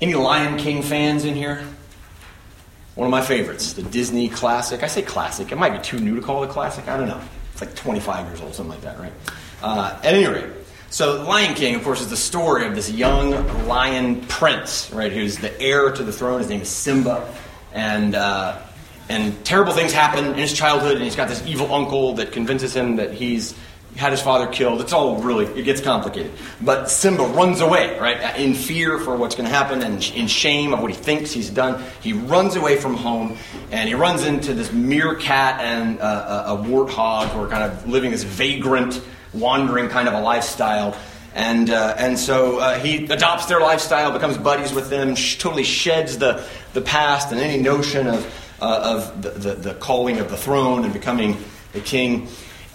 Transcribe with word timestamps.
Any 0.00 0.14
Lion 0.14 0.58
King 0.58 0.82
fans 0.82 1.24
in 1.24 1.34
here? 1.34 1.64
One 2.94 3.06
of 3.06 3.10
my 3.10 3.22
favorites, 3.22 3.72
the 3.72 3.82
Disney 3.82 4.28
classic. 4.28 4.82
I 4.82 4.86
say 4.86 5.02
classic. 5.02 5.52
It 5.52 5.56
might 5.56 5.72
be 5.72 5.78
too 5.78 5.98
new 5.98 6.16
to 6.16 6.22
call 6.22 6.42
it 6.42 6.50
a 6.50 6.52
classic. 6.52 6.88
I 6.88 6.96
don't 6.96 7.08
know. 7.08 7.20
It's 7.52 7.60
like 7.60 7.74
25 7.74 8.26
years 8.26 8.40
old, 8.40 8.54
something 8.54 8.70
like 8.70 8.82
that, 8.82 8.98
right? 9.00 9.12
Uh, 9.62 9.98
at 10.04 10.14
any 10.14 10.26
rate, 10.26 10.52
so 10.90 11.22
Lion 11.24 11.54
King, 11.54 11.74
of 11.74 11.82
course, 11.82 12.00
is 12.00 12.08
the 12.08 12.16
story 12.16 12.66
of 12.66 12.74
this 12.74 12.90
young 12.90 13.66
lion 13.66 14.22
prince, 14.22 14.90
right? 14.92 15.12
Who's 15.12 15.36
the 15.36 15.60
heir 15.60 15.90
to 15.92 16.02
the 16.02 16.12
throne. 16.12 16.38
His 16.38 16.48
name 16.48 16.62
is 16.62 16.68
Simba, 16.68 17.28
and 17.74 18.14
uh, 18.14 18.58
and 19.08 19.44
terrible 19.44 19.72
things 19.72 19.92
happen 19.92 20.24
in 20.24 20.34
his 20.34 20.52
childhood, 20.52 20.94
and 20.94 21.02
he's 21.02 21.16
got 21.16 21.28
this 21.28 21.44
evil 21.46 21.74
uncle 21.74 22.14
that 22.14 22.32
convinces 22.32 22.74
him 22.74 22.96
that 22.96 23.12
he's 23.12 23.54
had 23.96 24.12
his 24.12 24.20
father 24.20 24.46
killed. 24.46 24.80
It's 24.80 24.92
all 24.92 25.20
really, 25.20 25.46
it 25.58 25.64
gets 25.64 25.80
complicated. 25.80 26.30
But 26.60 26.88
Simba 26.88 27.24
runs 27.24 27.60
away, 27.60 27.98
right? 27.98 28.38
In 28.38 28.54
fear 28.54 28.98
for 28.98 29.16
what's 29.16 29.34
going 29.34 29.48
to 29.48 29.54
happen 29.54 29.82
and 29.82 29.94
in 30.14 30.28
shame 30.28 30.72
of 30.72 30.80
what 30.80 30.90
he 30.90 30.96
thinks 30.96 31.32
he's 31.32 31.50
done. 31.50 31.82
He 32.00 32.12
runs 32.12 32.54
away 32.54 32.76
from 32.76 32.94
home 32.94 33.36
and 33.72 33.88
he 33.88 33.94
runs 33.94 34.24
into 34.24 34.54
this 34.54 34.72
meerkat 34.72 35.60
and 35.60 36.00
uh, 36.00 36.44
a, 36.46 36.54
a 36.54 36.56
warthog 36.58 37.28
who 37.30 37.40
are 37.40 37.48
kind 37.48 37.64
of 37.64 37.88
living 37.88 38.12
this 38.12 38.22
vagrant, 38.22 39.02
wandering 39.34 39.88
kind 39.88 40.06
of 40.06 40.14
a 40.14 40.20
lifestyle. 40.20 40.96
And, 41.34 41.70
uh, 41.70 41.94
and 41.98 42.18
so 42.18 42.58
uh, 42.58 42.78
he 42.78 43.04
adopts 43.06 43.46
their 43.46 43.60
lifestyle, 43.60 44.12
becomes 44.12 44.38
buddies 44.38 44.72
with 44.72 44.90
them, 44.90 45.14
sh- 45.14 45.38
totally 45.38 45.64
sheds 45.64 46.18
the, 46.18 46.44
the 46.72 46.80
past 46.80 47.32
and 47.32 47.40
any 47.40 47.60
notion 47.60 48.06
of, 48.06 48.56
uh, 48.60 48.96
of 48.96 49.22
the, 49.22 49.30
the, 49.30 49.54
the 49.54 49.74
calling 49.74 50.18
of 50.18 50.30
the 50.30 50.36
throne 50.36 50.84
and 50.84 50.92
becoming 50.92 51.36
a 51.74 51.80
king. 51.80 52.28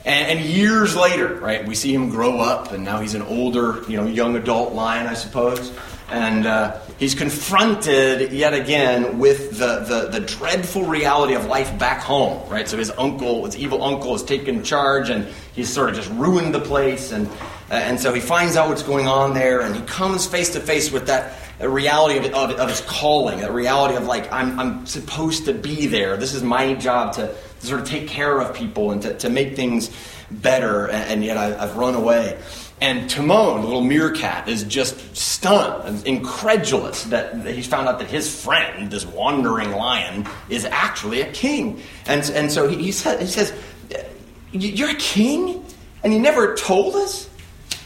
And, 0.06 0.38
and, 0.38 0.46
years 0.46 0.98
later, 0.98 1.36
right, 1.36 1.66
we 1.66 1.76
see 1.76 1.94
him 1.94 2.10
grow 2.10 2.40
up, 2.40 2.74
and 2.74 2.84
now 2.84 3.00
he's 3.00 3.14
an 3.14 3.22
older, 3.22 3.84
you 3.88 3.96
know, 3.96 4.06
young 4.06 4.36
adult 4.36 4.74
lion, 4.74 5.08
I 5.08 5.14
suppose. 5.14 5.72
And 6.10 6.46
uh, 6.46 6.80
he's 7.00 7.16
confronted 7.16 8.34
yet 8.34 8.54
again 8.54 9.18
with 9.18 9.58
the, 9.58 9.80
the, 9.80 10.20
the, 10.20 10.20
dreadful 10.20 10.84
reality 10.84 11.34
of 11.34 11.45
life 11.45 11.80
back 11.80 12.02
home, 12.02 12.48
right? 12.50 12.68
So 12.68 12.78
his 12.78 12.92
uncle, 12.92 13.45
his 13.45 13.56
evil 13.56 13.82
uncle, 13.82 14.12
has 14.12 14.23
taken 14.23 14.62
charge, 14.62 15.10
and 15.10 15.26
he's 15.54 15.70
sort 15.70 15.90
of 15.90 15.95
just 15.95 16.10
ruined 16.12 16.54
the 16.54 16.60
place. 16.60 17.14
And, 17.14 17.28
uh, 17.72 17.76
and 17.76 17.98
so 17.98 18.14
he 18.14 18.20
finds 18.20 18.58
out 18.58 18.67
what's 18.67 18.84
going 18.84 19.08
on 19.08 19.34
there, 19.34 19.62
and 19.62 19.73
he 19.73 19.82
comes 19.84 20.28
face 20.28 20.52
to 20.52 20.60
face 20.60 20.92
with 20.92 21.08
that 21.08 21.40
reality 21.62 22.17
of, 22.17 22.26
of, 22.34 22.52
of 22.60 22.70
his 22.70 22.82
calling, 22.82 23.40
that 23.40 23.54
reality 23.54 23.95
of 23.95 24.04
like, 24.04 24.32
I'm, 24.34 24.60
I'm 24.60 24.86
supposed 24.86 25.45
to 25.45 25.54
be 25.54 25.88
there. 25.88 26.17
This 26.17 26.34
is 26.34 26.44
my 26.44 26.73
job 26.73 27.14
to 27.14 27.34
to 27.64 27.69
sort 27.69 27.81
of 27.81 27.88
take 27.88 28.08
care 28.08 28.39
of 28.39 28.53
people 28.53 28.92
and 28.92 29.02
to, 29.02 29.17
to 29.19 29.30
make 29.30 29.56
things 29.56 29.89
better, 30.30 30.89
and, 30.89 31.23
yet 31.23 31.38
I, 31.38 31.66
have 31.66 31.78
run 31.78 31.95
away. 31.95 32.38
And 32.81 33.09
Timon, 33.09 33.61
the 33.61 33.67
little 33.67 33.83
meerkat, 33.83 34.50
is 34.50 34.64
just 34.64 35.16
stunned 35.16 35.88
and 35.88 36.05
incredulous 36.05 37.05
that, 37.05 37.45
he's 37.45 37.67
found 37.67 37.88
out 37.88 38.00
that 38.00 38.09
his 38.09 38.44
friend, 38.44 38.92
this 38.92 39.05
wandering 39.05 39.72
lion, 39.72 40.28
is 40.50 40.66
actually 40.66 41.22
a 41.22 41.31
king. 41.31 41.81
And, 42.05 42.30
and 42.31 42.52
so 42.52 42.67
he, 42.67 42.75
he, 42.83 42.92
said, 42.92 43.22
he 43.22 43.28
says, 43.28 43.53
You're 44.52 44.89
a 44.89 44.95
king? 44.95 45.66
And 46.03 46.14
you 46.14 46.20
never 46.20 46.55
told 46.55 46.95
us? 46.95 47.30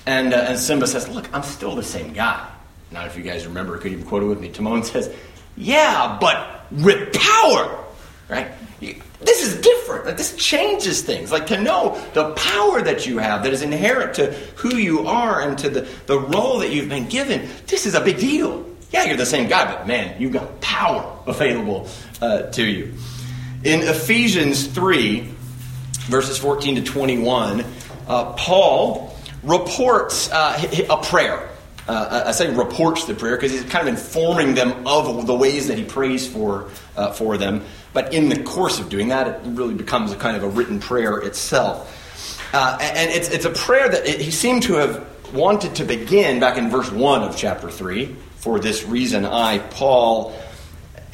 And, 0.08 0.34
uh, 0.34 0.38
and 0.38 0.58
Simba 0.58 0.88
says, 0.88 1.08
Look, 1.08 1.32
I'm 1.32 1.44
still 1.44 1.76
the 1.76 1.84
same 1.84 2.14
guy. 2.14 2.50
Now, 2.90 3.06
if 3.06 3.16
you 3.16 3.22
guys 3.22 3.46
remember, 3.46 3.78
could 3.78 3.92
even 3.92 4.06
quote 4.06 4.24
it 4.24 4.28
with 4.28 4.40
me. 4.40 4.50
Timon 4.50 4.82
says, 4.82 5.14
Yeah, 5.56 6.18
but 6.20 6.66
with 6.72 7.14
power, 7.14 7.84
right? 8.30 8.48
This 9.20 9.44
is 9.44 9.60
different. 9.62 10.06
Like, 10.06 10.18
this 10.18 10.36
changes 10.36 11.02
things. 11.02 11.32
Like 11.32 11.48
to 11.48 11.60
know 11.60 12.00
the 12.14 12.34
power 12.34 12.82
that 12.82 13.08
you 13.08 13.18
have 13.18 13.44
that 13.44 13.54
is 13.54 13.62
inherent 13.62 14.16
to 14.16 14.32
who 14.56 14.78
you 14.78 15.08
are 15.08 15.42
and 15.42 15.58
to 15.60 15.70
the, 15.70 15.88
the 16.06 16.20
role 16.20 16.60
that 16.60 16.72
you've 16.72 16.90
been 16.90 17.08
given. 17.08 17.50
This 17.66 17.86
is 17.86 17.96
a 17.96 18.02
big 18.02 18.20
deal. 18.20 18.66
Yeah, 18.92 19.06
you're 19.06 19.18
the 19.18 19.26
same 19.26 19.50
guy, 19.50 19.66
but 19.66 19.88
man, 19.88 20.22
you've 20.22 20.34
got 20.34 20.62
power 20.62 21.20
available 21.26 21.90
uh, 22.22 22.44
to 22.44 22.64
you. 22.64 22.94
In 23.64 23.82
Ephesians 23.82 24.68
3, 24.68 25.28
verses 26.06 26.38
14 26.38 26.76
to 26.76 26.84
21, 26.84 27.66
uh, 28.08 28.34
Paul 28.34 29.18
reports 29.44 30.30
uh, 30.32 30.86
a 30.90 30.98
prayer. 31.04 31.50
Uh, 31.88 32.24
I 32.28 32.32
say 32.32 32.54
reports 32.54 33.06
the 33.06 33.14
prayer 33.14 33.36
because 33.36 33.52
he's 33.52 33.64
kind 33.64 33.88
of 33.88 33.96
informing 33.96 34.56
them 34.56 34.86
of 34.86 35.26
the 35.26 35.36
ways 35.36 35.68
that 35.68 35.78
he 35.78 35.86
prays 35.86 36.28
for, 36.28 36.70
uh, 36.96 37.14
for 37.14 37.38
them. 37.38 37.64
But 37.98 38.14
in 38.14 38.30
the 38.30 38.44
course 38.44 38.80
of 38.80 38.90
doing 38.90 39.08
that, 39.08 39.26
it 39.26 39.42
really 39.44 39.74
becomes 39.74 40.12
a 40.12 40.16
kind 40.16 40.38
of 40.38 40.44
a 40.44 40.48
written 40.48 40.80
prayer 40.80 41.18
itself. 41.18 41.92
Uh, 42.54 42.78
and 42.80 43.10
it's, 43.10 43.28
it's 43.30 43.46
a 43.46 43.50
prayer 43.50 43.90
that 43.90 44.06
it, 44.06 44.22
he 44.22 44.30
seemed 44.30 44.62
to 44.64 44.76
have 44.76 45.34
wanted 45.34 45.74
to 45.78 45.84
begin 45.84 46.40
back 46.40 46.60
in 46.60 46.70
verse 46.70 46.92
1 46.92 47.24
of 47.24 47.36
chapter 47.36 47.72
3. 47.72 48.16
For 48.36 48.60
this 48.60 48.86
reason, 48.86 49.26
I, 49.26 49.58
Paul, 49.58 50.40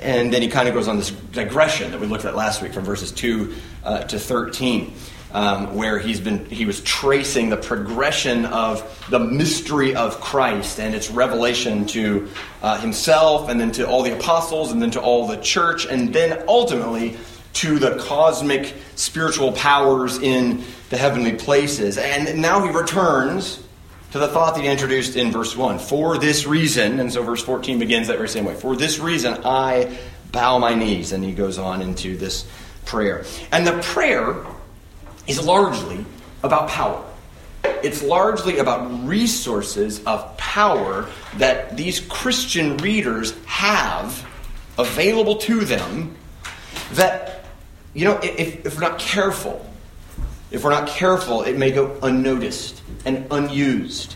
and 0.01 0.33
then 0.33 0.41
he 0.41 0.49
kind 0.49 0.67
of 0.67 0.73
goes 0.73 0.89
on 0.89 0.97
this 0.97 1.11
digression 1.11 1.91
that 1.91 2.01
we 2.01 2.07
looked 2.07 2.25
at 2.25 2.35
last 2.35 2.61
week 2.61 2.73
from 2.73 2.83
verses 2.83 3.13
2 3.13 3.55
uh, 3.85 3.99
to 4.03 4.19
13 4.19 4.93
um, 5.33 5.75
where 5.75 5.99
he's 5.99 6.19
been 6.19 6.45
he 6.45 6.65
was 6.65 6.81
tracing 6.81 7.49
the 7.49 7.57
progression 7.57 8.45
of 8.45 9.05
the 9.09 9.19
mystery 9.19 9.95
of 9.95 10.21
Christ 10.21 10.79
and 10.79 10.93
its 10.95 11.09
revelation 11.09 11.85
to 11.87 12.29
uh, 12.61 12.79
himself, 12.79 13.49
and 13.49 13.59
then 13.59 13.71
to 13.73 13.87
all 13.87 14.03
the 14.03 14.17
apostles, 14.17 14.71
and 14.71 14.81
then 14.81 14.91
to 14.91 15.01
all 15.01 15.27
the 15.27 15.37
church, 15.37 15.85
and 15.85 16.13
then 16.13 16.43
ultimately 16.47 17.17
to 17.53 17.79
the 17.79 17.97
cosmic 17.97 18.73
spiritual 18.95 19.51
powers 19.51 20.17
in 20.17 20.63
the 20.89 20.97
heavenly 20.97 21.33
places. 21.33 21.97
And 21.97 22.41
now 22.41 22.63
he 22.65 22.71
returns 22.71 23.63
to 24.11 24.19
the 24.19 24.27
thought 24.27 24.55
that 24.55 24.61
he 24.61 24.69
introduced 24.69 25.15
in 25.15 25.31
verse 25.31 25.55
1. 25.55 25.79
For 25.79 26.17
this 26.17 26.45
reason, 26.45 26.99
and 26.99 27.11
so 27.11 27.23
verse 27.23 27.43
14 27.43 27.79
begins 27.79 28.07
that 28.07 28.17
very 28.17 28.29
same 28.29 28.45
way. 28.45 28.55
For 28.55 28.75
this 28.75 28.99
reason, 28.99 29.39
I 29.43 29.97
bow 30.31 30.59
my 30.59 30.75
knees. 30.75 31.13
And 31.13 31.23
he 31.23 31.33
goes 31.33 31.57
on 31.57 31.81
into 31.81 32.17
this 32.17 32.45
prayer. 32.85 33.23
And 33.51 33.65
the 33.65 33.81
prayer 33.81 34.35
is 35.27 35.43
largely 35.43 36.05
about 36.43 36.69
power. 36.69 37.03
It's 37.63 38.03
largely 38.03 38.57
about 38.57 39.07
resources 39.07 40.03
of 40.05 40.37
power 40.37 41.09
that 41.37 41.77
these 41.77 41.99
Christian 42.01 42.77
readers 42.77 43.33
have 43.45 44.27
available 44.77 45.37
to 45.37 45.61
them 45.65 46.15
that, 46.93 47.45
you 47.93 48.05
know, 48.05 48.19
if, 48.21 48.65
if 48.65 48.75
we're 48.75 48.81
not 48.81 48.99
careful, 48.99 49.65
if 50.51 50.63
we're 50.63 50.71
not 50.71 50.87
careful, 50.87 51.43
it 51.43 51.57
may 51.57 51.71
go 51.71 51.97
unnoticed 52.01 52.81
and 53.05 53.25
unused. 53.31 54.15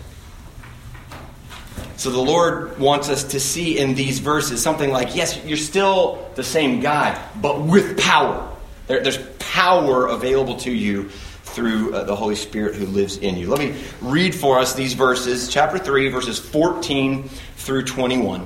So 1.98 2.12
the 2.12 2.22
Lord 2.22 2.78
wants 2.78 3.10
us 3.10 3.24
to 3.26 3.40
see 3.40 3.80
in 3.80 3.96
these 3.96 4.20
verses 4.20 4.62
something 4.62 4.92
like, 4.92 5.16
yes, 5.16 5.44
you're 5.46 5.58
still 5.58 6.30
the 6.36 6.44
same 6.44 6.80
guy, 6.80 7.20
but 7.42 7.62
with 7.62 7.98
power. 7.98 8.56
There, 8.88 9.02
there's 9.04 9.20
power 9.40 10.08
available 10.08 10.56
to 10.58 10.72
you 10.72 11.10
through 11.10 11.94
uh, 11.94 12.04
the 12.04 12.16
Holy 12.16 12.36
Spirit 12.36 12.76
who 12.76 12.86
lives 12.86 13.18
in 13.18 13.36
you. 13.36 13.50
Let 13.50 13.60
me 13.60 13.76
read 14.02 14.36
for 14.36 14.60
us 14.60 14.74
these 14.74 14.94
verses, 14.94 15.50
chapter 15.50 15.78
3, 15.78 16.10
verses 16.10 16.40
14 16.40 17.30
through 17.58 17.84
21, 17.84 18.42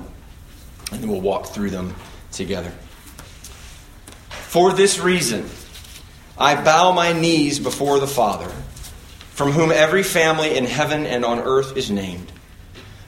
and 0.91 1.01
then 1.01 1.09
we'll 1.09 1.21
walk 1.21 1.47
through 1.47 1.69
them 1.71 1.93
together. 2.31 2.71
For 4.29 4.73
this 4.73 4.99
reason, 4.99 5.49
I 6.37 6.61
bow 6.61 6.91
my 6.91 7.13
knees 7.13 7.59
before 7.59 7.99
the 7.99 8.07
Father, 8.07 8.49
from 9.31 9.51
whom 9.51 9.71
every 9.71 10.03
family 10.03 10.57
in 10.57 10.65
heaven 10.65 11.05
and 11.05 11.23
on 11.23 11.39
earth 11.39 11.77
is 11.77 11.91
named, 11.91 12.31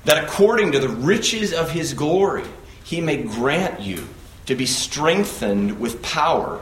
that 0.06 0.24
according 0.24 0.74
to 0.74 0.80
the 0.80 0.90
riches 0.90 1.54
of 1.54 1.72
his 1.72 1.94
glory, 1.94 2.44
he 2.84 3.00
may 3.02 3.24
grant 3.24 3.80
you 3.80 4.08
to 4.46 4.56
be 4.56 4.66
strengthened 4.66 5.80
with 5.80 6.02
power 6.02 6.62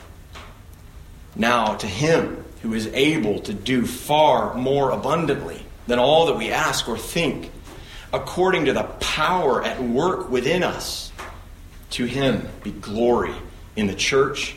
Now, 1.35 1.75
to 1.75 1.87
him 1.87 2.43
who 2.61 2.73
is 2.73 2.87
able 2.87 3.39
to 3.41 3.53
do 3.53 3.85
far 3.85 4.53
more 4.53 4.91
abundantly 4.91 5.65
than 5.87 5.99
all 5.99 6.27
that 6.27 6.37
we 6.37 6.51
ask 6.51 6.87
or 6.87 6.97
think, 6.97 7.51
according 8.13 8.65
to 8.65 8.73
the 8.73 8.83
power 8.83 9.63
at 9.63 9.81
work 9.81 10.29
within 10.29 10.63
us, 10.63 11.11
to 11.91 12.05
him 12.05 12.47
be 12.63 12.71
glory 12.71 13.33
in 13.75 13.87
the 13.87 13.95
church 13.95 14.55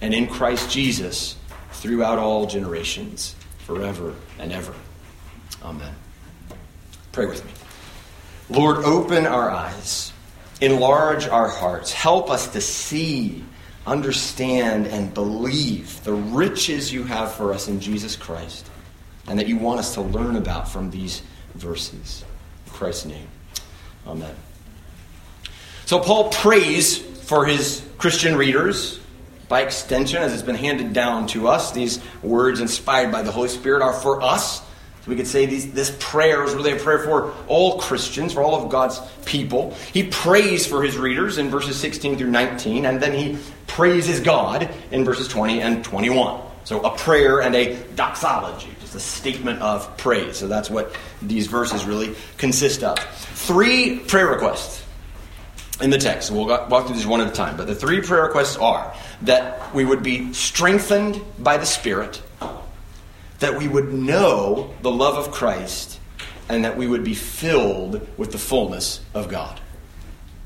and 0.00 0.12
in 0.12 0.26
Christ 0.26 0.70
Jesus 0.70 1.36
throughout 1.72 2.18
all 2.18 2.46
generations, 2.46 3.34
forever 3.58 4.14
and 4.38 4.52
ever. 4.52 4.74
Amen. 5.62 5.94
Pray 7.12 7.26
with 7.26 7.44
me. 7.44 7.50
Lord, 8.48 8.84
open 8.84 9.26
our 9.26 9.50
eyes 9.50 10.12
enlarge 10.60 11.26
our 11.28 11.48
hearts. 11.48 11.92
Help 11.92 12.30
us 12.30 12.48
to 12.48 12.60
see, 12.60 13.44
understand, 13.86 14.86
and 14.86 15.14
believe 15.14 16.02
the 16.04 16.12
riches 16.12 16.92
you 16.92 17.04
have 17.04 17.32
for 17.32 17.52
us 17.52 17.68
in 17.68 17.80
Jesus 17.80 18.16
Christ 18.16 18.68
and 19.28 19.38
that 19.38 19.48
you 19.48 19.56
want 19.56 19.80
us 19.80 19.94
to 19.94 20.00
learn 20.00 20.36
about 20.36 20.68
from 20.68 20.90
these 20.90 21.22
verses. 21.54 22.24
In 22.66 22.72
Christ's 22.72 23.06
name. 23.06 23.28
Amen. 24.06 24.34
So, 25.86 26.00
Paul 26.00 26.30
prays 26.30 26.98
for 26.98 27.44
his 27.46 27.84
Christian 27.98 28.36
readers. 28.36 29.00
By 29.48 29.62
extension, 29.62 30.22
as 30.22 30.32
it's 30.32 30.42
been 30.42 30.56
handed 30.56 30.92
down 30.92 31.28
to 31.28 31.46
us, 31.46 31.70
these 31.70 32.00
words 32.20 32.60
inspired 32.60 33.12
by 33.12 33.22
the 33.22 33.30
Holy 33.30 33.48
Spirit 33.48 33.80
are 33.80 33.92
for 33.92 34.20
us. 34.20 34.58
So 34.58 35.10
we 35.10 35.14
could 35.14 35.28
say 35.28 35.46
these, 35.46 35.72
this 35.72 35.96
prayer 36.00 36.42
is 36.42 36.52
really 36.52 36.72
a 36.72 36.76
prayer 36.76 36.98
for 36.98 37.32
all 37.46 37.78
Christians, 37.78 38.32
for 38.32 38.42
all 38.42 38.60
of 38.60 38.68
God's 38.68 39.00
people. 39.24 39.72
He 39.92 40.08
prays 40.08 40.66
for 40.66 40.82
his 40.82 40.98
readers 40.98 41.38
in 41.38 41.48
verses 41.48 41.76
16 41.78 42.18
through 42.18 42.32
19, 42.32 42.86
and 42.86 43.00
then 43.00 43.12
he 43.12 43.38
praises 43.76 44.20
God 44.20 44.70
in 44.90 45.04
verses 45.04 45.28
20 45.28 45.60
and 45.60 45.84
21. 45.84 46.40
So 46.64 46.80
a 46.80 46.96
prayer 46.96 47.42
and 47.42 47.54
a 47.54 47.76
doxology, 47.94 48.70
just 48.80 48.94
a 48.94 49.00
statement 49.00 49.60
of 49.60 49.98
praise. 49.98 50.38
So 50.38 50.48
that's 50.48 50.70
what 50.70 50.96
these 51.20 51.46
verses 51.46 51.84
really 51.84 52.14
consist 52.38 52.82
of. 52.82 52.98
Three 52.98 53.98
prayer 53.98 54.28
requests 54.28 54.82
in 55.82 55.90
the 55.90 55.98
text. 55.98 56.30
We'll 56.30 56.46
walk 56.46 56.86
through 56.86 56.96
these 56.96 57.06
one 57.06 57.20
at 57.20 57.28
a 57.28 57.32
time. 57.32 57.58
But 57.58 57.66
the 57.66 57.74
three 57.74 58.00
prayer 58.00 58.22
requests 58.22 58.56
are 58.56 58.94
that 59.22 59.74
we 59.74 59.84
would 59.84 60.02
be 60.02 60.32
strengthened 60.32 61.20
by 61.38 61.58
the 61.58 61.66
Spirit, 61.66 62.22
that 63.40 63.58
we 63.58 63.68
would 63.68 63.92
know 63.92 64.74
the 64.80 64.90
love 64.90 65.18
of 65.18 65.32
Christ, 65.32 66.00
and 66.48 66.64
that 66.64 66.78
we 66.78 66.86
would 66.86 67.04
be 67.04 67.14
filled 67.14 68.08
with 68.16 68.32
the 68.32 68.38
fullness 68.38 69.02
of 69.12 69.28
God. 69.28 69.60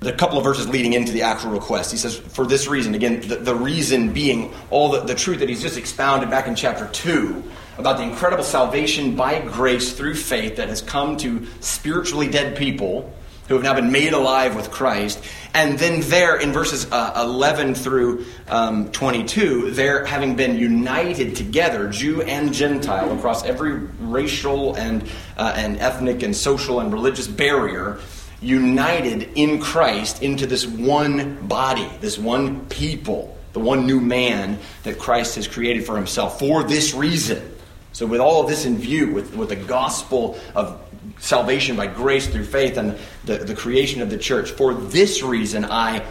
The 0.01 0.13
couple 0.13 0.39
of 0.39 0.45
verses 0.45 0.67
leading 0.67 0.95
into 0.95 1.13
the 1.13 1.23
actual 1.23 1.51
request, 1.51 1.91
he 1.91 1.99
says, 1.99 2.17
for 2.17 2.47
this 2.47 2.67
reason, 2.67 2.95
again, 2.95 3.21
the, 3.21 3.37
the 3.37 3.55
reason 3.55 4.13
being 4.13 4.53
all 4.71 4.91
the, 4.91 5.01
the 5.01 5.15
truth 5.15 5.41
that 5.41 5.49
he's 5.49 5.61
just 5.61 5.77
expounded 5.77 6.31
back 6.31 6.49
in 6.49 6.55
chapter 6.55 6.89
2 6.89 7.43
about 7.77 7.99
the 7.99 8.03
incredible 8.03 8.45
salvation 8.45 9.15
by 9.15 9.41
grace 9.41 9.93
through 9.93 10.15
faith 10.15 10.57
that 10.57 10.69
has 10.69 10.81
come 10.81 11.17
to 11.19 11.47
spiritually 11.61 12.29
dead 12.29 12.57
people 12.57 13.13
who 13.49 13.55
have 13.55 13.65
now 13.65 13.75
been 13.75 13.91
made 13.91 14.13
alive 14.13 14.55
with 14.55 14.71
Christ. 14.71 15.23
And 15.55 15.77
then 15.77 16.03
there 16.03 16.37
in 16.37 16.53
verses 16.53 16.87
uh, 16.93 17.13
11 17.17 17.75
through 17.75 18.25
um, 18.47 18.93
22, 18.93 19.73
they're 19.73 20.05
having 20.05 20.37
been 20.37 20.57
united 20.57 21.35
together, 21.35 21.89
Jew 21.89 22.23
and 22.23 22.55
Gentile, 22.55 23.13
across 23.19 23.45
every 23.45 23.73
racial 23.99 24.77
and, 24.77 25.03
uh, 25.37 25.53
and 25.57 25.81
ethnic 25.81 26.23
and 26.23 26.35
social 26.35 26.79
and 26.79 26.93
religious 26.93 27.27
barrier, 27.27 27.99
united 28.41 29.31
in 29.35 29.61
Christ 29.61 30.23
into 30.23 30.47
this 30.47 30.67
one 30.67 31.47
body, 31.47 31.89
this 32.01 32.19
one 32.19 32.67
people, 32.67 33.37
the 33.53 33.61
one 33.61 33.87
new 33.87 34.01
man 34.01 34.59
that 34.85 34.99
Christ 34.99 35.37
has 35.37 35.47
created 35.47 35.85
for 35.85 35.97
himself 35.97 36.39
for 36.39 36.63
this 36.63 36.95
reason. 36.95 37.57
So, 37.93 38.07
with 38.07 38.21
all 38.21 38.41
of 38.43 38.49
this 38.49 38.65
in 38.65 38.79
view, 38.79 39.13
with, 39.13 39.35
with 39.35 39.49
the 39.49 39.57
gospel 39.57 40.39
of 40.55 40.81
salvation 41.19 41.77
by 41.77 41.87
grace 41.87 42.27
through 42.27 42.45
faith 42.45 42.77
and 42.77 42.99
the, 43.25 43.39
the 43.39 43.55
creation 43.55 44.03
of 44.03 44.11
the 44.11 44.19
church. 44.19 44.51
For 44.51 44.75
this 44.75 45.23
reason, 45.23 45.65
I 45.65 46.05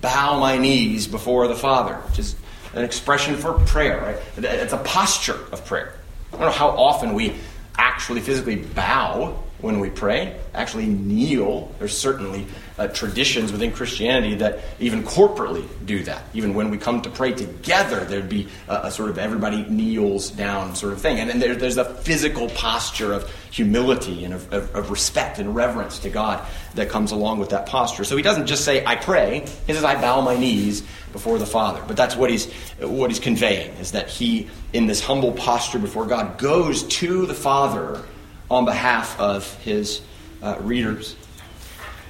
bow 0.00 0.38
my 0.38 0.58
knees 0.58 1.06
before 1.06 1.48
the 1.48 1.54
Father, 1.54 1.94
which 2.08 2.18
is 2.18 2.36
an 2.74 2.84
expression 2.84 3.36
for 3.36 3.54
prayer, 3.54 4.00
right? 4.00 4.16
It's 4.36 4.72
a 4.72 4.78
posture 4.78 5.38
of 5.52 5.64
prayer. 5.64 5.94
I 6.32 6.36
don't 6.36 6.46
know 6.46 6.50
how 6.50 6.70
often 6.70 7.14
we 7.14 7.34
actually 7.76 8.20
physically 8.20 8.56
bow 8.56 9.43
when 9.64 9.80
we 9.80 9.90
pray, 9.90 10.38
actually 10.54 10.86
kneel. 10.86 11.72
There's 11.78 11.96
certainly 11.96 12.46
uh, 12.78 12.88
traditions 12.88 13.50
within 13.50 13.72
Christianity 13.72 14.34
that 14.36 14.60
even 14.78 15.02
corporately 15.02 15.66
do 15.86 16.04
that. 16.04 16.22
Even 16.34 16.54
when 16.54 16.70
we 16.70 16.76
come 16.76 17.00
to 17.02 17.10
pray 17.10 17.32
together, 17.32 18.04
there'd 18.04 18.28
be 18.28 18.48
a, 18.68 18.82
a 18.84 18.90
sort 18.90 19.10
of 19.10 19.18
everybody 19.18 19.64
kneels 19.64 20.30
down 20.30 20.74
sort 20.74 20.92
of 20.92 21.00
thing. 21.00 21.18
And, 21.18 21.30
then 21.30 21.38
there, 21.38 21.56
there's 21.56 21.78
a 21.78 21.84
physical 21.84 22.48
posture 22.50 23.12
of 23.12 23.30
humility 23.50 24.24
and 24.24 24.34
of, 24.34 24.52
of, 24.52 24.74
of, 24.74 24.90
respect 24.90 25.38
and 25.38 25.54
reverence 25.54 26.00
to 26.00 26.10
God 26.10 26.46
that 26.74 26.90
comes 26.90 27.10
along 27.10 27.38
with 27.38 27.50
that 27.50 27.66
posture. 27.66 28.04
So 28.04 28.16
he 28.16 28.22
doesn't 28.22 28.46
just 28.46 28.64
say, 28.64 28.84
I 28.84 28.96
pray. 28.96 29.46
He 29.66 29.72
says, 29.72 29.84
I 29.84 30.00
bow 30.00 30.20
my 30.20 30.36
knees 30.36 30.82
before 31.12 31.38
the 31.38 31.46
Father. 31.46 31.82
But 31.86 31.96
that's 31.96 32.16
what 32.16 32.28
he's, 32.28 32.52
what 32.80 33.10
he's 33.10 33.20
conveying, 33.20 33.70
is 33.76 33.92
that 33.92 34.08
he, 34.08 34.48
in 34.72 34.86
this 34.86 35.00
humble 35.00 35.32
posture 35.32 35.78
before 35.78 36.06
God, 36.06 36.36
goes 36.36 36.82
to 36.84 37.24
the 37.26 37.34
Father 37.34 38.02
on 38.50 38.64
behalf 38.64 39.18
of 39.18 39.52
his 39.62 40.00
uh, 40.42 40.56
readers. 40.60 41.16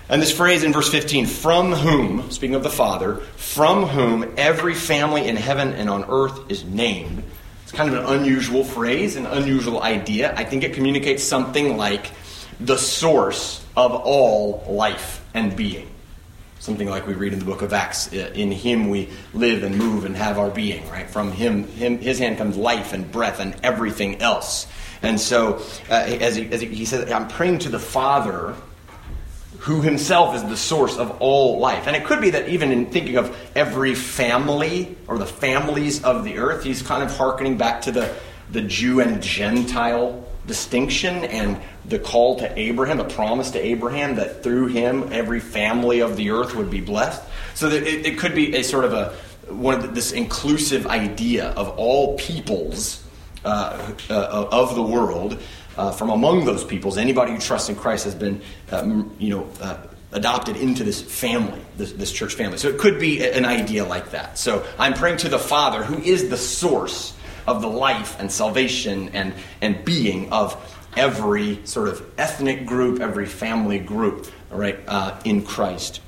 And 0.08 0.20
this 0.20 0.32
phrase 0.32 0.64
in 0.64 0.72
verse 0.72 0.90
15, 0.90 1.26
from 1.26 1.72
whom, 1.72 2.31
speaking 2.31 2.54
of 2.54 2.62
the 2.62 2.70
Father, 2.70 3.16
from 3.36 3.84
whom 3.84 4.34
every 4.36 4.75
family 4.75 5.26
in 5.26 5.36
heaven 5.36 5.72
and 5.72 5.88
on 5.88 6.04
earth 6.08 6.50
is 6.50 6.62
named. 6.64 7.22
It's 7.62 7.72
kind 7.72 7.92
of 7.92 8.04
an 8.04 8.20
unusual 8.20 8.64
phrase, 8.64 9.16
an 9.16 9.25
unusual 9.25 9.82
idea. 9.82 10.34
I 10.36 10.44
think 10.44 10.62
it 10.62 10.75
communicates 10.75 11.22
something 11.22 11.78
like 11.78 12.10
the 12.60 12.76
source 12.76 13.64
of 13.76 13.92
all 13.92 14.64
life 14.69 15.25
and 15.32 15.56
being. 15.56 15.88
Something 16.58 16.88
like 16.88 17.06
we 17.06 17.14
read 17.14 17.32
in 17.32 17.38
the 17.38 17.44
book 17.44 17.62
of 17.62 17.72
Acts. 17.72 18.12
In 18.12 18.50
him 18.50 18.88
we 18.90 19.08
live 19.32 19.62
and 19.62 19.76
move 19.76 20.04
and 20.04 20.16
have 20.16 20.38
our 20.38 20.50
being, 20.50 20.88
right? 20.90 21.08
From 21.08 21.32
him, 21.32 21.66
him 21.69 21.98
his 21.98 22.19
hand 22.19 22.38
comes 22.38 22.56
life 22.56 22.92
and 22.92 23.10
breath 23.10 23.40
and 23.40 23.56
everything 23.62 24.20
else. 24.20 24.66
And 25.04 25.20
so, 25.20 25.62
uh, 25.90 25.94
as, 25.94 26.36
he, 26.36 26.50
as 26.50 26.60
he, 26.60 26.68
he 26.68 26.84
says, 26.84 27.10
I'm 27.10 27.28
praying 27.28 27.60
to 27.60 27.68
the 27.68 27.78
Father 27.78 28.54
who 29.64 29.80
himself 29.80 30.34
is 30.34 30.44
the 30.44 30.56
source 30.56 30.98
of 30.98 31.22
all 31.22 31.58
life. 31.58 31.86
And 31.86 31.96
it 31.96 32.04
could 32.04 32.20
be 32.20 32.30
that 32.30 32.48
even 32.50 32.70
in 32.70 32.86
thinking 32.86 33.16
of 33.16 33.34
every 33.56 33.94
family 33.94 34.94
or 35.08 35.16
the 35.16 35.26
families 35.26 36.04
of 36.04 36.24
the 36.24 36.36
earth, 36.36 36.64
he's 36.64 36.82
kind 36.82 37.02
of 37.02 37.16
hearkening 37.16 37.56
back 37.56 37.80
to 37.82 37.92
the, 37.92 38.14
the 38.50 38.60
Jew 38.60 39.00
and 39.00 39.22
Gentile 39.22 40.28
distinction 40.46 41.24
and 41.24 41.58
the 41.86 41.98
call 41.98 42.38
to 42.40 42.58
Abraham, 42.58 42.98
the 42.98 43.04
promise 43.04 43.52
to 43.52 43.58
Abraham 43.58 44.16
that 44.16 44.42
through 44.42 44.66
him 44.66 45.08
every 45.10 45.40
family 45.40 46.00
of 46.00 46.16
the 46.16 46.30
earth 46.30 46.54
would 46.54 46.70
be 46.70 46.82
blessed. 46.82 47.22
So 47.54 47.70
that 47.70 47.82
it, 47.82 48.04
it 48.04 48.18
could 48.18 48.34
be 48.34 48.56
a 48.56 48.62
sort 48.62 48.84
of 48.84 48.92
a 48.92 49.16
one 49.50 49.74
of 49.74 49.82
the, 49.82 49.88
this 49.88 50.12
inclusive 50.12 50.86
idea 50.86 51.50
of 51.50 51.68
all 51.78 52.16
peoples 52.16 53.03
uh, 53.44 53.94
uh, 54.11 54.49
of 54.50 54.75
the 54.75 54.82
world. 54.82 55.41
Uh, 55.76 55.91
from 55.91 56.11
among 56.11 56.44
those 56.44 56.62
peoples, 56.62 56.96
anybody 56.96 57.32
who 57.32 57.38
trusts 57.38 57.69
in 57.69 57.75
Christ 57.75 58.05
has 58.05 58.14
been, 58.14 58.41
um, 58.70 59.12
you 59.19 59.31
know, 59.31 59.49
uh, 59.61 59.76
adopted 60.12 60.56
into 60.56 60.85
this 60.85 61.02
family, 61.02 61.61
this, 61.76 61.93
this, 61.93 62.12
church 62.12 62.35
family. 62.35 62.58
So 62.58 62.69
it 62.69 62.79
could 62.79 63.00
be 63.00 63.29
an 63.29 63.44
idea 63.44 63.85
like 63.85 64.12
that. 64.12 64.39
So 64.39 64.65
I'm 64.79 64.94
praying 64.94 65.17
to 65.19 65.29
the 65.29 65.39
Father, 65.39 65.82
who 65.82 66.01
is 66.01 66.31
the 66.31 66.36
source 66.36 67.13
of 67.46 67.60
the 67.60 67.69
life 67.69 68.19
and 68.20 68.31
salvation 68.31 69.10
and, 69.13 69.34
and 69.60 69.84
being 69.84 70.32
of 70.32 70.56
every 70.96 71.58
sort 71.67 71.89
of 71.89 72.08
ethnic 72.17 72.67
group, 72.67 73.01
every 73.01 73.27
family 73.27 73.81
group, 73.81 74.29
all 74.53 74.58
right, 74.58 74.79
uh, 74.86 75.19
in 75.24 75.43
Christ. 75.43 76.01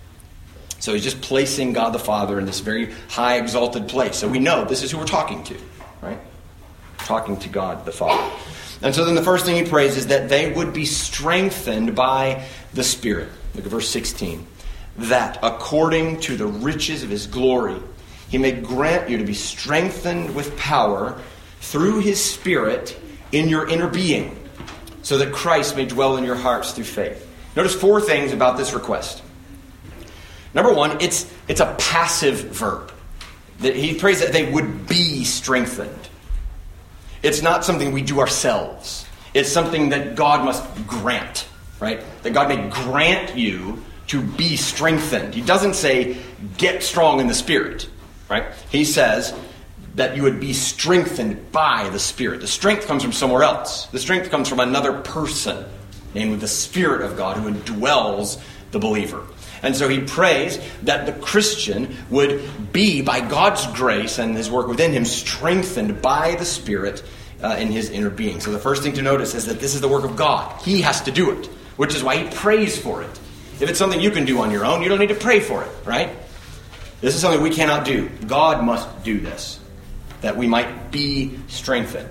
So 0.79 0.93
he's 0.93 1.03
just 1.03 1.21
placing 1.21 1.73
God 1.73 1.91
the 1.91 1.99
Father 1.99 2.39
in 2.39 2.47
this 2.47 2.61
very 2.61 2.93
high 3.09 3.39
exalted 3.39 3.89
place. 3.89 4.17
So 4.17 4.29
we 4.29 4.39
know 4.39 4.65
this 4.65 4.83
is 4.83 4.93
who 4.93 4.99
we're 4.99 5.05
talking 5.05 5.43
to? 5.45 5.57
Talking 7.07 7.37
to 7.39 7.49
God 7.49 7.85
the 7.85 7.93
Father. 7.93 8.35
And 8.83 8.95
so 8.95 9.05
then 9.05 9.15
the 9.15 9.23
first 9.23 9.47
thing 9.47 9.63
he 9.63 9.69
prays 9.69 9.97
is 9.97 10.09
that 10.09 10.29
they 10.29 10.53
would 10.53 10.73
be 10.73 10.85
strengthened 10.85 11.95
by 11.95 12.45
the 12.75 12.85
Spirit. 12.85 13.31
Look 13.55 13.65
at 13.65 13.71
verse 13.71 13.89
16. 13.89 14.47
That 14.99 15.39
according 15.43 16.21
to 16.21 16.37
the 16.37 16.47
riches 16.47 17.03
of 17.03 17.09
his 17.09 17.27
glory, 17.27 17.81
he 18.29 18.39
may 18.39 18.53
grant 18.53 19.09
you 19.09 19.19
to 19.19 19.25
be 19.25 19.35
strengthened 19.35 20.35
with 20.35 20.57
power 20.59 21.19
through 21.61 22.01
his 22.01 22.23
Spirit 22.23 22.99
in 23.33 23.49
your 23.49 23.69
inner 23.69 23.89
being, 23.89 24.39
so 25.03 25.19
that 25.19 25.33
Christ 25.33 25.77
may 25.77 25.87
dwell 25.87 26.17
in 26.17 26.25
your 26.25 26.35
hearts 26.35 26.73
through 26.73 26.85
faith. 26.85 27.23
Notice 27.55 27.75
four 27.75 28.01
things 28.01 28.33
about 28.33 28.57
this 28.57 28.73
request. 28.75 29.23
Number 30.55 30.73
one, 30.73 31.01
it's, 31.01 31.31
it's 31.49 31.61
a 31.61 31.75
passive 31.79 32.37
verb. 32.37 32.93
He 33.61 33.95
prays 33.95 34.21
that 34.21 34.33
they 34.33 34.51
would 34.51 34.87
be 34.87 35.25
strengthened. 35.25 36.06
It's 37.27 37.43
not 37.43 37.65
something 37.65 37.91
we 37.91 38.03
do 38.03 38.21
ourselves. 38.21 39.05
It's 39.35 39.51
something 39.51 39.89
that 39.89 40.15
God 40.15 40.45
must 40.45 40.65
grant, 40.87 41.47
right? 41.81 42.01
That 42.23 42.33
God 42.33 42.49
may 42.49 42.69
grant 42.71 43.37
you 43.37 43.83
to 44.07 44.23
be 44.23 44.57
strengthened. 44.57 45.35
He 45.35 45.41
doesn't 45.41 45.75
say, 45.75 46.19
get 46.57 46.85
strong 46.85 47.19
in 47.19 47.27
the 47.27 47.35
Spirit, 47.35 47.89
right? 48.31 48.45
He 48.71 48.85
says 48.85 49.35
that 49.97 50.17
you 50.17 50.23
would 50.23 50.39
be 50.39 50.53
strengthened 50.53 51.51
by 51.51 51.89
the 51.91 51.99
Spirit. 51.99 52.41
The 52.41 52.47
strength 52.47 52.87
comes 52.87 53.03
from 53.03 53.13
somewhere 53.13 53.43
else, 53.43 53.87
the 53.87 53.99
strength 53.99 54.31
comes 54.31 54.49
from 54.49 54.61
another 54.61 55.01
person, 55.01 55.65
namely 56.15 56.37
the 56.37 56.47
Spirit 56.47 57.03
of 57.03 57.17
God 57.17 57.39
who 57.39 57.51
indwells 57.51 58.41
the 58.71 58.79
believer. 58.79 59.25
And 59.63 59.75
so 59.75 59.89
he 59.89 60.01
prays 60.01 60.61
that 60.83 61.07
the 61.07 61.13
Christian 61.13 61.97
would 62.11 62.73
be, 62.73 63.03
by 63.03 63.21
God's 63.21 63.67
grace 63.69 64.19
and 64.19 64.37
his 64.37 64.51
work 64.51 64.69
within 64.69 64.93
him, 64.93 65.05
strengthened 65.05 66.01
by 66.01 66.37
the 66.37 66.45
Spirit 66.45 67.03
uh, 67.43 67.57
in 67.59 67.69
his 67.69 67.91
inner 67.91 68.11
being. 68.11 68.41
So 68.41 68.53
the 68.53 68.59
first 68.59 68.83
thing 68.83 68.95
to 68.95 69.03
notice 69.03 69.35
is 69.35 69.47
that 69.47 69.61
this 69.61 69.75
is 69.75 69.81
the 69.81 69.89
work 69.89 70.05
of 70.05 70.17
God. 70.17 70.61
He 70.63 70.83
has 70.83 71.03
to 71.03 71.11
do 71.11 71.31
it, 71.31 71.47
which 71.77 71.95
is 71.95 72.03
why 72.03 72.17
he 72.17 72.37
prays 72.37 72.79
for 72.79 73.03
it. 73.03 73.11
If 73.61 73.69
it's 73.71 73.79
something 73.79 74.01
you 74.01 74.11
can 74.11 74.25
do 74.25 74.39
on 74.41 74.51
your 74.51 74.65
own, 74.65 74.83
you 74.83 74.89
don't 74.89 74.99
need 74.99 75.09
to 75.09 75.15
pray 75.15 75.41
for 75.41 75.63
it, 75.63 75.71
right? 75.85 76.11
This 77.01 77.15
is 77.15 77.21
something 77.21 77.43
we 77.43 77.51
cannot 77.51 77.85
do. 77.85 78.09
God 78.27 78.65
must 78.65 79.03
do 79.03 79.21
this, 79.21 79.61
that 80.21 80.37
we 80.37 80.47
might 80.47 80.91
be 80.91 81.39
strengthened. 81.49 82.09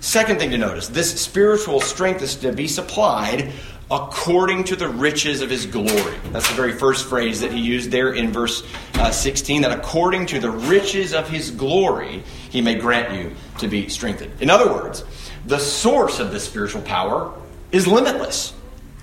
Second 0.00 0.38
thing 0.38 0.50
to 0.50 0.58
notice 0.58 0.88
this 0.88 1.20
spiritual 1.20 1.80
strength 1.80 2.22
is 2.22 2.36
to 2.36 2.52
be 2.52 2.68
supplied 2.68 3.52
according 3.90 4.64
to 4.64 4.76
the 4.76 4.88
riches 4.88 5.40
of 5.40 5.48
his 5.48 5.64
glory. 5.66 6.16
That's 6.30 6.48
the 6.48 6.54
very 6.54 6.72
first 6.72 7.08
phrase 7.08 7.40
that 7.40 7.52
he 7.52 7.60
used 7.60 7.90
there 7.90 8.12
in 8.12 8.32
verse 8.32 8.62
uh, 8.94 9.10
16 9.10 9.62
that 9.62 9.72
according 9.72 10.26
to 10.26 10.40
the 10.40 10.50
riches 10.50 11.14
of 11.14 11.28
his 11.28 11.50
glory, 11.50 12.22
he 12.50 12.60
may 12.60 12.74
grant 12.74 13.14
you 13.14 13.34
to 13.58 13.68
be 13.68 13.88
strengthened. 13.88 14.32
In 14.40 14.50
other 14.50 14.70
words, 14.70 15.04
the 15.46 15.58
source 15.58 16.20
of 16.20 16.32
the 16.32 16.40
spiritual 16.40 16.82
power 16.82 17.32
is 17.72 17.86
limitless, 17.86 18.52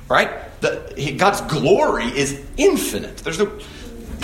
right? 0.07 0.29
The, 0.61 1.15
God's 1.17 1.41
glory 1.41 2.05
is 2.05 2.43
infinite. 2.57 3.17
There's 3.17 3.39
no 3.39 3.59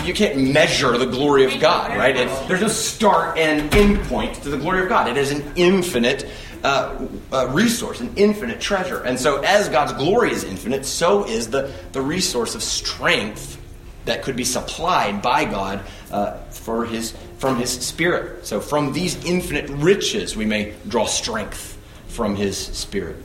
you 0.06 0.14
can't 0.14 0.52
measure 0.52 0.98
the 0.98 1.06
glory 1.06 1.46
of 1.46 1.60
God, 1.62 1.96
right? 1.96 2.16
It, 2.16 2.48
there's 2.48 2.62
no 2.62 2.68
start 2.68 3.38
and 3.38 3.74
end 3.76 4.00
point 4.06 4.34
to 4.42 4.50
the 4.50 4.58
glory 4.58 4.82
of 4.82 4.90
God. 4.90 5.08
It 5.08 5.18
is 5.18 5.32
an 5.32 5.54
infinite 5.56 6.28
uh, 6.64 7.08
uh, 7.32 7.48
resource, 7.52 8.02
an 8.02 8.12
infinite 8.16 8.62
treasure. 8.62 9.02
And 9.04 9.20
so, 9.20 9.42
as 9.42 9.70
God's 9.70 9.94
glory 9.94 10.32
is 10.32 10.44
infinite, 10.44 10.86
so 10.86 11.26
is 11.26 11.50
the, 11.50 11.74
the 11.92 12.02
resource 12.02 12.56
of 12.56 12.64
strength 12.64 13.58
that 14.06 14.24
could 14.24 14.36
be 14.36 14.44
supplied 14.44 15.22
by 15.22 15.46
God 15.46 15.82
uh, 16.12 16.38
for 16.50 16.86
his, 16.86 17.12
from 17.38 17.58
His 17.58 17.70
Spirit. 17.70 18.46
So, 18.46 18.60
from 18.60 18.94
these 18.94 19.24
infinite 19.26 19.70
riches, 19.70 20.36
we 20.36 20.46
may 20.46 20.74
draw 20.88 21.06
strength 21.06 21.78
from 22.08 22.36
His 22.36 22.58
Spirit. 22.58 23.18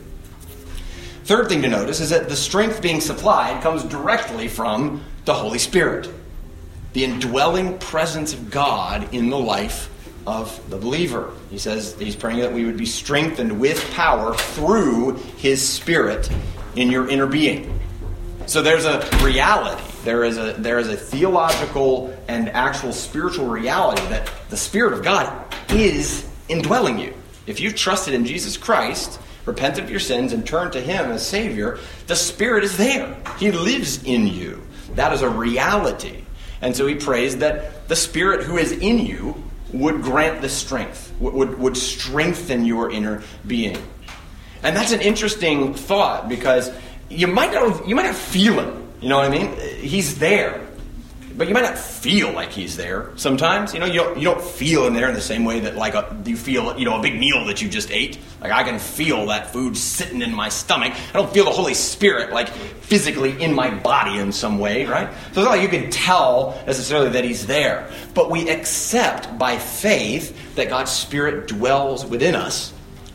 Third 1.24 1.48
thing 1.48 1.62
to 1.62 1.68
notice 1.68 2.00
is 2.00 2.10
that 2.10 2.28
the 2.28 2.36
strength 2.36 2.80
being 2.80 3.00
supplied 3.00 3.62
comes 3.62 3.82
directly 3.82 4.48
from 4.48 5.02
the 5.24 5.34
Holy 5.34 5.58
Spirit 5.58 6.08
the 6.96 7.04
indwelling 7.04 7.76
presence 7.76 8.32
of 8.32 8.50
God 8.50 9.12
in 9.12 9.28
the 9.28 9.38
life 9.38 9.90
of 10.26 10.70
the 10.70 10.76
believer. 10.76 11.32
He 11.50 11.58
says 11.58 11.94
he's 11.98 12.16
praying 12.16 12.40
that 12.40 12.52
we 12.52 12.64
would 12.64 12.76
be 12.76 12.86
strengthened 12.86 13.60
with 13.60 13.92
power 13.92 14.34
through 14.34 15.14
his 15.36 15.66
spirit 15.66 16.30
in 16.74 16.90
your 16.90 17.08
inner 17.08 17.26
being. 17.26 17.78
So 18.46 18.62
there's 18.62 18.84
a 18.84 19.08
reality. 19.22 19.82
There 20.04 20.24
is 20.24 20.38
a 20.38 20.52
there 20.52 20.78
is 20.78 20.88
a 20.88 20.96
theological 20.96 22.16
and 22.28 22.48
actual 22.50 22.92
spiritual 22.92 23.46
reality 23.46 24.02
that 24.08 24.30
the 24.50 24.56
spirit 24.56 24.92
of 24.92 25.02
God 25.02 25.54
is 25.70 26.28
indwelling 26.48 26.98
you. 26.98 27.12
If 27.46 27.60
you've 27.60 27.74
trusted 27.74 28.14
in 28.14 28.24
Jesus 28.24 28.56
Christ, 28.56 29.20
repented 29.46 29.84
of 29.84 29.90
your 29.90 30.00
sins 30.00 30.32
and 30.32 30.46
turned 30.46 30.72
to 30.72 30.80
him 30.80 31.10
as 31.10 31.26
savior, 31.26 31.78
the 32.06 32.16
spirit 32.16 32.64
is 32.64 32.76
there. 32.76 33.16
He 33.38 33.50
lives 33.50 34.02
in 34.04 34.26
you. 34.26 34.62
That 34.94 35.12
is 35.12 35.22
a 35.22 35.28
reality. 35.28 36.22
And 36.60 36.74
so 36.74 36.86
he 36.86 36.94
prays 36.94 37.36
that 37.38 37.88
the 37.88 37.96
Spirit 37.96 38.44
who 38.44 38.56
is 38.56 38.72
in 38.72 38.98
you 38.98 39.42
would 39.72 40.02
grant 40.02 40.40
the 40.40 40.48
strength, 40.48 41.12
would, 41.18 41.58
would 41.58 41.76
strengthen 41.76 42.64
your 42.64 42.90
inner 42.90 43.22
being. 43.46 43.76
And 44.62 44.76
that's 44.76 44.92
an 44.92 45.00
interesting 45.00 45.74
thought 45.74 46.28
because 46.28 46.70
you 47.08 47.26
might 47.26 47.52
not, 47.52 47.86
you 47.86 47.94
might 47.94 48.06
not 48.06 48.14
feel 48.14 48.54
him. 48.54 48.92
You 49.00 49.08
know 49.08 49.16
what 49.18 49.26
I 49.26 49.28
mean? 49.28 49.56
He's 49.80 50.18
there 50.18 50.65
but 51.36 51.48
you 51.48 51.54
might 51.54 51.64
not 51.64 51.76
feel 51.76 52.32
like 52.32 52.50
he's 52.50 52.76
there 52.76 53.10
sometimes. 53.16 53.74
You 53.74 53.80
know, 53.80 53.86
you 53.86 54.00
don't, 54.00 54.16
you 54.16 54.24
don't 54.24 54.40
feel 54.40 54.86
him 54.86 54.94
there 54.94 55.08
in 55.08 55.14
the 55.14 55.20
same 55.20 55.44
way 55.44 55.60
that 55.60 55.76
like 55.76 55.94
a, 55.94 56.16
you 56.24 56.36
feel, 56.36 56.78
you 56.78 56.86
know, 56.86 56.98
a 56.98 57.02
big 57.02 57.18
meal 57.18 57.44
that 57.46 57.60
you 57.60 57.68
just 57.68 57.90
ate. 57.90 58.18
Like 58.40 58.52
I 58.52 58.62
can 58.62 58.78
feel 58.78 59.26
that 59.26 59.52
food 59.52 59.76
sitting 59.76 60.22
in 60.22 60.34
my 60.34 60.48
stomach. 60.48 60.94
I 60.94 61.12
don't 61.12 61.32
feel 61.32 61.44
the 61.44 61.50
Holy 61.50 61.74
Spirit 61.74 62.32
like 62.32 62.48
physically 62.48 63.42
in 63.42 63.54
my 63.54 63.70
body 63.70 64.18
in 64.18 64.32
some 64.32 64.58
way, 64.58 64.86
right? 64.86 65.12
So 65.12 65.28
it's 65.28 65.36
not 65.36 65.50
like 65.50 65.62
you 65.62 65.68
can 65.68 65.90
tell 65.90 66.62
necessarily 66.66 67.10
that 67.10 67.24
he's 67.24 67.46
there. 67.46 67.90
But 68.14 68.30
we 68.30 68.48
accept 68.48 69.38
by 69.38 69.58
faith 69.58 70.54
that 70.54 70.70
God's 70.70 70.90
Spirit 70.90 71.48
dwells 71.48 72.06
within 72.06 72.34
us 72.34 72.72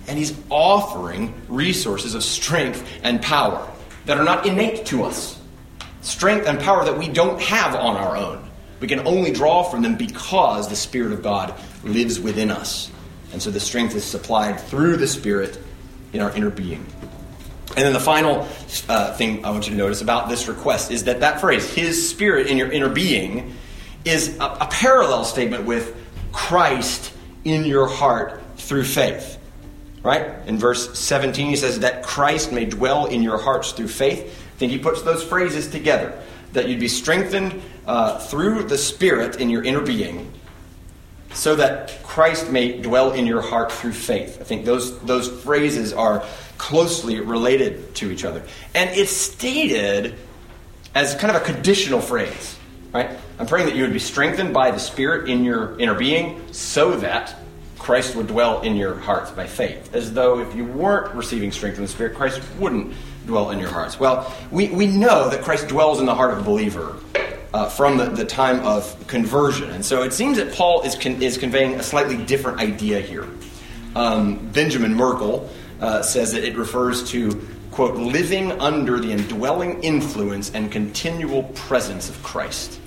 and 0.08 0.18
he's 0.18 0.38
offering 0.50 1.34
resources 1.48 2.14
of 2.14 2.24
strength 2.24 2.88
and 3.02 3.22
power 3.22 3.68
that 4.06 4.18
are 4.18 4.24
not 4.24 4.46
innate 4.46 4.86
to 4.88 5.04
us 5.04 5.41
strength 6.02 6.48
and 6.48 6.60
power 6.60 6.84
that 6.86 6.98
we 6.98 7.08
don't 7.08 7.42
have 7.42 7.76
on 7.76 7.96
our 7.96 8.18
own. 8.18 8.50
We 8.80 8.88
can 8.88 9.08
only 9.08 9.32
draw 9.32 9.64
from 9.64 9.84
them 9.84 9.96
because 9.96 10.68
the 10.68 10.76
Spirit 10.76 11.12
of 11.12 11.22
God 11.22 11.54
lives 11.84 12.20
within 12.20 12.50
us. 12.50 12.92
And 13.32 13.42
so 13.42 13.52
the 13.52 13.60
strength 13.60 13.96
is 13.96 14.04
supplied 14.04 14.60
through 14.60 14.98
the 14.98 15.08
Spirit 15.08 15.58
in 16.14 16.22
our 16.22 16.32
inner 16.32 16.50
being. 16.50 16.86
And 17.78 17.86
then 17.86 17.94
the 17.94 18.00
final 18.00 18.50
uh, 18.90 19.14
thing 19.14 19.46
I 19.46 19.52
want 19.52 19.68
you 19.68 19.72
to 19.72 19.78
notice 19.78 20.02
about 20.02 20.28
this 20.28 20.48
request 20.48 20.92
is 20.92 21.06
that 21.06 21.22
that 21.22 21.40
phrase, 21.40 21.74
His 21.74 22.10
Spirit 22.10 22.48
in 22.48 22.58
your 22.58 22.70
inner 22.70 22.90
being, 22.90 23.56
is 24.04 24.38
a, 24.40 24.46
a 24.46 24.68
parallel 24.70 25.24
statement 25.24 25.66
with 25.66 25.96
Christ 26.34 27.14
in 27.46 27.64
your 27.64 27.88
heart 27.88 28.42
through 28.58 28.84
faith. 28.84 29.38
Right? 30.04 30.36
In 30.48 30.58
verse 30.58 30.98
17, 30.98 31.48
he 31.48 31.56
says, 31.56 31.80
That 31.82 32.04
Christ 32.04 32.52
may 32.52 32.66
dwell 32.66 33.06
in 33.06 33.22
your 33.22 33.38
hearts 33.38 33.72
through 33.72 33.90
faith 33.90 34.41
think 34.62 34.72
he 34.72 34.78
puts 34.78 35.02
those 35.02 35.24
phrases 35.24 35.68
together 35.68 36.22
that 36.54 36.70
you'd 36.70 36.80
be 36.80 36.88
strengthened 36.88 37.60
uh, 37.88 38.20
through 38.20 38.62
the 38.62 38.78
Spirit 38.78 39.42
in 39.42 39.50
your 39.50 39.64
inner 39.64 39.82
being 39.82 40.32
so 41.34 41.56
that 41.56 41.98
Christ 42.04 42.52
may 42.52 42.80
dwell 42.80 43.12
in 43.14 43.26
your 43.26 43.42
heart 43.42 43.72
through 43.72 43.94
faith. 43.94 44.38
I 44.40 44.44
think 44.44 44.66
those, 44.66 45.00
those 45.00 45.28
phrases 45.44 45.94
are 45.94 46.24
closely 46.60 47.20
related 47.22 47.96
to 47.96 48.12
each 48.12 48.24
other. 48.24 48.44
And 48.76 48.92
it's 48.92 49.12
stated 49.12 50.14
as 50.94 51.16
kind 51.16 51.36
of 51.36 51.42
a 51.42 51.46
conditional 51.46 52.00
phrase, 52.00 52.56
right? 52.94 53.10
I'm 53.40 53.48
praying 53.48 53.66
that 53.66 53.76
you 53.76 53.82
would 53.82 53.94
be 53.94 53.98
strengthened 54.00 54.54
by 54.54 54.70
the 54.70 54.80
Spirit 54.80 55.28
in 55.28 55.44
your 55.44 55.80
inner 55.80 55.96
being 55.96 56.54
so 56.54 56.98
that 56.98 57.36
Christ 57.80 58.16
would 58.16 58.28
dwell 58.28 58.62
in 58.62 58.76
your 58.76 58.94
hearts 58.94 59.32
by 59.32 59.48
faith. 59.48 59.96
As 59.96 60.14
though 60.14 60.40
if 60.40 60.54
you 60.54 60.66
weren't 60.66 61.16
receiving 61.16 61.52
strength 61.52 61.78
in 61.78 61.82
the 61.82 61.88
Spirit, 61.90 62.16
Christ 62.16 62.44
wouldn't 62.60 62.94
dwell 63.26 63.52
in 63.52 63.60
your 63.60 63.70
hearts? 63.70 64.00
Well, 64.00 64.34
we, 64.52 64.70
we 64.70 64.88
know 64.88 65.30
that 65.30 65.42
Christ 65.42 65.68
dwells 65.68 66.00
in 66.00 66.06
the 66.06 66.16
heart 66.16 66.34
of 66.34 66.40
a 66.40 66.44
believer 66.44 66.98
uh, 67.54 67.70
from 67.70 67.98
the, 67.98 68.06
the 68.06 68.26
time 68.26 68.60
of 68.66 69.08
conversion. 69.08 69.70
And 69.70 69.86
so 69.86 70.04
it 70.04 70.14
seems 70.14 70.38
that 70.38 70.54
Paul 70.54 70.82
is, 70.84 70.96
con- 70.96 71.22
is 71.22 71.38
conveying 71.38 71.76
a 71.76 71.84
slightly 71.84 72.18
different 72.18 72.60
idea 72.60 73.00
here. 73.02 73.28
Um, 73.96 74.50
Benjamin 74.52 74.96
Merkle 74.96 75.50
uh, 75.82 76.02
says 76.02 76.32
that 76.34 76.44
it 76.44 76.56
refers 76.56 77.10
to, 77.12 77.46
quote, 77.72 77.96
living 77.96 78.52
under 78.62 79.00
the 79.00 79.12
indwelling 79.12 79.84
influence 79.84 80.52
and 80.54 80.72
continual 80.72 81.44
presence 81.44 82.10
of 82.10 82.22
Christ. 82.24 82.80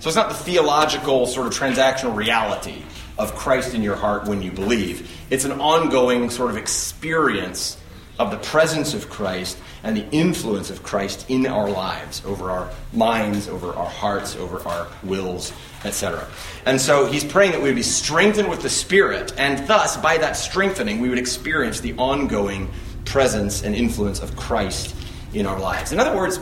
So 0.00 0.08
it's 0.08 0.16
not 0.16 0.28
the 0.28 0.34
theological 0.34 1.26
sort 1.26 1.46
of 1.46 1.52
transactional 1.52 2.14
reality 2.14 2.82
of 3.18 3.34
Christ 3.34 3.74
in 3.74 3.82
your 3.82 3.96
heart 3.96 4.26
when 4.26 4.42
you 4.42 4.52
believe. 4.52 5.10
It's 5.30 5.44
an 5.44 5.60
ongoing 5.60 6.30
sort 6.30 6.50
of 6.50 6.56
experience 6.56 7.77
of 8.18 8.30
the 8.30 8.38
presence 8.38 8.94
of 8.94 9.08
Christ 9.08 9.58
and 9.82 9.96
the 9.96 10.08
influence 10.10 10.70
of 10.70 10.82
Christ 10.82 11.28
in 11.28 11.46
our 11.46 11.70
lives, 11.70 12.22
over 12.24 12.50
our 12.50 12.70
minds, 12.92 13.48
over 13.48 13.72
our 13.74 13.88
hearts, 13.88 14.34
over 14.36 14.60
our 14.66 14.88
wills, 15.04 15.52
etc. 15.84 16.26
And 16.66 16.80
so 16.80 17.06
he's 17.06 17.24
praying 17.24 17.52
that 17.52 17.62
we 17.62 17.68
would 17.68 17.76
be 17.76 17.82
strengthened 17.82 18.48
with 18.48 18.62
the 18.62 18.68
Spirit, 18.68 19.32
and 19.38 19.66
thus, 19.68 19.96
by 19.96 20.18
that 20.18 20.36
strengthening, 20.36 21.00
we 21.00 21.08
would 21.08 21.18
experience 21.18 21.80
the 21.80 21.94
ongoing 21.94 22.70
presence 23.04 23.62
and 23.62 23.74
influence 23.74 24.20
of 24.20 24.36
Christ 24.36 24.94
in 25.32 25.46
our 25.46 25.58
lives. 25.58 25.92
In 25.92 26.00
other 26.00 26.16
words, 26.16 26.40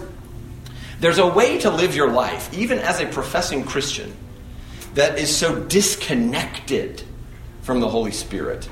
there's 1.01 1.19
a 1.19 1.27
way 1.27 1.59
to 1.59 1.71
live 1.71 1.95
your 1.95 2.11
life, 2.11 2.53
even 2.57 2.79
as 2.79 3.01
a 3.01 3.07
professing 3.07 3.65
Christian, 3.65 4.15
that 4.95 5.19
is 5.19 5.35
so 5.35 5.63
disconnected 5.65 7.03
from 7.61 7.81
the 7.81 7.89
Holy 7.89 8.13
Spirit 8.13 8.67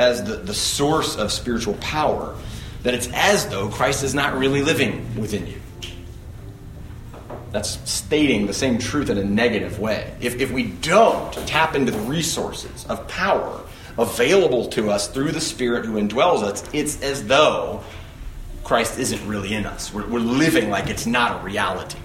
as 0.00 0.24
the, 0.24 0.36
the 0.36 0.54
source 0.54 1.16
of 1.16 1.30
spiritual 1.30 1.74
power 1.74 2.34
that 2.82 2.94
it's 2.94 3.08
as 3.12 3.46
though 3.48 3.68
Christ 3.68 4.02
is 4.02 4.14
not 4.14 4.36
really 4.38 4.62
living 4.62 5.14
within 5.20 5.46
you. 5.46 5.60
That's 7.52 7.78
stating 7.90 8.46
the 8.46 8.54
same 8.54 8.78
truth 8.78 9.10
in 9.10 9.18
a 9.18 9.24
negative 9.24 9.78
way. 9.78 10.14
If, 10.20 10.40
if 10.40 10.50
we 10.50 10.64
don't 10.64 11.32
tap 11.46 11.74
into 11.74 11.92
the 11.92 11.98
resources 11.98 12.86
of 12.86 13.06
power 13.08 13.60
available 13.98 14.68
to 14.68 14.90
us 14.90 15.08
through 15.08 15.32
the 15.32 15.40
Spirit 15.40 15.84
who 15.84 16.00
indwells 16.00 16.42
us, 16.42 16.64
it's 16.72 17.02
as 17.02 17.26
though 17.26 17.82
Christ 18.64 18.98
isn't 18.98 19.26
really 19.28 19.52
in 19.52 19.66
us. 19.66 19.92
We're, 19.92 20.06
we're 20.06 20.20
living 20.20 20.70
like 20.70 20.88
it's 20.88 21.06
not 21.06 21.42
a 21.42 21.44
reality. 21.44 21.98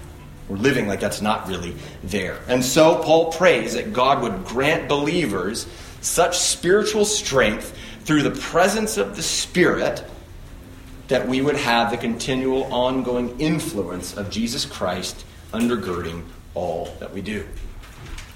We're 0.48 0.58
living 0.58 0.86
like 0.86 1.00
that's 1.00 1.22
not 1.22 1.48
really 1.48 1.74
there. 2.04 2.38
And 2.48 2.62
so 2.62 3.02
Paul 3.02 3.32
prays 3.32 3.74
that 3.74 3.92
God 3.92 4.20
would 4.22 4.44
grant 4.44 4.88
believers 4.88 5.66
such 6.00 6.38
spiritual 6.38 7.04
strength 7.04 7.76
through 8.06 8.22
the 8.22 8.30
presence 8.30 8.96
of 8.96 9.16
the 9.16 9.22
Spirit 9.22 10.04
that 11.08 11.26
we 11.26 11.40
would 11.40 11.56
have 11.56 11.90
the 11.90 11.96
continual 11.96 12.72
ongoing 12.72 13.40
influence 13.40 14.16
of 14.16 14.30
Jesus 14.30 14.64
Christ 14.64 15.24
undergirding 15.52 16.24
all 16.54 16.86
that 17.00 17.12
we 17.12 17.20
do. 17.20 17.44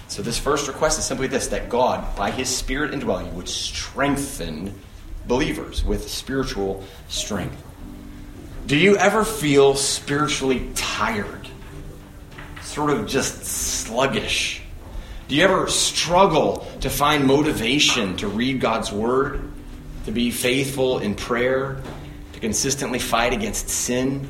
So, 0.09 0.23
this 0.23 0.39
first 0.39 0.67
request 0.67 0.99
is 0.99 1.05
simply 1.05 1.29
this 1.29 1.47
that 1.49 1.69
God, 1.69 2.17
by 2.17 2.33
His 2.33 2.49
Spirit 2.49 2.93
indwelling, 2.93 3.33
would 3.37 3.49
strengthen 3.49 4.75
believers 5.29 5.85
with 5.85 6.11
spiritual 6.11 6.83
strength. 7.09 7.63
Do 8.67 8.77
you 8.77 8.97
ever 8.97 9.25
feel 9.25 9.77
spiritually 9.77 10.69
tired 10.75 11.47
sort 12.63 12.91
of 12.91 13.07
just 13.07 13.45
sluggish? 13.45 14.63
Do 15.29 15.37
you 15.37 15.45
ever 15.45 15.69
struggle 15.69 16.67
to 16.81 16.91
find 16.91 17.25
motivation 17.25 18.17
to 18.17 18.27
read 18.27 18.61
God's 18.61 18.91
Word, 18.91 19.49
to 20.05 20.13
be 20.13 20.31
faithful 20.31 20.99
in 20.99 21.15
prayer, 21.15 21.81
to 22.33 22.41
consistently 22.41 22.99
fight 22.99 23.33
against 23.33 23.69
sin? 23.69 24.29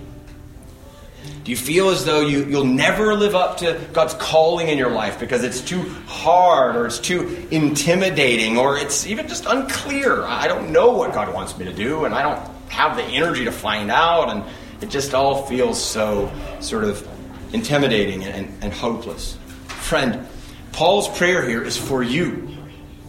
Do 1.44 1.50
you 1.50 1.56
feel 1.56 1.88
as 1.88 2.04
though 2.04 2.20
you, 2.20 2.44
you'll 2.44 2.64
never 2.64 3.14
live 3.14 3.34
up 3.34 3.58
to 3.58 3.80
God's 3.92 4.14
calling 4.14 4.68
in 4.68 4.76
your 4.76 4.90
life 4.90 5.18
because 5.18 5.42
it's 5.42 5.60
too 5.60 5.82
hard 6.06 6.76
or 6.76 6.86
it's 6.86 6.98
too 6.98 7.46
intimidating 7.50 8.58
or 8.58 8.76
it's 8.78 9.06
even 9.06 9.26
just 9.26 9.46
unclear? 9.46 10.22
I 10.24 10.48
don't 10.48 10.70
know 10.70 10.92
what 10.92 11.14
God 11.14 11.32
wants 11.32 11.56
me 11.56 11.64
to 11.64 11.72
do 11.72 12.04
and 12.04 12.14
I 12.14 12.22
don't 12.22 12.70
have 12.70 12.96
the 12.96 13.04
energy 13.04 13.44
to 13.46 13.52
find 13.52 13.90
out 13.90 14.30
and 14.30 14.44
it 14.82 14.90
just 14.90 15.14
all 15.14 15.46
feels 15.46 15.82
so 15.82 16.30
sort 16.60 16.84
of 16.84 17.06
intimidating 17.52 18.24
and, 18.24 18.62
and 18.62 18.72
hopeless. 18.72 19.36
Friend, 19.66 20.26
Paul's 20.72 21.08
prayer 21.18 21.46
here 21.48 21.62
is 21.62 21.76
for 21.76 22.02
you. 22.02 22.48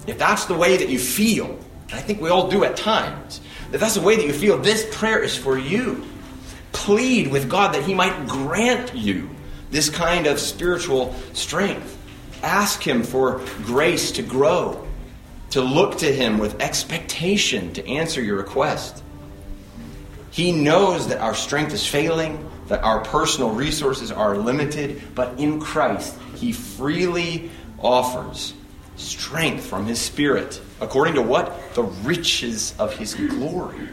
If 0.07 0.17
that's 0.17 0.45
the 0.45 0.55
way 0.55 0.77
that 0.77 0.89
you 0.89 0.99
feel, 0.99 1.59
and 1.91 1.99
I 1.99 2.03
think 2.03 2.21
we 2.21 2.29
all 2.29 2.49
do 2.49 2.63
at 2.63 2.77
times, 2.77 3.41
if 3.71 3.79
that's 3.79 3.95
the 3.95 4.01
way 4.01 4.15
that 4.15 4.25
you 4.25 4.33
feel, 4.33 4.57
this 4.57 4.87
prayer 4.95 5.21
is 5.21 5.37
for 5.37 5.57
you. 5.57 6.05
Plead 6.71 7.27
with 7.27 7.49
God 7.49 7.75
that 7.75 7.83
He 7.83 7.93
might 7.93 8.27
grant 8.27 8.95
you 8.95 9.29
this 9.71 9.89
kind 9.89 10.25
of 10.25 10.39
spiritual 10.39 11.13
strength. 11.33 11.97
Ask 12.43 12.81
Him 12.81 13.03
for 13.03 13.41
grace 13.63 14.11
to 14.13 14.23
grow, 14.23 14.87
to 15.51 15.61
look 15.61 15.97
to 15.99 16.11
Him 16.11 16.39
with 16.39 16.61
expectation 16.61 17.73
to 17.73 17.87
answer 17.87 18.21
your 18.21 18.37
request. 18.37 19.03
He 20.31 20.53
knows 20.53 21.09
that 21.09 21.19
our 21.19 21.35
strength 21.35 21.73
is 21.73 21.85
failing, 21.85 22.49
that 22.67 22.83
our 22.83 23.03
personal 23.03 23.51
resources 23.51 24.13
are 24.13 24.37
limited, 24.37 25.01
but 25.13 25.39
in 25.39 25.59
Christ, 25.59 26.17
He 26.35 26.53
freely 26.53 27.51
offers 27.79 28.53
strength 28.95 29.65
from 29.65 29.85
His 29.85 29.99
Spirit, 29.99 30.61
according 30.81 31.13
to 31.15 31.21
what? 31.21 31.73
The 31.75 31.83
riches 31.83 32.73
of 32.77 32.93
His 32.93 33.15
glory, 33.15 33.87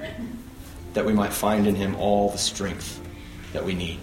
that 0.95 1.05
we 1.05 1.13
might 1.13 1.33
find 1.33 1.67
in 1.67 1.75
Him 1.75 1.95
all 1.97 2.31
the 2.31 2.39
strength 2.39 3.01
that 3.53 3.65
we 3.65 3.75
need. 3.75 4.01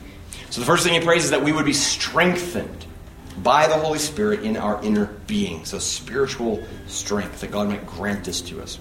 So, 0.50 0.62
the 0.62 0.68
first 0.68 0.86
thing 0.86 0.94
He 0.94 1.06
prays 1.06 1.26
is 1.26 1.32
that 1.32 1.44
we 1.44 1.52
would 1.52 1.66
be 1.66 1.74
strengthened 1.74 2.86
by 3.44 3.68
the 3.68 3.76
Holy 3.76 4.00
Spirit 4.00 4.44
in 4.44 4.56
our 4.56 4.82
inner 4.84 5.08
being. 5.28 5.66
So, 5.66 5.80
spiritual 5.80 6.64
strength, 6.88 7.42
that 7.42 7.52
God 7.52 7.68
might 7.68 7.86
grant 7.86 8.24
this 8.24 8.42
to 8.42 8.62
us. 8.62 8.80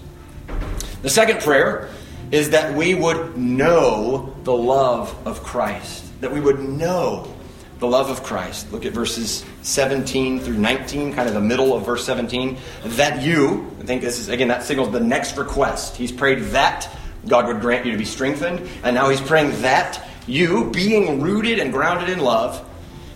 The 1.01 1.09
second 1.09 1.41
prayer 1.41 1.89
is 2.31 2.51
that 2.51 2.75
we 2.75 2.95
would 2.95 3.37
know 3.37 4.35
the 4.43 4.55
love 4.55 5.15
of 5.27 5.43
Christ. 5.43 6.03
That 6.21 6.31
we 6.31 6.39
would 6.39 6.59
know 6.59 7.34
the 7.79 7.87
love 7.87 8.09
of 8.09 8.23
Christ. 8.23 8.71
Look 8.71 8.85
at 8.85 8.93
verses 8.93 9.45
17 9.61 10.39
through 10.39 10.57
19, 10.57 11.13
kind 11.13 11.27
of 11.27 11.33
the 11.33 11.41
middle 11.41 11.73
of 11.73 11.85
verse 11.85 12.05
17. 12.05 12.57
That 12.83 13.21
you, 13.21 13.71
I 13.79 13.83
think 13.83 14.01
this 14.01 14.19
is, 14.19 14.29
again, 14.29 14.47
that 14.47 14.63
signals 14.63 14.91
the 14.91 14.99
next 14.99 15.37
request. 15.37 15.95
He's 15.97 16.11
prayed 16.11 16.39
that 16.45 16.89
God 17.27 17.47
would 17.47 17.59
grant 17.59 17.85
you 17.85 17.91
to 17.91 17.97
be 17.97 18.05
strengthened, 18.05 18.67
and 18.83 18.95
now 18.95 19.09
he's 19.09 19.21
praying 19.21 19.61
that 19.61 20.07
you, 20.27 20.71
being 20.71 21.21
rooted 21.21 21.59
and 21.59 21.71
grounded 21.71 22.09
in 22.09 22.19
love, 22.19 22.63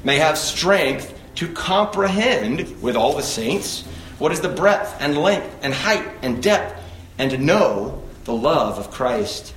may 0.03 0.17
have 0.17 0.37
strength 0.37 1.17
to 1.35 1.47
comprehend 1.53 2.81
with 2.81 2.95
all 2.95 3.15
the 3.15 3.23
saints 3.23 3.83
what 4.17 4.31
is 4.31 4.41
the 4.41 4.49
breadth 4.49 4.95
and 4.99 5.17
length 5.17 5.57
and 5.61 5.73
height 5.73 6.05
and 6.21 6.43
depth, 6.43 6.81
and 7.17 7.31
to 7.31 7.37
know 7.37 8.01
the 8.25 8.33
love 8.33 8.77
of 8.77 8.91
Christ 8.91 9.53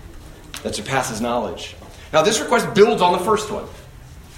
that 0.62 0.74
surpasses 0.74 1.20
knowledge. 1.20 1.74
Now, 2.12 2.22
this 2.22 2.40
request 2.40 2.74
builds 2.74 3.02
on 3.02 3.12
the 3.12 3.24
first 3.24 3.50
one. 3.50 3.64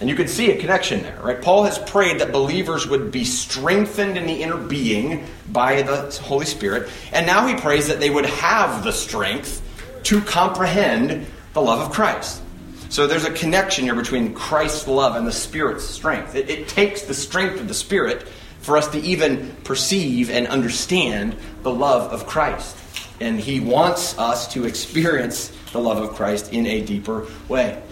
And 0.00 0.10
you 0.10 0.16
can 0.16 0.26
see 0.26 0.50
a 0.50 0.58
connection 0.58 1.02
there, 1.02 1.20
right? 1.22 1.40
Paul 1.40 1.64
has 1.64 1.78
prayed 1.78 2.20
that 2.20 2.32
believers 2.32 2.86
would 2.86 3.12
be 3.12 3.24
strengthened 3.24 4.18
in 4.18 4.26
the 4.26 4.42
inner 4.42 4.56
being 4.56 5.26
by 5.50 5.82
the 5.82 6.10
Holy 6.22 6.46
Spirit. 6.46 6.90
And 7.12 7.26
now 7.26 7.46
he 7.46 7.54
prays 7.54 7.88
that 7.88 8.00
they 8.00 8.10
would 8.10 8.26
have 8.26 8.82
the 8.82 8.92
strength 8.92 9.62
to 10.04 10.20
comprehend 10.20 11.26
the 11.52 11.62
love 11.62 11.80
of 11.80 11.92
Christ. 11.92 12.42
So 12.88 13.06
there's 13.06 13.24
a 13.24 13.32
connection 13.32 13.84
here 13.84 13.94
between 13.94 14.34
Christ's 14.34 14.86
love 14.86 15.16
and 15.16 15.26
the 15.26 15.32
Spirit's 15.32 15.84
strength. 15.84 16.34
It, 16.34 16.50
it 16.50 16.68
takes 16.68 17.02
the 17.02 17.14
strength 17.14 17.60
of 17.60 17.68
the 17.68 17.74
Spirit 17.74 18.26
for 18.60 18.76
us 18.76 18.88
to 18.88 18.98
even 18.98 19.54
perceive 19.64 20.30
and 20.30 20.46
understand 20.48 21.36
the 21.62 21.72
love 21.72 22.12
of 22.12 22.26
Christ. 22.26 22.76
And 23.20 23.38
he 23.38 23.60
wants 23.60 24.18
us 24.18 24.52
to 24.54 24.64
experience 24.64 25.52
the 25.72 25.80
love 25.80 26.02
of 26.02 26.14
Christ 26.14 26.52
in 26.52 26.66
a 26.66 26.80
deeper 26.80 27.26
way. 27.48 27.82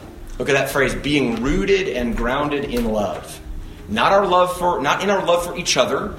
Look 0.43 0.49
at 0.49 0.55
that 0.55 0.71
phrase 0.71 0.93
being 0.93 1.41
rooted 1.41 1.87
and 1.87 2.17
grounded 2.17 2.65
in 2.65 2.87
love. 2.87 3.41
Not 3.89 4.11
our 4.11 4.27
love 4.27 4.59
for 4.59 4.83
not 4.83 5.01
in 5.01 5.09
our 5.09 5.25
love 5.25 5.47
for 5.47 5.57
each 5.57 5.77
other, 5.77 6.17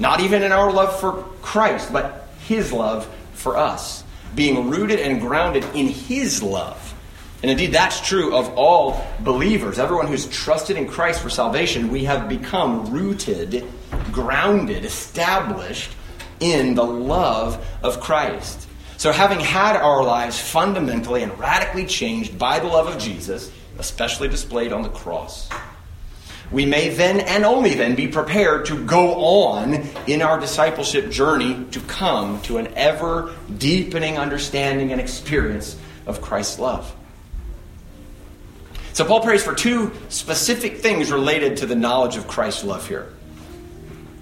not 0.00 0.18
even 0.18 0.42
in 0.42 0.50
our 0.50 0.72
love 0.72 0.98
for 0.98 1.22
Christ, 1.42 1.92
but 1.92 2.28
his 2.40 2.72
love 2.72 3.08
for 3.34 3.56
us. 3.56 4.02
Being 4.34 4.68
rooted 4.68 4.98
and 4.98 5.20
grounded 5.20 5.62
in 5.76 5.86
his 5.86 6.42
love. 6.42 6.92
And 7.40 7.52
indeed, 7.52 7.70
that's 7.70 8.00
true 8.00 8.34
of 8.34 8.52
all 8.58 9.06
believers. 9.20 9.78
Everyone 9.78 10.08
who's 10.08 10.26
trusted 10.26 10.76
in 10.76 10.88
Christ 10.88 11.20
for 11.20 11.30
salvation, 11.30 11.92
we 11.92 12.02
have 12.06 12.28
become 12.28 12.90
rooted, 12.90 13.64
grounded, 14.10 14.84
established 14.84 15.92
in 16.40 16.74
the 16.74 16.84
love 16.84 17.64
of 17.84 18.00
Christ. 18.00 18.66
So, 19.02 19.10
having 19.10 19.40
had 19.40 19.74
our 19.74 20.04
lives 20.04 20.38
fundamentally 20.38 21.24
and 21.24 21.36
radically 21.36 21.86
changed 21.86 22.38
by 22.38 22.60
the 22.60 22.68
love 22.68 22.86
of 22.86 23.02
Jesus, 23.02 23.50
especially 23.80 24.28
displayed 24.28 24.72
on 24.72 24.82
the 24.82 24.90
cross, 24.90 25.48
we 26.52 26.66
may 26.66 26.88
then 26.88 27.18
and 27.18 27.44
only 27.44 27.74
then 27.74 27.96
be 27.96 28.06
prepared 28.06 28.66
to 28.66 28.86
go 28.86 29.24
on 29.24 29.74
in 30.06 30.22
our 30.22 30.38
discipleship 30.38 31.10
journey 31.10 31.66
to 31.72 31.80
come 31.80 32.40
to 32.42 32.58
an 32.58 32.68
ever 32.76 33.34
deepening 33.58 34.18
understanding 34.18 34.92
and 34.92 35.00
experience 35.00 35.76
of 36.06 36.20
Christ's 36.20 36.60
love. 36.60 36.94
So, 38.92 39.04
Paul 39.04 39.22
prays 39.22 39.42
for 39.42 39.52
two 39.52 39.90
specific 40.10 40.76
things 40.76 41.10
related 41.10 41.56
to 41.56 41.66
the 41.66 41.74
knowledge 41.74 42.16
of 42.16 42.28
Christ's 42.28 42.62
love 42.62 42.86
here. 42.86 43.12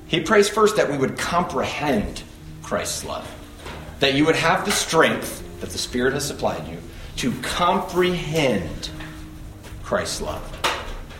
He 0.07 0.23
prays 0.23 0.49
first 0.49 0.77
that 0.77 0.91
we 0.91 0.97
would 0.97 1.19
comprehend 1.19 2.23
Christ's 2.63 3.05
love, 3.05 3.31
that 4.01 4.15
you 4.15 4.27
would 4.27 4.37
have 4.37 4.65
the 4.65 4.73
strength 4.73 5.43
that 5.61 5.71
the 5.71 5.79
Spirit 5.79 6.15
has 6.15 6.27
supplied 6.27 6.67
you 6.67 6.79
to 7.17 7.33
comprehend 7.43 8.91
Christ's 9.83 10.23
love. 10.23 10.57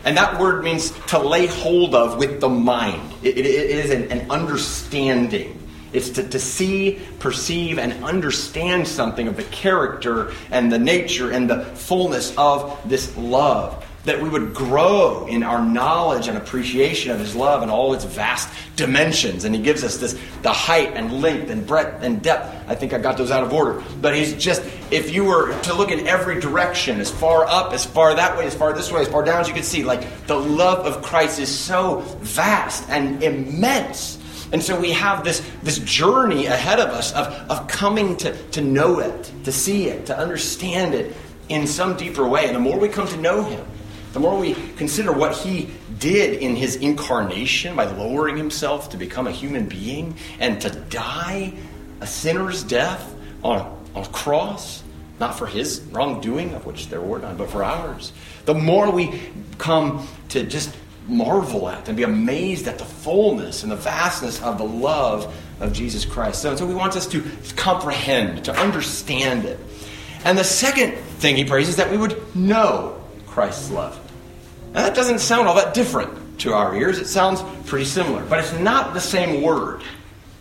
And 0.03 0.17
that 0.17 0.39
word 0.39 0.63
means 0.63 0.91
to 1.07 1.19
lay 1.19 1.45
hold 1.45 1.93
of 1.93 2.17
with 2.17 2.41
the 2.41 2.49
mind. 2.49 3.13
it, 3.21 3.37
it, 3.37 3.45
it 3.45 3.69
is 3.69 3.91
an, 3.91 4.11
an 4.11 4.31
understanding. 4.31 5.57
It's 5.93 6.09
to, 6.11 6.27
to 6.27 6.39
see, 6.39 6.99
perceive, 7.19 7.77
and 7.77 8.03
understand 8.03 8.87
something 8.87 9.27
of 9.27 9.35
the 9.35 9.43
character 9.43 10.31
and 10.49 10.71
the 10.71 10.79
nature 10.79 11.31
and 11.31 11.49
the 11.49 11.65
fullness 11.65 12.33
of 12.37 12.79
this 12.89 13.15
love 13.15 13.85
that 14.05 14.21
we 14.21 14.29
would 14.29 14.53
grow 14.53 15.27
in 15.27 15.43
our 15.43 15.63
knowledge 15.63 16.27
and 16.27 16.37
appreciation 16.37 17.11
of 17.11 17.19
his 17.19 17.35
love 17.35 17.61
and 17.61 17.69
all 17.69 17.93
its 17.93 18.03
vast 18.03 18.49
dimensions. 18.75 19.43
And 19.43 19.53
he 19.53 19.61
gives 19.61 19.83
us 19.83 19.97
this 19.97 20.19
the 20.41 20.51
height 20.51 20.93
and 20.95 21.21
length 21.21 21.49
and 21.49 21.65
breadth 21.65 22.03
and 22.03 22.21
depth. 22.21 22.67
I 22.67 22.75
think 22.75 22.93
i 22.93 22.97
got 22.97 23.17
those 23.17 23.31
out 23.31 23.43
of 23.43 23.53
order. 23.53 23.83
But 24.01 24.15
he's 24.15 24.33
just 24.33 24.63
if 24.89 25.13
you 25.13 25.25
were 25.25 25.59
to 25.61 25.73
look 25.73 25.91
in 25.91 26.07
every 26.07 26.39
direction 26.39 26.99
as 26.99 27.11
far 27.11 27.45
up 27.45 27.73
as 27.73 27.85
far 27.85 28.15
that 28.15 28.37
way 28.37 28.45
as 28.45 28.55
far 28.55 28.73
this 28.73 28.91
way 28.91 29.01
as 29.01 29.07
far 29.07 29.23
down 29.23 29.41
as 29.41 29.47
you 29.47 29.53
can 29.53 29.63
see 29.63 29.83
like 29.83 30.25
the 30.27 30.35
love 30.35 30.85
of 30.85 31.01
christ 31.01 31.39
is 31.39 31.49
so 31.49 31.99
vast 32.21 32.89
and 32.89 33.23
immense. 33.23 34.17
And 34.51 34.61
so 34.61 34.77
we 34.79 34.91
have 34.91 35.23
this, 35.23 35.41
this 35.63 35.79
journey 35.79 36.47
ahead 36.47 36.79
of 36.79 36.89
us 36.89 37.13
of, 37.13 37.27
of 37.49 37.67
coming 37.67 38.17
to, 38.17 38.35
to 38.49 38.61
know 38.61 38.99
it, 38.99 39.31
to 39.45 39.51
see 39.51 39.87
it, 39.87 40.07
to 40.07 40.17
understand 40.17 40.93
it 40.93 41.15
in 41.47 41.67
some 41.67 41.95
deeper 41.95 42.27
way. 42.27 42.47
And 42.47 42.55
the 42.55 42.59
more 42.59 42.77
we 42.77 42.89
come 42.89 43.07
to 43.07 43.17
know 43.17 43.43
Him, 43.43 43.65
the 44.13 44.19
more 44.19 44.37
we 44.37 44.53
consider 44.75 45.11
what 45.11 45.35
he 45.35 45.69
did 45.99 46.41
in 46.41 46.55
his 46.55 46.75
incarnation 46.75 47.75
by 47.75 47.85
lowering 47.85 48.35
himself 48.35 48.89
to 48.89 48.97
become 48.97 49.27
a 49.27 49.31
human 49.31 49.67
being 49.67 50.15
and 50.39 50.59
to 50.61 50.69
die 50.69 51.53
a 52.01 52.07
sinner's 52.07 52.63
death 52.63 53.15
on 53.43 53.59
a, 53.59 53.97
on 53.97 54.03
a 54.03 54.09
cross, 54.09 54.83
not 55.19 55.37
for 55.37 55.45
his 55.45 55.81
wrongdoing, 55.91 56.53
of 56.53 56.65
which 56.65 56.89
there 56.89 57.01
were 57.01 57.19
none, 57.19 57.37
but 57.37 57.49
for 57.49 57.63
ours, 57.63 58.11
the 58.45 58.53
more 58.53 58.91
we 58.91 59.21
come 59.57 60.07
to 60.29 60.43
just 60.43 60.75
marvel 61.07 61.69
at 61.69 61.87
and 61.87 61.97
be 61.97 62.03
amazed 62.03 62.67
at 62.67 62.77
the 62.77 62.85
fullness 62.85 63.63
and 63.63 63.71
the 63.71 63.75
vastness 63.75 64.41
of 64.41 64.57
the 64.57 64.63
love 64.63 65.33
of 65.59 65.73
Jesus 65.73 66.05
Christ. 66.05 66.41
So, 66.41 66.55
so 66.55 66.67
he 66.67 66.73
wants 66.73 66.95
us 66.95 67.07
to 67.07 67.23
comprehend, 67.55 68.45
to 68.45 68.55
understand 68.59 69.45
it. 69.45 69.59
And 70.23 70.37
the 70.37 70.43
second 70.43 70.95
thing 71.19 71.35
he 71.35 71.45
prays 71.45 71.69
is 71.69 71.77
that 71.77 71.89
we 71.89 71.97
would 71.97 72.35
know 72.35 73.00
Christ's 73.31 73.71
love. 73.71 73.99
Now, 74.73 74.83
that 74.83 74.95
doesn't 74.95 75.19
sound 75.19 75.47
all 75.47 75.55
that 75.55 75.73
different 75.73 76.39
to 76.41 76.53
our 76.53 76.75
ears. 76.75 76.97
It 76.97 77.07
sounds 77.07 77.41
pretty 77.67 77.85
similar, 77.85 78.23
but 78.25 78.39
it's 78.39 78.53
not 78.53 78.93
the 78.93 79.01
same 79.01 79.41
word. 79.41 79.81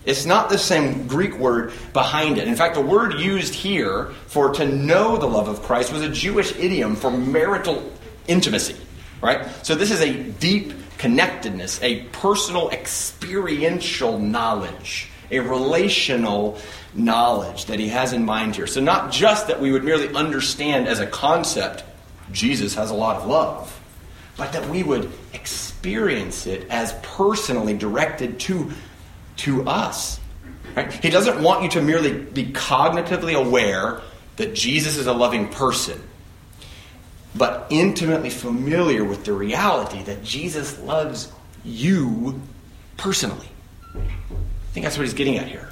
It's 0.04 0.24
not 0.24 0.48
the 0.48 0.58
same 0.58 1.06
Greek 1.06 1.38
word 1.38 1.72
behind 1.92 2.38
it. 2.38 2.48
In 2.48 2.54
fact, 2.54 2.74
the 2.74 2.80
word 2.80 3.20
used 3.20 3.54
here 3.54 4.06
for 4.26 4.50
to 4.54 4.64
know 4.64 5.16
the 5.16 5.26
love 5.26 5.48
of 5.48 5.62
Christ 5.62 5.92
was 5.92 6.02
a 6.02 6.08
Jewish 6.08 6.56
idiom 6.56 6.96
for 6.96 7.10
marital 7.10 7.92
intimacy, 8.26 8.76
right? 9.20 9.46
So 9.64 9.74
this 9.74 9.90
is 9.90 10.00
a 10.00 10.12
deep 10.12 10.72
connectedness, 10.98 11.82
a 11.82 12.04
personal 12.06 12.70
experiential 12.70 14.18
knowledge, 14.18 15.08
a 15.30 15.40
relational 15.40 16.58
knowledge 16.94 17.66
that 17.66 17.78
he 17.78 17.88
has 17.88 18.12
in 18.12 18.24
mind 18.24 18.56
here. 18.56 18.66
So, 18.66 18.80
not 18.80 19.12
just 19.12 19.48
that 19.48 19.60
we 19.60 19.70
would 19.70 19.84
merely 19.84 20.12
understand 20.14 20.88
as 20.88 20.98
a 20.98 21.06
concept, 21.06 21.84
Jesus 22.32 22.74
has 22.74 22.90
a 22.90 22.94
lot 22.94 23.16
of 23.16 23.26
love, 23.26 23.80
but 24.36 24.52
that 24.52 24.68
we 24.68 24.82
would 24.82 25.10
experience 25.32 26.46
it 26.46 26.68
as 26.70 26.92
personally 27.02 27.76
directed 27.76 28.40
to, 28.40 28.70
to 29.36 29.66
us. 29.68 30.20
Right? 30.76 30.92
He 30.92 31.10
doesn't 31.10 31.42
want 31.42 31.62
you 31.62 31.68
to 31.70 31.82
merely 31.82 32.12
be 32.12 32.46
cognitively 32.46 33.34
aware 33.34 34.00
that 34.36 34.54
Jesus 34.54 34.96
is 34.96 35.06
a 35.06 35.12
loving 35.12 35.48
person 35.48 36.00
but 37.34 37.66
intimately 37.70 38.30
familiar 38.30 39.04
with 39.04 39.24
the 39.24 39.32
reality 39.32 40.02
that 40.04 40.22
Jesus 40.24 40.78
loves 40.80 41.32
you 41.64 42.40
personally. 42.96 43.48
I 43.94 44.72
think 44.72 44.84
that's 44.84 44.96
what 44.96 45.04
he's 45.04 45.14
getting 45.14 45.38
at 45.38 45.48
here. 45.48 45.68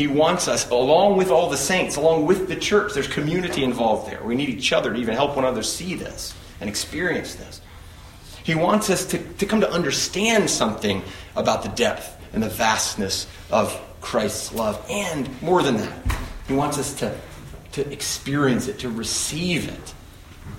He 0.00 0.06
wants 0.06 0.48
us, 0.48 0.66
along 0.70 1.18
with 1.18 1.30
all 1.30 1.50
the 1.50 1.58
saints, 1.58 1.96
along 1.96 2.24
with 2.24 2.48
the 2.48 2.56
church, 2.56 2.94
there's 2.94 3.06
community 3.06 3.62
involved 3.62 4.10
there. 4.10 4.22
We 4.24 4.34
need 4.34 4.48
each 4.48 4.72
other 4.72 4.94
to 4.94 4.98
even 4.98 5.12
help 5.12 5.36
one 5.36 5.44
another 5.44 5.62
see 5.62 5.94
this 5.94 6.34
and 6.58 6.70
experience 6.70 7.34
this. 7.34 7.60
He 8.42 8.54
wants 8.54 8.88
us 8.88 9.04
to, 9.08 9.18
to 9.18 9.44
come 9.44 9.60
to 9.60 9.70
understand 9.70 10.48
something 10.48 11.02
about 11.36 11.64
the 11.64 11.68
depth 11.68 12.16
and 12.32 12.42
the 12.42 12.48
vastness 12.48 13.26
of 13.50 13.78
Christ's 14.00 14.54
love. 14.54 14.82
And 14.88 15.28
more 15.42 15.62
than 15.62 15.76
that, 15.76 16.16
he 16.48 16.54
wants 16.54 16.78
us 16.78 16.94
to, 17.00 17.14
to 17.72 17.92
experience 17.92 18.68
it, 18.68 18.78
to 18.78 18.88
receive 18.88 19.68
it 19.68 19.94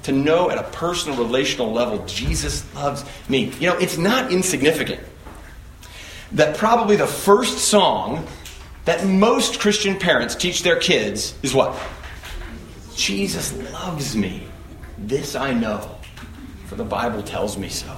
to 0.04 0.12
know 0.12 0.52
at 0.52 0.60
a 0.60 0.64
personal 0.70 1.18
relational 1.18 1.74
level 1.74 2.06
Jesus 2.06 2.64
loves 2.76 3.04
me. 3.28 3.52
You 3.60 3.72
know, 3.72 3.78
it's 3.80 3.98
not 3.98 4.32
insignificant 4.32 5.00
that 6.34 6.56
probably 6.58 6.96
the 6.96 7.08
first 7.08 7.58
song 7.58 8.28
that 8.86 9.06
most 9.06 9.60
Christian 9.60 9.98
parents 9.98 10.36
teach 10.36 10.64
their 10.64 10.78
kids 10.78 11.36
is 11.44 11.54
what? 11.54 11.78
Jesus 12.96 13.54
loves 13.72 14.16
me. 14.16 14.44
This 14.98 15.36
I 15.36 15.54
know, 15.54 15.98
for 16.66 16.76
the 16.76 16.84
Bible 16.84 17.24
tells 17.24 17.58
me 17.58 17.70
so. 17.70 17.96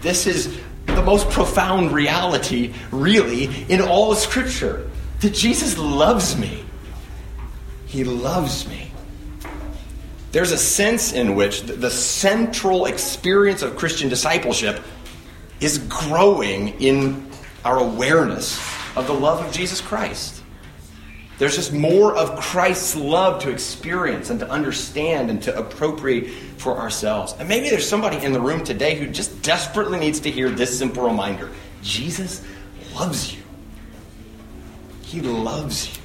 This 0.00 0.26
is 0.26 0.58
the 0.86 1.02
most 1.02 1.28
profound 1.30 1.92
reality, 1.92 2.72
really, 2.90 3.44
in 3.68 3.80
all 3.80 4.12
of 4.12 4.18
Scripture 4.18 4.90
that 5.20 5.34
Jesus 5.34 5.78
loves 5.78 6.36
me. 6.36 6.64
He 7.86 8.04
loves 8.04 8.68
me. 8.68 8.92
There's 10.32 10.52
a 10.52 10.58
sense 10.58 11.12
in 11.12 11.34
which 11.34 11.62
the 11.62 11.90
central 11.90 12.86
experience 12.86 13.62
of 13.62 13.76
Christian 13.76 14.08
discipleship 14.08 14.80
is 15.60 15.78
growing 15.78 16.68
in 16.80 17.28
our 17.64 17.78
awareness 17.78 18.58
of 18.96 19.06
the 19.06 19.12
love 19.12 19.44
of 19.44 19.52
Jesus 19.52 19.80
Christ. 19.80 20.42
There's 21.38 21.56
just 21.56 21.72
more 21.72 22.14
of 22.14 22.38
Christ's 22.38 22.96
love 22.96 23.42
to 23.42 23.50
experience 23.50 24.28
and 24.28 24.40
to 24.40 24.50
understand 24.50 25.30
and 25.30 25.42
to 25.44 25.56
appropriate 25.56 26.28
for 26.58 26.76
ourselves. 26.76 27.34
And 27.38 27.48
maybe 27.48 27.70
there's 27.70 27.88
somebody 27.88 28.22
in 28.22 28.34
the 28.34 28.40
room 28.40 28.62
today 28.62 28.94
who 28.94 29.06
just 29.06 29.40
desperately 29.42 29.98
needs 29.98 30.20
to 30.20 30.30
hear 30.30 30.50
this 30.50 30.78
simple 30.78 31.02
reminder 31.02 31.48
Jesus 31.82 32.46
loves 32.94 33.34
you. 33.34 33.42
He 35.02 35.22
loves 35.22 35.96
you. 35.96 35.99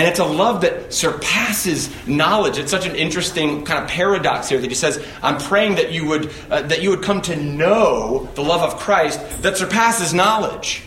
And 0.00 0.08
it's 0.08 0.18
a 0.18 0.24
love 0.24 0.62
that 0.62 0.94
surpasses 0.94 1.90
knowledge. 2.08 2.56
It's 2.56 2.70
such 2.70 2.86
an 2.86 2.96
interesting 2.96 3.66
kind 3.66 3.84
of 3.84 3.90
paradox 3.90 4.48
here 4.48 4.58
that 4.58 4.66
he 4.66 4.74
says, 4.74 4.98
"I'm 5.22 5.36
praying 5.36 5.74
that 5.74 5.92
you 5.92 6.06
would 6.06 6.32
uh, 6.50 6.62
that 6.62 6.80
you 6.80 6.88
would 6.88 7.02
come 7.02 7.20
to 7.20 7.36
know 7.36 8.26
the 8.34 8.40
love 8.40 8.62
of 8.62 8.80
Christ 8.80 9.20
that 9.42 9.58
surpasses 9.58 10.14
knowledge." 10.14 10.84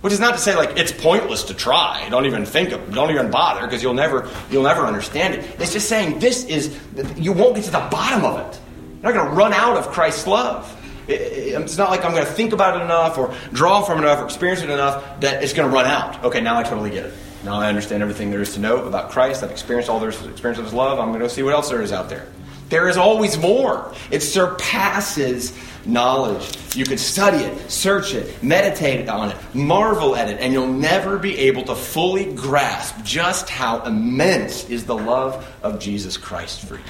Which 0.00 0.12
is 0.12 0.20
not 0.20 0.34
to 0.34 0.38
say 0.38 0.54
like 0.54 0.78
it's 0.78 0.92
pointless 0.92 1.42
to 1.44 1.54
try. 1.54 2.06
Don't 2.08 2.26
even 2.26 2.46
think 2.46 2.70
of, 2.70 2.94
don't 2.94 3.10
even 3.10 3.32
bother 3.32 3.66
because 3.66 3.82
you'll 3.82 3.94
never 3.94 4.30
you'll 4.48 4.62
never 4.62 4.82
understand 4.82 5.34
it. 5.34 5.60
It's 5.60 5.72
just 5.72 5.88
saying 5.88 6.20
this 6.20 6.44
is 6.44 6.78
you 7.16 7.32
won't 7.32 7.56
get 7.56 7.64
to 7.64 7.72
the 7.72 7.88
bottom 7.90 8.24
of 8.24 8.38
it. 8.46 8.60
You're 9.02 9.12
not 9.12 9.14
going 9.14 9.28
to 9.28 9.34
run 9.34 9.54
out 9.54 9.76
of 9.76 9.88
Christ's 9.88 10.28
love. 10.28 10.72
It's 11.08 11.76
not 11.76 11.90
like 11.90 12.04
I'm 12.04 12.12
going 12.12 12.24
to 12.24 12.32
think 12.32 12.52
about 12.52 12.80
it 12.80 12.84
enough 12.84 13.18
or 13.18 13.34
draw 13.52 13.82
from 13.82 13.98
it 13.98 14.02
enough 14.02 14.20
or 14.20 14.24
experience 14.24 14.62
it 14.62 14.70
enough 14.70 15.18
that 15.18 15.42
it's 15.42 15.52
going 15.52 15.68
to 15.68 15.74
run 15.74 15.86
out. 15.86 16.22
Okay, 16.22 16.40
now 16.40 16.56
I 16.56 16.62
totally 16.62 16.90
get 16.90 17.06
it. 17.06 17.14
Now 17.46 17.60
I 17.60 17.68
understand 17.68 18.02
everything 18.02 18.32
there 18.32 18.42
is 18.42 18.54
to 18.54 18.60
know 18.60 18.86
about 18.86 19.12
Christ. 19.12 19.44
I've 19.44 19.52
experienced 19.52 19.88
all 19.88 20.00
there 20.00 20.08
is 20.08 20.20
experience 20.26 20.58
of 20.58 20.64
His 20.64 20.74
love. 20.74 20.98
I'm 20.98 21.10
going 21.10 21.20
to 21.20 21.30
see 21.30 21.44
what 21.44 21.54
else 21.54 21.68
there 21.68 21.80
is 21.80 21.92
out 21.92 22.08
there. 22.08 22.26
There 22.70 22.88
is 22.88 22.96
always 22.96 23.38
more. 23.38 23.94
It 24.10 24.20
surpasses 24.20 25.56
knowledge. 25.86 26.58
You 26.74 26.84
could 26.84 26.98
study 26.98 27.44
it, 27.44 27.70
search 27.70 28.14
it, 28.14 28.42
meditate 28.42 29.08
on 29.08 29.30
it, 29.30 29.36
marvel 29.54 30.16
at 30.16 30.28
it, 30.28 30.40
and 30.40 30.52
you'll 30.52 30.66
never 30.66 31.18
be 31.18 31.38
able 31.38 31.62
to 31.66 31.76
fully 31.76 32.34
grasp 32.34 33.04
just 33.04 33.48
how 33.48 33.84
immense 33.84 34.68
is 34.68 34.84
the 34.84 34.96
love 34.96 35.48
of 35.62 35.78
Jesus 35.78 36.16
Christ 36.16 36.66
for 36.66 36.74
you. 36.74 36.82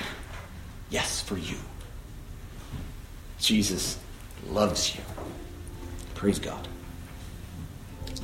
Yes, 0.89 1.21
for 1.21 1.37
you. 1.37 1.59
Jesus 3.39 3.99
loves 4.49 4.97
you. 4.97 5.03
Praise 6.15 6.39
God. 6.39 6.67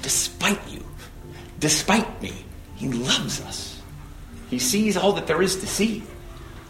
Despite 0.01 0.67
you 0.71 0.82
despite 1.63 2.21
me. 2.21 2.33
He 2.75 2.89
loves 2.89 3.41
us. 3.41 3.81
He 4.51 4.59
sees 4.59 4.97
all 4.97 5.13
that 5.13 5.29
there 5.29 5.41
is 5.41 5.57
to 5.57 5.67
see. 5.67 6.03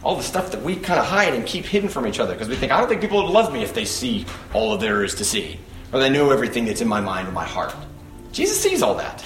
All 0.05 0.17
the 0.17 0.23
stuff 0.23 0.51
that 0.53 0.63
we 0.63 0.77
kind 0.77 1.01
of 1.01 1.07
hide 1.07 1.33
and 1.33 1.47
keep 1.47 1.65
hidden 1.65 1.89
from 1.89 2.07
each 2.07 2.21
other 2.21 2.35
because 2.35 2.49
we 2.49 2.57
think, 2.57 2.71
I 2.71 2.79
don't 2.79 2.89
think 2.89 3.01
people 3.01 3.23
would 3.23 3.33
love 3.33 3.53
me 3.53 3.63
if 3.63 3.73
they 3.73 3.87
see 3.87 4.27
all 4.53 4.73
that 4.73 4.81
there 4.81 5.03
is 5.03 5.15
to 5.17 5.25
see, 5.25 5.59
or 5.93 5.99
they 5.99 6.11
know 6.11 6.31
everything 6.31 6.67
that's 6.67 6.83
in 6.83 6.89
my 6.89 7.01
mind 7.01 7.27
and 7.27 7.35
my 7.35 7.45
heart. 7.45 7.75
Jesus 8.33 8.61
sees 8.61 8.83
all 8.83 8.95
that. 8.97 9.25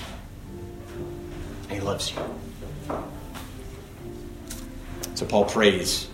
And 1.65 1.73
he 1.73 1.81
loves 1.81 2.13
you. 2.13 2.19
So 5.15 5.27
Paul 5.27 5.47
prays 5.47 6.09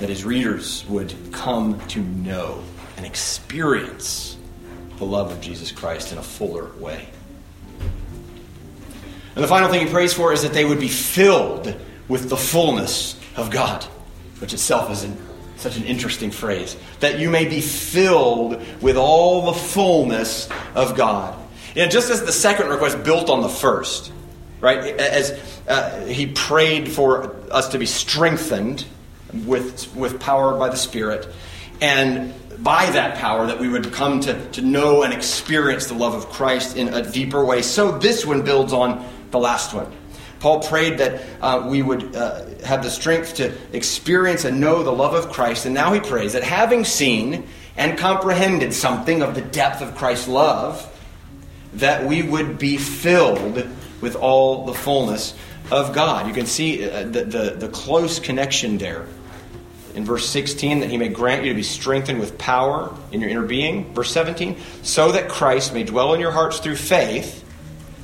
that 0.00 0.08
his 0.08 0.24
readers 0.24 0.84
would 0.88 1.14
come 1.30 1.78
to 1.88 2.00
know 2.00 2.64
and 2.96 3.06
experience 3.06 4.36
the 4.96 5.04
love 5.04 5.30
of 5.30 5.40
Jesus 5.40 5.70
Christ 5.70 6.10
in 6.10 6.18
a 6.18 6.22
fuller 6.22 6.72
way. 6.78 7.06
And 9.40 9.46
the 9.46 9.48
final 9.48 9.70
thing 9.70 9.86
he 9.86 9.90
prays 9.90 10.12
for 10.12 10.34
is 10.34 10.42
that 10.42 10.52
they 10.52 10.66
would 10.66 10.80
be 10.80 10.88
filled 10.88 11.74
with 12.08 12.28
the 12.28 12.36
fullness 12.36 13.18
of 13.36 13.50
God, 13.50 13.82
which 14.38 14.52
itself 14.52 14.90
is 14.90 15.02
an, 15.02 15.16
such 15.56 15.78
an 15.78 15.84
interesting 15.84 16.30
phrase. 16.30 16.76
That 16.98 17.18
you 17.18 17.30
may 17.30 17.46
be 17.46 17.62
filled 17.62 18.62
with 18.82 18.98
all 18.98 19.46
the 19.46 19.54
fullness 19.54 20.46
of 20.74 20.94
God. 20.94 21.38
And 21.74 21.90
just 21.90 22.10
as 22.10 22.22
the 22.22 22.32
second 22.32 22.68
request 22.68 23.02
built 23.02 23.30
on 23.30 23.40
the 23.40 23.48
first, 23.48 24.12
right? 24.60 24.84
As 25.00 25.40
uh, 25.66 26.04
he 26.04 26.26
prayed 26.26 26.92
for 26.92 27.34
us 27.50 27.70
to 27.70 27.78
be 27.78 27.86
strengthened 27.86 28.84
with, 29.32 29.96
with 29.96 30.20
power 30.20 30.58
by 30.58 30.68
the 30.68 30.76
Spirit, 30.76 31.26
and 31.80 32.34
by 32.62 32.90
that 32.90 33.16
power 33.16 33.46
that 33.46 33.58
we 33.58 33.70
would 33.70 33.90
come 33.90 34.20
to, 34.20 34.50
to 34.50 34.60
know 34.60 35.02
and 35.02 35.14
experience 35.14 35.86
the 35.86 35.94
love 35.94 36.12
of 36.12 36.28
Christ 36.28 36.76
in 36.76 36.92
a 36.92 37.10
deeper 37.10 37.42
way. 37.42 37.62
So 37.62 37.96
this 37.96 38.26
one 38.26 38.42
builds 38.42 38.74
on 38.74 39.02
the 39.30 39.38
last 39.38 39.72
one. 39.74 39.92
Paul 40.40 40.62
prayed 40.62 40.98
that 40.98 41.22
uh, 41.42 41.66
we 41.68 41.82
would 41.82 42.16
uh, 42.16 42.46
have 42.64 42.82
the 42.82 42.90
strength 42.90 43.34
to 43.36 43.52
experience 43.74 44.44
and 44.44 44.58
know 44.58 44.82
the 44.82 44.92
love 44.92 45.14
of 45.14 45.30
Christ. 45.30 45.66
And 45.66 45.74
now 45.74 45.92
he 45.92 46.00
prays 46.00 46.32
that 46.32 46.42
having 46.42 46.84
seen 46.84 47.46
and 47.76 47.98
comprehended 47.98 48.72
something 48.72 49.22
of 49.22 49.34
the 49.34 49.42
depth 49.42 49.82
of 49.82 49.94
Christ's 49.96 50.28
love, 50.28 50.86
that 51.74 52.06
we 52.06 52.22
would 52.22 52.58
be 52.58 52.78
filled 52.78 53.68
with 54.00 54.16
all 54.16 54.64
the 54.64 54.74
fullness 54.74 55.34
of 55.70 55.94
God. 55.94 56.26
You 56.26 56.32
can 56.32 56.46
see 56.46 56.88
uh, 56.88 57.04
the, 57.04 57.24
the, 57.24 57.56
the 57.58 57.68
close 57.68 58.18
connection 58.18 58.78
there. 58.78 59.06
In 59.94 60.04
verse 60.04 60.28
16, 60.28 60.80
that 60.80 60.90
he 60.90 60.96
may 60.96 61.08
grant 61.08 61.44
you 61.44 61.50
to 61.50 61.56
be 61.56 61.62
strengthened 61.62 62.18
with 62.18 62.38
power 62.38 62.94
in 63.12 63.20
your 63.20 63.28
inner 63.28 63.44
being. 63.44 63.92
Verse 63.92 64.10
17, 64.10 64.56
so 64.82 65.12
that 65.12 65.28
Christ 65.28 65.74
may 65.74 65.84
dwell 65.84 66.14
in 66.14 66.20
your 66.20 66.30
hearts 66.30 66.60
through 66.60 66.76
faith 66.76 67.44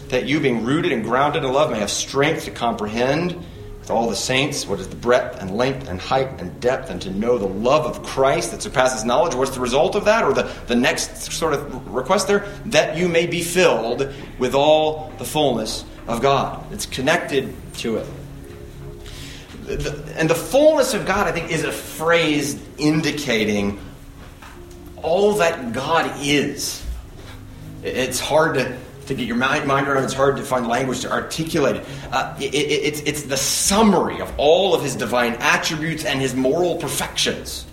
that 0.09 0.27
you, 0.27 0.41
being 0.41 0.65
rooted 0.65 0.93
and 0.93 1.03
grounded 1.03 1.45
in 1.45 1.53
love, 1.53 1.71
may 1.71 1.79
have 1.79 1.91
strength 1.91 2.45
to 2.45 2.51
comprehend 2.51 3.45
with 3.87 3.91
all 3.91 4.09
the 4.09 4.17
saints 4.17 4.67
what 4.67 4.81
is 4.81 4.89
the 4.89 4.97
breadth 4.97 5.41
and 5.41 5.57
length 5.57 5.89
and 5.89 6.01
height 6.01 6.41
and 6.41 6.61
depth, 6.61 6.91
and 6.91 7.01
to 7.03 7.11
know 7.11 7.39
the 7.39 7.47
love 7.47 7.87
of 7.87 8.03
Christ 8.05 8.51
that 8.51 8.63
surpasses 8.63 9.05
knowledge. 9.05 9.35
What's 9.35 9.53
the 9.53 9.61
result 9.61 9.95
of 9.95 10.07
that? 10.07 10.25
Or 10.25 10.33
the, 10.33 10.51
the 10.67 10.75
next 10.75 11.31
sort 11.33 11.53
of 11.53 11.95
request 11.95 12.27
there? 12.27 12.49
That 12.67 12.97
you 12.97 13.09
may 13.09 13.27
be 13.27 13.43
filled 13.43 14.13
with 14.39 14.55
all 14.55 15.13
the 15.19 15.25
fullness 15.25 15.85
of 16.09 16.21
God. 16.21 16.65
It's 16.73 16.87
connected 16.87 17.55
to 17.75 17.99
it. 17.99 18.07
and 20.17 20.31
the 20.31 20.35
fullness 20.35 20.95
of 20.95 21.07
God, 21.07 21.27
I 21.27 21.33
think, 21.33 21.51
is 21.51 21.65
a 21.65 21.73
phrase 21.73 22.61
indicating 22.79 23.81
all 25.03 25.35
that 25.35 25.73
God 25.73 26.13
is. 26.21 26.85
It's 27.83 28.19
hard 28.19 28.55
to 28.57 28.77
to 29.07 29.15
get 29.15 29.27
your 29.27 29.37
mind, 29.37 29.67
mind 29.67 29.89
around. 29.89 30.05
It's 30.05 30.15
hard 30.15 30.37
to 30.37 30.43
find 30.43 30.67
language 30.67 31.01
to 31.01 31.13
articulate 31.13 31.77
it. 31.77 31.87
Uh, 32.13 32.37
it, 32.41 32.55
it. 32.55 32.59
It's, 32.59 33.01
it's 33.01 33.23
the 33.23 33.37
summary 33.37 34.21
of 34.21 34.33
all 34.37 34.75
of 34.75 34.83
his 34.83 34.97
divine 34.97 35.35
attributes 35.41 36.05
and 36.05 36.21
his 36.21 36.35
moral 36.35 36.77
perfections. 36.77 37.67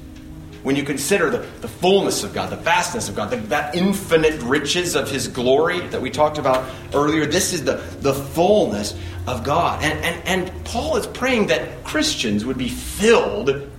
when 0.64 0.78
you 0.78 0.84
consider 0.84 1.30
the, 1.30 1.40
the 1.60 1.68
fullness 1.68 2.24
of 2.24 2.34
God, 2.34 2.50
the 2.50 2.56
vastness 2.56 3.10
of 3.10 3.16
God, 3.16 3.30
the, 3.30 3.38
that 3.48 3.76
infinite 3.76 4.42
riches 4.42 4.96
of 4.96 5.12
His 5.12 5.28
glory 5.28 5.82
that 5.88 6.02
we 6.02 6.10
talked 6.10 6.38
about 6.38 6.70
earlier, 6.94 7.26
this 7.26 7.54
is 7.54 7.64
the, 7.64 7.76
the 8.00 8.14
fullness 8.14 8.96
of 9.28 9.44
God. 9.44 9.84
And, 9.84 10.00
and, 10.04 10.50
and 10.50 10.66
Paul 10.66 10.96
is 10.96 11.06
praying 11.06 11.48
that 11.48 11.84
Christians 11.84 12.46
would 12.46 12.58
be 12.58 12.70
filled 12.70 13.70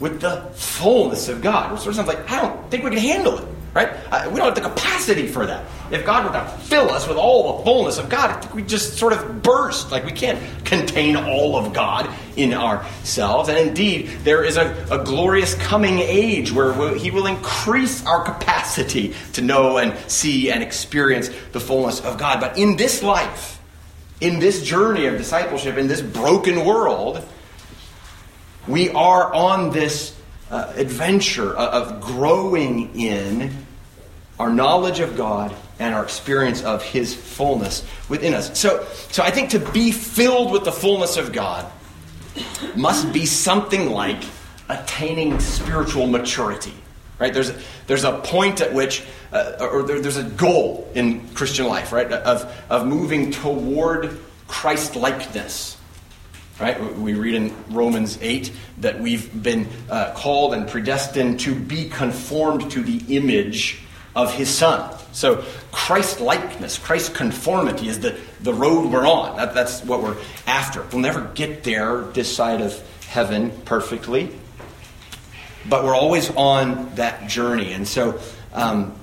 with 0.00 0.20
the 0.20 0.42
fullness 0.54 1.28
of 1.28 1.40
God. 1.40 1.72
It 1.72 1.78
sort 1.78 1.88
of 1.88 1.96
sounds 1.96 2.08
like, 2.08 2.30
I 2.30 2.42
don't 2.42 2.70
think 2.70 2.84
we 2.84 2.90
can 2.90 2.98
handle 2.98 3.38
it 3.38 3.48
right? 3.74 3.90
Uh, 4.10 4.30
we 4.30 4.36
don't 4.36 4.46
have 4.46 4.54
the 4.54 4.60
capacity 4.60 5.26
for 5.26 5.46
that. 5.46 5.64
If 5.90 6.06
God 6.06 6.24
were 6.24 6.32
to 6.32 6.46
fill 6.64 6.90
us 6.90 7.08
with 7.08 7.16
all 7.16 7.58
the 7.58 7.64
fullness 7.64 7.98
of 7.98 8.08
God, 8.08 8.52
we 8.54 8.62
just 8.62 8.96
sort 8.96 9.12
of 9.12 9.42
burst. 9.42 9.90
Like 9.90 10.04
we 10.04 10.12
can't 10.12 10.40
contain 10.64 11.16
all 11.16 11.56
of 11.56 11.72
God 11.72 12.08
in 12.36 12.54
ourselves. 12.54 13.48
And 13.48 13.58
indeed, 13.58 14.06
there 14.22 14.44
is 14.44 14.56
a, 14.56 14.86
a 14.90 15.04
glorious 15.04 15.54
coming 15.54 15.98
age 15.98 16.52
where 16.52 16.94
He 16.94 17.10
will 17.10 17.26
increase 17.26 18.06
our 18.06 18.24
capacity 18.24 19.14
to 19.32 19.42
know 19.42 19.78
and 19.78 19.98
see 20.10 20.50
and 20.50 20.62
experience 20.62 21.28
the 21.52 21.60
fullness 21.60 22.00
of 22.00 22.16
God. 22.16 22.40
But 22.40 22.56
in 22.56 22.76
this 22.76 23.02
life, 23.02 23.60
in 24.20 24.38
this 24.38 24.62
journey 24.62 25.06
of 25.06 25.18
discipleship, 25.18 25.76
in 25.76 25.88
this 25.88 26.00
broken 26.00 26.64
world, 26.64 27.26
we 28.68 28.88
are 28.90 29.34
on 29.34 29.70
this 29.70 30.16
uh, 30.50 30.72
adventure 30.76 31.54
of 31.54 32.00
growing 32.00 32.98
in 32.98 33.63
our 34.38 34.52
knowledge 34.52 35.00
of 35.00 35.16
God 35.16 35.54
and 35.78 35.94
our 35.94 36.02
experience 36.02 36.62
of 36.62 36.82
His 36.82 37.14
fullness 37.14 37.86
within 38.08 38.34
us. 38.34 38.58
So, 38.58 38.86
so 39.10 39.22
I 39.22 39.30
think 39.30 39.50
to 39.50 39.58
be 39.58 39.92
filled 39.92 40.52
with 40.52 40.64
the 40.64 40.72
fullness 40.72 41.16
of 41.16 41.32
God 41.32 41.70
must 42.76 43.12
be 43.12 43.26
something 43.26 43.90
like 43.90 44.22
attaining 44.68 45.38
spiritual 45.40 46.06
maturity. 46.06 46.74
Right? 47.18 47.32
There's 47.32 47.50
a, 47.50 47.60
there's 47.86 48.04
a 48.04 48.18
point 48.18 48.60
at 48.60 48.72
which, 48.74 49.04
uh, 49.32 49.56
or 49.60 49.84
there, 49.84 50.00
there's 50.00 50.16
a 50.16 50.24
goal 50.24 50.90
in 50.94 51.28
Christian 51.28 51.66
life, 51.66 51.92
right, 51.92 52.10
of, 52.10 52.52
of 52.68 52.86
moving 52.86 53.30
toward 53.30 54.18
Christ 54.48 54.96
likeness. 54.96 55.76
Right? 56.60 56.80
We 56.98 57.14
read 57.14 57.34
in 57.34 57.54
Romans 57.70 58.18
8 58.20 58.52
that 58.78 59.00
we've 59.00 59.42
been 59.42 59.68
uh, 59.90 60.12
called 60.14 60.54
and 60.54 60.68
predestined 60.68 61.40
to 61.40 61.54
be 61.54 61.88
conformed 61.88 62.70
to 62.72 62.82
the 62.82 63.16
image 63.16 63.80
of 64.14 64.32
his 64.32 64.48
son. 64.48 64.96
So 65.12 65.44
Christ 65.72 66.20
likeness, 66.20 66.78
Christ 66.78 67.14
conformity 67.14 67.88
is 67.88 68.00
the, 68.00 68.18
the 68.40 68.54
road 68.54 68.90
we're 68.90 69.06
on. 69.06 69.36
That, 69.36 69.54
that's 69.54 69.84
what 69.84 70.02
we're 70.02 70.16
after. 70.46 70.82
We'll 70.92 71.00
never 71.00 71.30
get 71.34 71.64
there 71.64 72.02
this 72.02 72.34
side 72.34 72.60
of 72.60 72.80
heaven 73.06 73.50
perfectly, 73.64 74.30
but 75.68 75.84
we're 75.84 75.94
always 75.94 76.30
on 76.34 76.94
that 76.96 77.28
journey. 77.28 77.72
And 77.72 77.86
so, 77.86 78.20
um, 78.52 78.94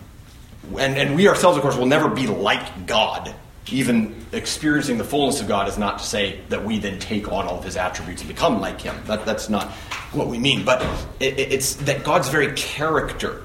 and, 0.77 0.97
and 0.97 1.15
we 1.15 1.27
ourselves, 1.27 1.57
of 1.57 1.63
course, 1.63 1.77
will 1.77 1.85
never 1.85 2.09
be 2.09 2.27
like 2.27 2.85
God. 2.87 3.33
Even 3.71 4.25
experiencing 4.33 4.97
the 4.97 5.03
fullness 5.03 5.39
of 5.39 5.47
God 5.47 5.69
is 5.69 5.77
not 5.77 5.99
to 5.99 6.05
say 6.05 6.41
that 6.49 6.65
we 6.65 6.79
then 6.79 6.99
take 6.99 7.31
on 7.31 7.45
all 7.45 7.59
of 7.59 7.63
his 7.63 7.77
attributes 7.77 8.21
and 8.21 8.27
become 8.27 8.59
like 8.59 8.81
him. 8.81 8.95
That, 9.05 9.25
that's 9.25 9.49
not 9.49 9.71
what 10.11 10.27
we 10.27 10.39
mean. 10.39 10.65
But 10.65 10.81
it, 11.19 11.39
it's 11.39 11.75
that 11.75 12.03
God's 12.03 12.27
very 12.29 12.53
character 12.53 13.43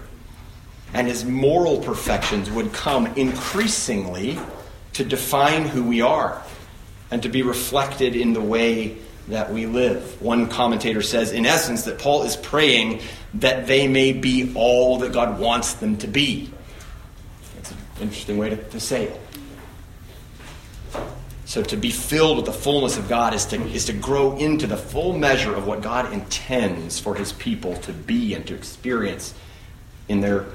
and 0.96 1.06
his 1.06 1.26
moral 1.26 1.76
perfections 1.76 2.50
would 2.50 2.72
come 2.72 3.06
increasingly 3.16 4.38
to 4.94 5.04
define 5.04 5.66
who 5.66 5.85
we 5.85 6.00
are 6.00 6.42
and 7.11 7.22
to 7.22 7.28
be 7.28 7.42
reflected 7.42 8.16
in 8.16 8.32
the 8.32 8.40
way 8.40 8.96
that 9.28 9.52
we 9.52 9.66
live. 9.66 10.22
One 10.22 10.48
commentator 10.48 11.02
says, 11.02 11.32
in 11.32 11.44
essence, 11.44 11.82
that 11.82 11.98
Paul 11.98 12.22
is 12.22 12.35
praying 12.35 13.02
that 13.35 13.66
they 13.66 13.88
may 13.88 14.14
be 14.14 14.54
all 14.54 14.96
that 15.00 15.12
God 15.12 15.38
wants 15.38 15.74
them 15.74 15.98
to 15.98 16.06
be. 16.06 16.50
That's 17.56 17.72
an 17.72 17.78
interesting 18.00 18.38
way 18.38 18.48
to, 18.48 18.56
to 18.56 18.80
say 18.80 19.04
it. 19.04 19.20
So, 21.44 21.62
to 21.62 21.76
be 21.76 21.90
filled 21.90 22.38
with 22.38 22.46
the 22.46 22.52
fullness 22.54 22.96
of 22.96 23.06
God 23.06 23.35
is 23.35 23.44
to, 23.46 23.62
is 23.66 23.85
to 23.85 23.92
grow 23.92 24.37
into 24.38 24.66
the 24.66 24.78
full 24.78 25.16
measure 25.16 25.54
of 25.54 25.66
what 25.66 25.82
God 25.82 26.12
intends 26.12 26.98
for 26.98 27.14
his 27.14 27.32
people 27.35 27.76
to 27.82 27.92
be 27.92 28.32
and 28.32 28.46
to 28.46 28.54
experience 28.54 29.35
in 30.09 30.22
their 30.22 30.46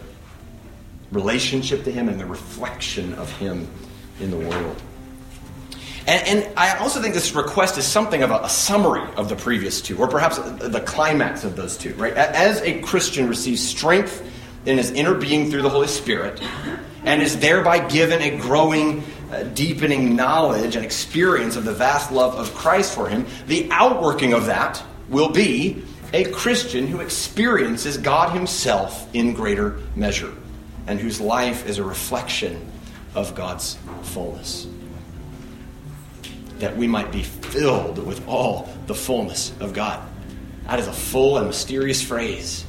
relationship 1.11 1.83
to 1.83 1.91
Him 1.91 2.09
and 2.09 2.19
the 2.19 2.25
reflection 2.25 3.13
of 3.15 3.31
Him 3.37 3.67
in 4.19 4.31
the 4.31 4.37
world. 4.37 4.81
And, 6.07 6.27
and, 6.27 6.57
I 6.57 6.77
also 6.77 6.99
think 6.99 7.13
this 7.13 7.35
request 7.35 7.77
is 7.77 7.85
something 7.85 8.23
of 8.23 8.31
a, 8.31 8.39
a, 8.39 8.49
summary 8.49 9.07
of 9.17 9.29
the 9.29 9.35
previous 9.35 9.81
two, 9.81 9.97
or 9.99 10.07
perhaps 10.07 10.37
the 10.37 10.81
climax 10.83 11.43
of 11.43 11.55
those 11.55 11.77
two, 11.77 11.93
right? 11.93 12.13
As 12.13 12.59
a 12.61 12.81
Christian 12.81 13.29
receives 13.29 13.61
strength 13.61 14.27
in 14.65 14.77
his 14.77 14.89
inner 14.91 15.13
being 15.13 15.51
through 15.51 15.61
the 15.61 15.69
Holy 15.69 15.87
Spirit, 15.87 16.41
and 17.03 17.21
is 17.21 17.39
thereby 17.39 17.87
given 17.87 18.19
a 18.21 18.37
growing, 18.37 19.03
uh, 19.31 19.43
deepening 19.53 20.15
knowledge 20.15 20.75
and 20.75 20.83
experience 20.83 21.55
of 21.55 21.65
the 21.65 21.73
vast 21.73 22.11
love 22.11 22.35
of 22.35 22.53
Christ 22.55 22.95
for 22.95 23.07
him, 23.07 23.27
the 23.45 23.69
outworking 23.71 24.33
of 24.33 24.47
that 24.47 24.83
will 25.07 25.29
be 25.29 25.83
a 26.13 26.25
Christian 26.31 26.87
who 26.87 26.99
experiences 26.99 27.97
God 27.97 28.33
Himself 28.33 29.07
in 29.13 29.33
greater 29.33 29.79
measure 29.95 30.33
and 30.87 30.99
whose 30.99 31.21
life 31.21 31.67
is 31.67 31.77
a 31.77 31.83
reflection 31.83 32.71
of 33.15 33.35
God's 33.35 33.77
fullness. 34.03 34.67
That 36.59 36.77
we 36.77 36.87
might 36.87 37.11
be 37.11 37.23
filled 37.23 37.97
with 38.05 38.27
all 38.27 38.69
the 38.87 38.95
fullness 38.95 39.53
of 39.59 39.73
God. 39.73 40.01
That 40.67 40.79
is 40.79 40.87
a 40.87 40.93
full 40.93 41.37
and 41.37 41.47
mysterious 41.47 42.01
phrase. 42.01 42.65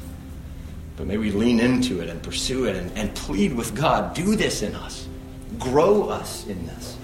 But 0.97 1.07
may 1.07 1.17
we 1.17 1.31
lean 1.31 1.61
into 1.61 2.01
it 2.01 2.09
and 2.09 2.23
pursue 2.23 2.67
it 2.67 2.77
and, 2.77 2.97
and 2.97 3.15
plead 3.15 3.55
with 3.55 3.75
God 3.75 4.15
do 4.15 4.37
this 4.37 4.63
in 4.63 4.75
us, 4.75 5.07
grow 5.59 6.09
us 6.09 6.47
in 6.47 6.67
this. 6.67 6.97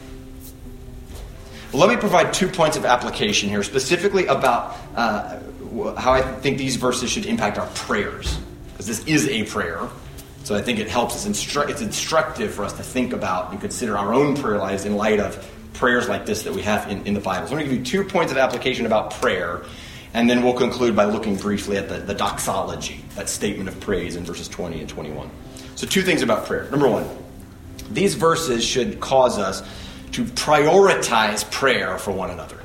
Well, 1.73 1.87
let 1.87 1.95
me 1.95 2.01
provide 2.01 2.33
two 2.33 2.49
points 2.49 2.77
of 2.77 2.87
application 2.87 3.51
here, 3.51 3.63
specifically 3.63 4.27
about 4.27 4.77
uh, 4.97 5.39
how 5.97 6.13
I 6.13 6.23
think 6.23 6.57
these 6.57 6.77
verses 6.77 7.11
should 7.11 7.27
impact 7.27 7.59
our 7.59 7.67
prayers. 7.69 8.39
Because 8.73 8.87
this 8.87 9.05
is 9.07 9.29
a 9.29 9.45
prayer, 9.45 9.89
so 10.45 10.55
I 10.55 10.63
think 10.63 10.79
it 10.79 10.89
helps 10.89 11.15
us, 11.15 11.27
instru- 11.27 11.69
it's 11.69 11.81
instructive 11.81 12.55
for 12.55 12.65
us 12.65 12.73
to 12.75 12.83
think 12.83 13.13
about 13.13 13.53
and 13.53 13.61
consider 13.61 13.99
our 13.99 14.15
own 14.15 14.37
prayer 14.37 14.59
lives 14.59 14.85
in 14.85 14.97
light 14.97 15.21
of 15.21 15.47
prayers 15.75 16.09
like 16.09 16.27
this 16.27 16.43
that 16.43 16.53
we 16.53 16.63
have 16.63 16.91
in, 16.91 17.07
in 17.07 17.15
the 17.15 17.21
Bible. 17.21 17.47
So 17.47 17.53
I'm 17.53 17.59
going 17.59 17.71
to 17.71 17.77
give 17.77 17.87
you 17.87 18.03
two 18.03 18.09
points 18.09 18.33
of 18.33 18.39
application 18.39 18.87
about 18.87 19.13
prayer, 19.15 19.63
and 20.15 20.29
then 20.29 20.43
we'll 20.43 20.55
conclude 20.55 20.97
by 20.97 21.05
looking 21.05 21.37
briefly 21.37 21.77
at 21.77 21.89
the, 21.89 21.99
the 21.99 22.15
doxology, 22.15 23.05
that 23.15 23.29
statement 23.29 23.69
of 23.69 23.79
praise 23.81 24.17
in 24.17 24.25
verses 24.25 24.49
20 24.49 24.81
and 24.81 24.89
21. 24.89 25.31
So, 25.77 25.87
two 25.87 26.03
things 26.03 26.23
about 26.23 26.47
prayer. 26.47 26.69
Number 26.71 26.89
one, 26.89 27.07
these 27.91 28.15
verses 28.15 28.65
should 28.65 29.01
cause 29.01 29.39
us 29.39 29.63
to 30.13 30.25
prioritize 30.25 31.49
prayer 31.51 31.99
for 31.99 32.11
one 32.11 32.31
another. 32.31 32.59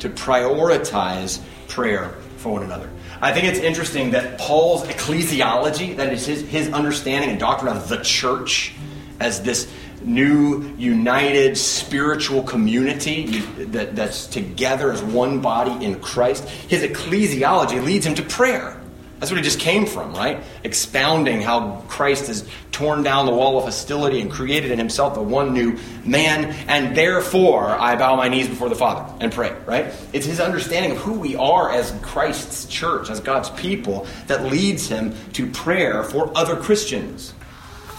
To 0.00 0.08
prioritize 0.08 1.42
prayer 1.68 2.10
for 2.38 2.52
one 2.52 2.62
another. 2.62 2.88
I 3.22 3.32
think 3.32 3.46
it's 3.46 3.60
interesting 3.60 4.10
that 4.10 4.36
Paul's 4.36 4.82
ecclesiology, 4.82 5.96
that 5.96 6.12
is 6.12 6.26
his, 6.26 6.42
his 6.42 6.72
understanding 6.72 7.30
and 7.30 7.38
doctrine 7.38 7.74
of 7.76 7.88
the 7.88 7.98
church 7.98 8.74
as 9.20 9.42
this 9.42 9.72
new, 10.02 10.74
united, 10.76 11.56
spiritual 11.56 12.42
community 12.42 13.38
that, 13.38 13.94
that's 13.94 14.26
together 14.26 14.90
as 14.90 15.00
one 15.04 15.40
body 15.40 15.84
in 15.84 16.00
Christ, 16.00 16.48
his 16.48 16.82
ecclesiology 16.82 17.80
leads 17.84 18.04
him 18.04 18.16
to 18.16 18.24
prayer. 18.24 18.81
That's 19.22 19.30
what 19.30 19.38
he 19.38 19.44
just 19.44 19.60
came 19.60 19.86
from, 19.86 20.14
right? 20.14 20.42
Expounding 20.64 21.42
how 21.42 21.84
Christ 21.86 22.26
has 22.26 22.44
torn 22.72 23.04
down 23.04 23.24
the 23.24 23.32
wall 23.32 23.56
of 23.56 23.62
hostility 23.62 24.20
and 24.20 24.28
created 24.28 24.72
in 24.72 24.80
himself 24.80 25.14
the 25.14 25.22
one 25.22 25.54
new 25.54 25.78
man, 26.04 26.46
and 26.66 26.96
therefore 26.96 27.68
I 27.68 27.94
bow 27.94 28.16
my 28.16 28.26
knees 28.26 28.48
before 28.48 28.68
the 28.68 28.74
Father 28.74 29.14
and 29.20 29.30
pray, 29.30 29.54
right? 29.64 29.94
It's 30.12 30.26
his 30.26 30.40
understanding 30.40 30.90
of 30.90 30.96
who 30.96 31.12
we 31.12 31.36
are 31.36 31.70
as 31.70 31.96
Christ's 32.02 32.66
church, 32.66 33.10
as 33.10 33.20
God's 33.20 33.50
people, 33.50 34.08
that 34.26 34.46
leads 34.46 34.88
him 34.88 35.14
to 35.34 35.48
prayer 35.52 36.02
for 36.02 36.36
other 36.36 36.56
Christians. 36.56 37.32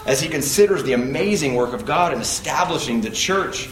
As 0.04 0.20
he 0.20 0.28
considers 0.28 0.82
the 0.82 0.92
amazing 0.92 1.54
work 1.54 1.72
of 1.72 1.86
God 1.86 2.12
in 2.12 2.20
establishing 2.20 3.00
the 3.00 3.08
church 3.08 3.70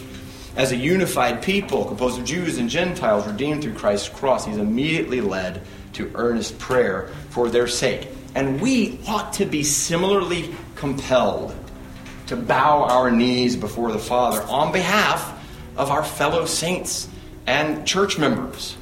as 0.55 0.71
a 0.71 0.75
unified 0.75 1.43
people 1.43 1.85
composed 1.85 2.17
of 2.17 2.25
Jews 2.25 2.57
and 2.57 2.67
Gentiles 2.67 3.27
redeemed 3.27 3.61
through 3.61 3.75
Christ's 3.75 4.09
cross, 4.09 4.43
he's 4.43 4.57
immediately 4.57 5.21
led 5.21 5.61
to 5.93 6.11
earnest 6.15 6.57
prayer 6.57 7.11
for 7.33 7.49
their 7.49 7.67
sake. 7.67 8.07
And 8.35 8.61
we 8.61 8.99
ought 9.07 9.33
to 9.33 9.45
be 9.45 9.63
similarly 9.63 10.53
compelled 10.75 11.55
to 12.27 12.35
bow 12.35 12.83
our 12.83 13.09
knees 13.09 13.55
before 13.55 13.91
the 13.91 13.99
Father 13.99 14.41
on 14.43 14.71
behalf 14.71 15.43
of 15.75 15.89
our 15.89 16.03
fellow 16.03 16.45
saints 16.45 17.09
and 17.47 17.85
church 17.87 18.19
members. 18.19 18.77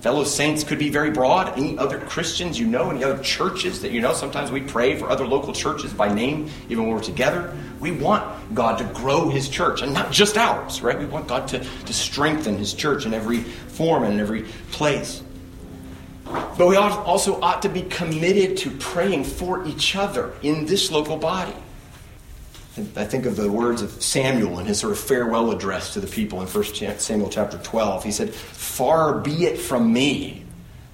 Fellow 0.00 0.22
saints 0.24 0.62
could 0.62 0.78
be 0.78 0.90
very 0.90 1.10
broad. 1.10 1.56
Any 1.56 1.76
other 1.76 1.98
Christians 1.98 2.58
you 2.58 2.66
know, 2.66 2.90
any 2.90 3.02
other 3.02 3.20
churches 3.22 3.82
that 3.82 3.90
you 3.90 4.00
know. 4.00 4.12
Sometimes 4.14 4.50
we 4.52 4.60
pray 4.60 4.96
for 4.96 5.08
other 5.08 5.26
local 5.26 5.52
churches 5.52 5.92
by 5.92 6.12
name, 6.12 6.48
even 6.68 6.84
when 6.86 6.94
we're 6.94 7.02
together. 7.02 7.56
We 7.80 7.90
want 7.92 8.54
God 8.54 8.78
to 8.78 8.84
grow 8.84 9.28
His 9.28 9.48
church, 9.48 9.82
and 9.82 9.92
not 9.92 10.12
just 10.12 10.36
ours, 10.36 10.82
right? 10.82 10.98
We 10.98 11.06
want 11.06 11.26
God 11.26 11.48
to, 11.48 11.58
to 11.58 11.92
strengthen 11.92 12.58
His 12.58 12.74
church 12.74 13.06
in 13.06 13.14
every 13.14 13.40
form 13.40 14.04
and 14.04 14.14
in 14.14 14.20
every 14.20 14.42
place. 14.70 15.22
But 16.30 16.66
we 16.66 16.76
also 16.76 17.40
ought 17.40 17.62
to 17.62 17.68
be 17.68 17.82
committed 17.82 18.56
to 18.58 18.70
praying 18.70 19.24
for 19.24 19.66
each 19.66 19.96
other 19.96 20.34
in 20.42 20.66
this 20.66 20.90
local 20.90 21.16
body. 21.16 21.54
I 22.96 23.04
think 23.04 23.26
of 23.26 23.36
the 23.36 23.50
words 23.50 23.82
of 23.82 23.90
Samuel 24.02 24.58
in 24.60 24.66
his 24.66 24.78
sort 24.78 24.92
of 24.92 24.98
farewell 24.98 25.50
address 25.50 25.94
to 25.94 26.00
the 26.00 26.06
people 26.06 26.40
in 26.40 26.46
1 26.46 26.64
Samuel 26.98 27.28
chapter 27.28 27.58
12. 27.58 28.04
He 28.04 28.12
said, 28.12 28.32
Far 28.32 29.18
be 29.18 29.46
it 29.46 29.58
from 29.58 29.92
me 29.92 30.44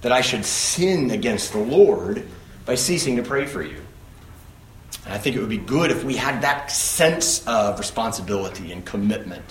that 0.00 0.12
I 0.12 0.20
should 0.20 0.44
sin 0.44 1.10
against 1.10 1.52
the 1.52 1.58
Lord 1.58 2.26
by 2.64 2.74
ceasing 2.74 3.16
to 3.16 3.22
pray 3.22 3.46
for 3.46 3.62
you. 3.62 3.80
And 5.04 5.12
I 5.12 5.18
think 5.18 5.36
it 5.36 5.40
would 5.40 5.50
be 5.50 5.58
good 5.58 5.90
if 5.90 6.04
we 6.04 6.16
had 6.16 6.42
that 6.42 6.70
sense 6.70 7.46
of 7.46 7.78
responsibility 7.78 8.72
and 8.72 8.84
commitment. 8.84 9.44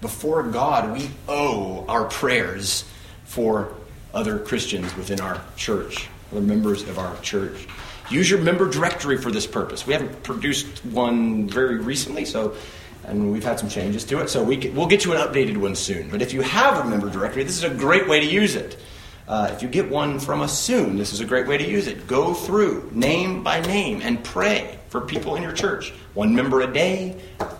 Before 0.00 0.42
God, 0.42 0.96
we 0.96 1.10
owe 1.28 1.84
our 1.88 2.04
prayers 2.04 2.84
for 3.24 3.74
other 4.14 4.38
Christians 4.38 4.94
within 4.96 5.20
our 5.20 5.40
church, 5.56 6.08
other 6.32 6.40
members 6.40 6.82
of 6.82 6.98
our 6.98 7.18
church. 7.20 7.66
Use 8.10 8.30
your 8.30 8.40
member 8.40 8.68
directory 8.70 9.18
for 9.18 9.30
this 9.30 9.46
purpose. 9.46 9.86
We 9.86 9.92
haven't 9.92 10.22
produced 10.22 10.84
one 10.86 11.48
very 11.48 11.78
recently, 11.78 12.24
so 12.24 12.56
and 13.04 13.32
we've 13.32 13.44
had 13.44 13.58
some 13.58 13.68
changes 13.68 14.04
to 14.04 14.20
it, 14.20 14.28
so 14.28 14.42
we 14.42 14.70
we'll 14.70 14.86
get 14.86 15.04
you 15.04 15.12
an 15.12 15.18
updated 15.18 15.56
one 15.56 15.74
soon. 15.74 16.10
But 16.10 16.22
if 16.22 16.32
you 16.32 16.42
have 16.42 16.84
a 16.84 16.88
member 16.88 17.10
directory, 17.10 17.44
this 17.44 17.56
is 17.56 17.64
a 17.64 17.70
great 17.70 18.08
way 18.08 18.20
to 18.20 18.26
use 18.26 18.54
it. 18.54 18.78
Uh, 19.26 19.50
if 19.52 19.62
you 19.62 19.68
get 19.68 19.90
one 19.90 20.18
from 20.18 20.40
us 20.40 20.58
soon, 20.58 20.96
this 20.96 21.12
is 21.12 21.20
a 21.20 21.24
great 21.24 21.46
way 21.46 21.58
to 21.58 21.68
use 21.68 21.86
it. 21.86 22.06
Go 22.06 22.32
through 22.32 22.90
name 22.94 23.42
by 23.42 23.60
name 23.60 24.00
and 24.02 24.24
pray 24.24 24.78
for 24.88 25.02
people 25.02 25.36
in 25.36 25.42
your 25.42 25.52
church. 25.52 25.90
One 26.14 26.34
member 26.34 26.62
a 26.62 26.72
day, 26.72 27.10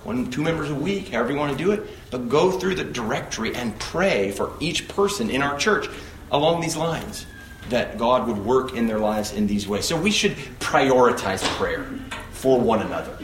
one, 0.02 0.30
two 0.30 0.42
members 0.42 0.70
a 0.70 0.74
week, 0.74 1.08
however 1.08 1.32
you 1.32 1.36
want 1.36 1.52
to 1.52 1.62
do 1.62 1.72
it. 1.72 1.86
But 2.10 2.30
go 2.30 2.50
through 2.50 2.76
the 2.76 2.84
directory 2.84 3.54
and 3.54 3.78
pray 3.78 4.30
for 4.30 4.52
each 4.60 4.88
person 4.88 5.28
in 5.28 5.42
our 5.42 5.58
church 5.58 5.88
along 6.30 6.60
these 6.60 6.76
lines 6.76 7.26
that 7.70 7.98
God 7.98 8.26
would 8.26 8.38
work 8.38 8.74
in 8.74 8.86
their 8.86 8.98
lives 8.98 9.32
in 9.32 9.46
these 9.46 9.68
ways. 9.68 9.84
So 9.84 10.00
we 10.00 10.10
should 10.10 10.32
prioritize 10.58 11.42
prayer 11.56 11.86
for 12.30 12.60
one 12.60 12.80
another. 12.80 13.16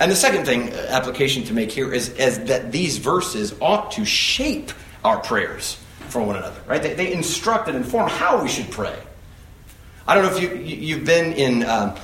And 0.00 0.10
the 0.10 0.16
second 0.16 0.46
thing, 0.46 0.72
uh, 0.72 0.86
application 0.88 1.44
to 1.44 1.52
make 1.52 1.70
here, 1.70 1.92
is, 1.92 2.08
is 2.14 2.44
that 2.46 2.72
these 2.72 2.98
verses 2.98 3.54
ought 3.60 3.92
to 3.92 4.04
shape 4.04 4.72
our 5.04 5.18
prayers 5.18 5.78
for 6.08 6.22
one 6.22 6.36
another, 6.36 6.60
right? 6.66 6.82
They, 6.82 6.94
they 6.94 7.12
instruct 7.12 7.68
and 7.68 7.76
inform 7.76 8.08
how 8.08 8.42
we 8.42 8.48
should 8.48 8.70
pray. 8.70 8.96
I 10.06 10.14
don't 10.14 10.24
know 10.24 10.36
if 10.36 10.42
you, 10.42 10.56
you've 10.56 11.04
been 11.04 11.32
in, 11.34 11.64
um, 11.64 11.94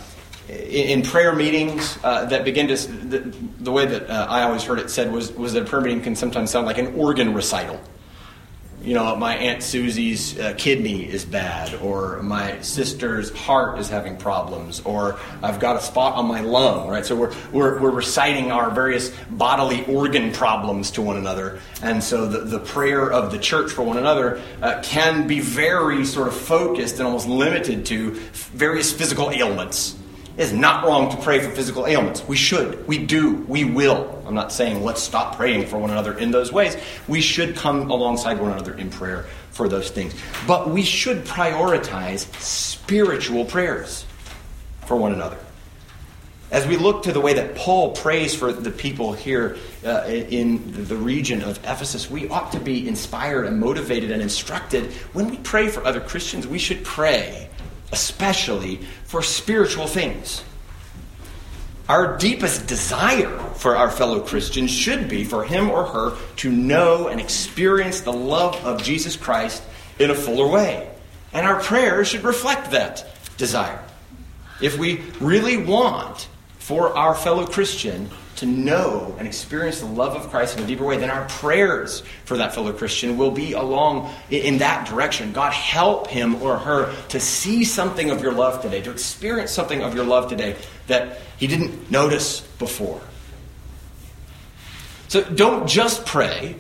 in 0.48 1.03
prayer 1.03 1.35
meetings 1.35 1.98
uh, 2.05 2.27
that 2.27 2.44
begin 2.44 2.68
to, 2.68 2.77
the, 2.77 3.18
the 3.59 3.72
way 3.72 3.87
that 3.87 4.09
uh, 4.09 4.27
I 4.29 4.42
always 4.42 4.62
heard 4.62 4.79
it 4.79 4.90
said 4.90 5.11
was, 5.11 5.33
was 5.33 5.53
that 5.55 5.62
a 5.62 5.66
prayer 5.66 5.83
meeting 5.83 6.01
can 6.01 6.14
sometimes 6.14 6.51
sound 6.51 6.66
like 6.66 6.79
an 6.79 6.94
organ 6.94 7.35
recital 7.35 7.81
you 8.82 8.94
know, 8.94 9.16
my 9.16 9.36
Aunt 9.36 9.62
Susie's 9.62 10.38
uh, 10.38 10.54
kidney 10.56 11.04
is 11.04 11.24
bad, 11.24 11.74
or 11.82 12.22
my 12.22 12.60
sister's 12.60 13.30
heart 13.36 13.78
is 13.78 13.88
having 13.88 14.16
problems, 14.16 14.80
or 14.84 15.18
I've 15.42 15.58
got 15.58 15.76
a 15.76 15.80
spot 15.80 16.14
on 16.14 16.26
my 16.26 16.40
lung, 16.40 16.88
right? 16.88 17.04
So 17.04 17.16
we're, 17.16 17.34
we're, 17.52 17.80
we're 17.80 17.90
reciting 17.90 18.52
our 18.52 18.70
various 18.70 19.12
bodily 19.30 19.84
organ 19.86 20.32
problems 20.32 20.92
to 20.92 21.02
one 21.02 21.16
another. 21.16 21.60
And 21.82 22.02
so 22.02 22.26
the, 22.26 22.38
the 22.38 22.60
prayer 22.60 23.10
of 23.10 23.32
the 23.32 23.38
church 23.38 23.72
for 23.72 23.82
one 23.82 23.98
another 23.98 24.40
uh, 24.62 24.80
can 24.82 25.26
be 25.26 25.40
very 25.40 26.04
sort 26.04 26.28
of 26.28 26.36
focused 26.36 26.98
and 26.98 27.06
almost 27.06 27.28
limited 27.28 27.84
to 27.86 28.12
various 28.12 28.92
physical 28.92 29.30
ailments. 29.30 29.96
It's 30.38 30.53
not 30.53 30.87
wrong 30.87 31.11
to 31.11 31.16
pray 31.16 31.40
for 31.40 31.51
physical 31.51 31.85
ailments. 31.88 32.27
We 32.29 32.37
should. 32.37 32.87
We 32.87 33.05
do. 33.05 33.44
We 33.48 33.64
will. 33.64 34.22
I'm 34.24 34.37
not 34.37 34.53
saying 34.53 34.85
let's 34.85 35.03
stop 35.03 35.35
praying 35.35 35.66
for 35.66 35.79
one 35.79 35.90
another 35.90 36.16
in 36.16 36.31
those 36.31 36.53
ways. 36.53 36.77
We 37.09 37.20
should 37.20 37.57
come 37.57 37.90
alongside 37.90 38.40
one 38.40 38.53
another 38.53 38.72
in 38.74 38.88
prayer 38.88 39.27
for 39.51 39.68
those 39.68 39.90
things. 39.90 40.14
But 40.46 40.70
we 40.70 40.85
should 40.85 41.24
prioritize 41.24 42.33
spiritual 42.40 43.46
prayers 43.46 44.07
for 44.87 44.96
one 44.96 45.12
another. 45.12 45.38
As 46.53 46.68
we 46.68 46.77
look 46.77 47.03
to 47.03 47.12
the 47.12 47.20
way 47.20 47.35
that 47.35 47.57
Paul 47.57 47.90
prays 47.90 48.33
for 48.33 48.53
the 48.53 48.70
people 48.70 49.14
here 49.14 49.57
uh, 49.85 50.05
in 50.07 50.85
the 50.85 50.96
region 50.96 51.42
of 51.42 51.59
Ephesus, 51.59 52.09
we 52.09 52.29
ought 52.29 52.53
to 52.53 52.61
be 52.61 52.87
inspired 52.87 53.44
and 53.44 53.59
motivated 53.59 54.12
and 54.12 54.22
instructed. 54.22 54.92
When 55.12 55.29
we 55.31 55.38
pray 55.38 55.66
for 55.66 55.85
other 55.85 56.01
Christians, 56.01 56.46
we 56.46 56.61
should 56.61 56.85
pray 56.85 57.47
especially 57.92 58.77
for 59.05 59.22
spiritual 59.22 59.87
things. 59.87 60.42
Our 61.88 62.18
deepest 62.18 62.66
desire 62.66 63.38
for 63.55 63.74
our 63.74 63.90
fellow 63.90 64.20
Christians 64.20 64.70
should 64.70 65.09
be 65.09 65.24
for 65.24 65.44
him 65.44 65.70
or 65.70 65.87
her 65.87 66.16
to 66.37 66.53
know 66.53 67.09
and 67.09 67.18
experience 67.18 68.03
the 68.03 68.12
love 68.12 68.57
of 68.64 68.83
Jesus 68.83 69.16
Christ 69.16 69.62
in 69.98 70.11
a 70.11 70.14
fuller 70.14 70.46
way. 70.46 70.90
And 71.33 71.46
our 71.46 71.61
prayers 71.61 72.09
should 72.09 72.24
reflect 72.24 72.72
that 72.72 73.07
desire. 73.38 73.83
If 74.61 74.77
we 74.77 75.03
really 75.20 75.57
want 75.57 76.29
for 76.59 76.96
our 76.96 77.14
fellow 77.14 77.46
Christian 77.46 78.11
to 78.38 78.46
know 78.46 79.14
and 79.18 79.27
experience 79.27 79.81
the 79.81 79.87
love 79.87 80.14
of 80.14 80.31
Christ 80.31 80.57
in 80.57 80.64
a 80.64 80.66
deeper 80.66 80.85
way, 80.85 80.96
then 80.96 81.11
our 81.11 81.27
prayers 81.29 82.03
for 82.24 82.37
that 82.37 82.55
fellow 82.55 82.72
Christian 82.72 83.18
will 83.18 83.31
be 83.31 83.53
along 83.53 84.12
in 84.31 84.59
that 84.59 84.88
direction. 84.88 85.33
God, 85.33 85.53
help 85.53 86.07
him 86.07 86.40
or 86.42 86.59
her 86.59 86.94
to 87.09 87.20
see 87.20 87.64
something 87.64 88.11
of 88.11 88.22
your 88.22 88.33
love 88.33 88.62
today, 88.62 88.81
to 88.83 88.90
experience 88.90 89.51
something 89.51 89.83
of 89.83 89.94
your 89.94 90.05
love 90.05 90.29
today 90.29 90.57
that 90.87 91.20
he 91.37 91.46
didn't 91.46 91.90
notice 91.90 92.40
before. 92.59 93.01
So 95.09 95.22
don't 95.22 95.66
just 95.66 96.07
pray 96.07 96.55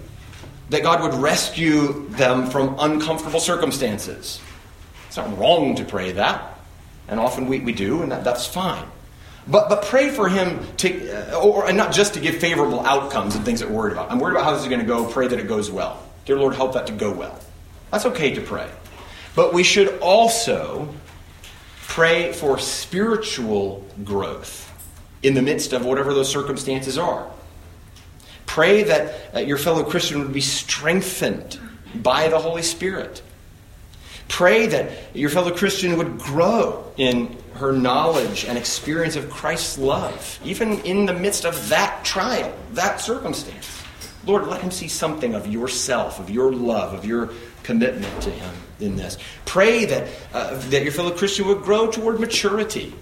that 0.70 0.82
God 0.82 1.02
would 1.02 1.14
rescue 1.14 2.08
them 2.10 2.50
from 2.50 2.76
uncomfortable 2.78 3.40
circumstances. 3.40 4.40
It's 5.06 5.16
not 5.16 5.38
wrong 5.38 5.76
to 5.76 5.84
pray 5.84 6.12
that, 6.12 6.58
and 7.08 7.20
often 7.20 7.46
we, 7.46 7.60
we 7.60 7.72
do, 7.72 8.02
and 8.02 8.12
that, 8.12 8.24
that's 8.24 8.46
fine. 8.46 8.86
But, 9.48 9.70
but 9.70 9.86
pray 9.86 10.10
for 10.10 10.28
him 10.28 10.60
to, 10.78 11.32
uh, 11.32 11.40
or, 11.40 11.66
and 11.66 11.76
not 11.76 11.92
just 11.92 12.14
to 12.14 12.20
give 12.20 12.36
favorable 12.36 12.84
outcomes 12.84 13.34
and 13.34 13.44
things 13.44 13.60
that 13.60 13.70
we're 13.70 13.76
worried 13.76 13.92
about. 13.92 14.10
I'm 14.10 14.18
worried 14.18 14.32
about 14.32 14.44
how 14.44 14.52
this 14.52 14.62
is 14.62 14.68
going 14.68 14.80
to 14.80 14.86
go. 14.86 15.06
Pray 15.06 15.26
that 15.26 15.38
it 15.38 15.48
goes 15.48 15.70
well. 15.70 16.02
Dear 16.26 16.38
Lord, 16.38 16.54
help 16.54 16.74
that 16.74 16.86
to 16.88 16.92
go 16.92 17.10
well. 17.10 17.38
That's 17.90 18.04
okay 18.06 18.34
to 18.34 18.42
pray. 18.42 18.68
But 19.34 19.54
we 19.54 19.62
should 19.62 19.98
also 20.00 20.94
pray 21.82 22.32
for 22.32 22.58
spiritual 22.58 23.86
growth 24.04 24.66
in 25.22 25.32
the 25.32 25.42
midst 25.42 25.72
of 25.72 25.86
whatever 25.86 26.12
those 26.12 26.28
circumstances 26.28 26.98
are. 26.98 27.30
Pray 28.44 28.82
that 28.82 29.34
uh, 29.34 29.38
your 29.40 29.56
fellow 29.56 29.82
Christian 29.82 30.20
would 30.20 30.32
be 30.32 30.40
strengthened 30.40 31.58
by 31.94 32.28
the 32.28 32.38
Holy 32.38 32.62
Spirit. 32.62 33.22
Pray 34.28 34.66
that 34.66 35.16
your 35.16 35.30
fellow 35.30 35.56
Christian 35.56 35.96
would 35.96 36.18
grow 36.18 36.92
in 36.98 37.36
her 37.58 37.72
knowledge 37.72 38.44
and 38.44 38.56
experience 38.56 39.16
of 39.16 39.28
Christ's 39.30 39.78
love, 39.78 40.40
even 40.44 40.80
in 40.80 41.06
the 41.06 41.12
midst 41.12 41.44
of 41.44 41.68
that 41.68 42.04
trial, 42.04 42.54
that 42.72 43.00
circumstance. 43.00 43.82
Lord, 44.24 44.46
let 44.46 44.60
him 44.60 44.70
see 44.70 44.88
something 44.88 45.34
of 45.34 45.46
yourself, 45.46 46.18
of 46.18 46.30
your 46.30 46.52
love, 46.52 46.94
of 46.94 47.04
your 47.04 47.30
commitment 47.62 48.22
to 48.22 48.30
him 48.30 48.54
in 48.80 48.96
this. 48.96 49.18
Pray 49.44 49.84
that, 49.84 50.08
uh, 50.32 50.58
that 50.70 50.82
your 50.82 50.92
fellow 50.92 51.10
Christian 51.10 51.46
would 51.48 51.62
grow 51.62 51.90
toward 51.90 52.20
maturity, 52.20 52.94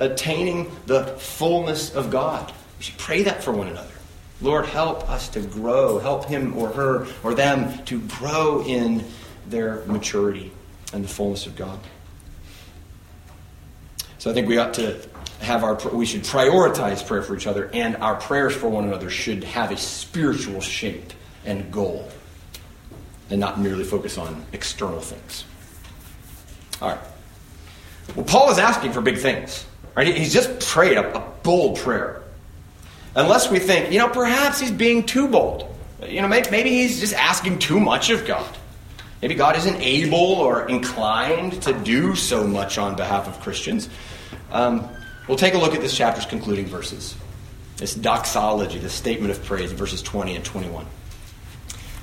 attaining 0.00 0.70
the 0.86 1.04
fullness 1.18 1.94
of 1.94 2.10
God. 2.10 2.52
We 2.78 2.84
should 2.84 2.98
pray 2.98 3.22
that 3.22 3.42
for 3.42 3.52
one 3.52 3.68
another. 3.68 3.92
Lord, 4.40 4.66
help 4.66 5.08
us 5.08 5.28
to 5.30 5.40
grow. 5.40 5.98
Help 5.98 6.26
him 6.26 6.56
or 6.58 6.68
her 6.68 7.06
or 7.22 7.34
them 7.34 7.82
to 7.86 8.00
grow 8.00 8.62
in 8.62 9.04
their 9.48 9.82
maturity 9.86 10.52
and 10.92 11.02
the 11.04 11.08
fullness 11.08 11.46
of 11.46 11.56
God. 11.56 11.78
So 14.26 14.32
I 14.32 14.34
think 14.34 14.48
we 14.48 14.58
ought 14.58 14.74
to 14.74 14.98
have 15.40 15.62
our 15.62 15.76
we 15.92 16.04
should 16.04 16.24
prioritize 16.24 17.06
prayer 17.06 17.22
for 17.22 17.36
each 17.36 17.46
other, 17.46 17.70
and 17.72 17.94
our 17.98 18.16
prayers 18.16 18.56
for 18.56 18.68
one 18.68 18.82
another 18.82 19.08
should 19.08 19.44
have 19.44 19.70
a 19.70 19.76
spiritual 19.76 20.60
shape 20.60 21.12
and 21.44 21.70
goal, 21.70 22.08
and 23.30 23.38
not 23.38 23.60
merely 23.60 23.84
focus 23.84 24.18
on 24.18 24.44
external 24.52 24.98
things. 24.98 25.44
All 26.82 26.88
right. 26.88 26.98
Well, 28.16 28.24
Paul 28.24 28.50
is 28.50 28.58
asking 28.58 28.94
for 28.94 29.00
big 29.00 29.18
things. 29.18 29.64
Right? 29.94 30.08
He's 30.08 30.32
just 30.32 30.58
prayed 30.58 30.96
a, 30.96 31.16
a 31.16 31.20
bold 31.44 31.78
prayer. 31.78 32.24
Unless 33.14 33.48
we 33.52 33.60
think, 33.60 33.92
you 33.92 34.00
know, 34.00 34.08
perhaps 34.08 34.58
he's 34.58 34.72
being 34.72 35.06
too 35.06 35.28
bold. 35.28 35.72
You 36.04 36.20
know, 36.20 36.26
maybe, 36.26 36.50
maybe 36.50 36.70
he's 36.70 36.98
just 36.98 37.14
asking 37.14 37.60
too 37.60 37.78
much 37.78 38.10
of 38.10 38.26
God. 38.26 38.58
Maybe 39.22 39.36
God 39.36 39.56
isn't 39.56 39.80
able 39.80 40.18
or 40.18 40.68
inclined 40.68 41.62
to 41.62 41.72
do 41.72 42.16
so 42.16 42.44
much 42.44 42.76
on 42.76 42.96
behalf 42.96 43.28
of 43.28 43.40
Christians. 43.40 43.88
Um, 44.50 44.88
we'll 45.28 45.38
take 45.38 45.54
a 45.54 45.58
look 45.58 45.74
at 45.74 45.80
this 45.80 45.96
chapter's 45.96 46.26
concluding 46.26 46.66
verses. 46.66 47.16
This 47.76 47.94
doxology, 47.94 48.78
this 48.78 48.94
statement 48.94 49.30
of 49.30 49.44
praise, 49.44 49.72
verses 49.72 50.02
20 50.02 50.36
and 50.36 50.44
21. 50.44 50.86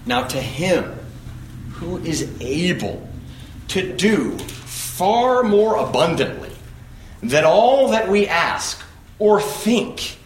Now, 0.06 0.24
to 0.24 0.40
him 0.40 0.98
who 1.72 1.98
is 1.98 2.30
able 2.42 3.08
to 3.70 3.96
do 3.96 4.38
far 4.38 5.44
more 5.44 5.78
abundantly 5.78 6.52
than 7.22 7.46
all 7.46 7.90
that 7.90 8.10
we 8.10 8.28
ask 8.28 8.84
or 9.18 9.42
think, 9.42 10.18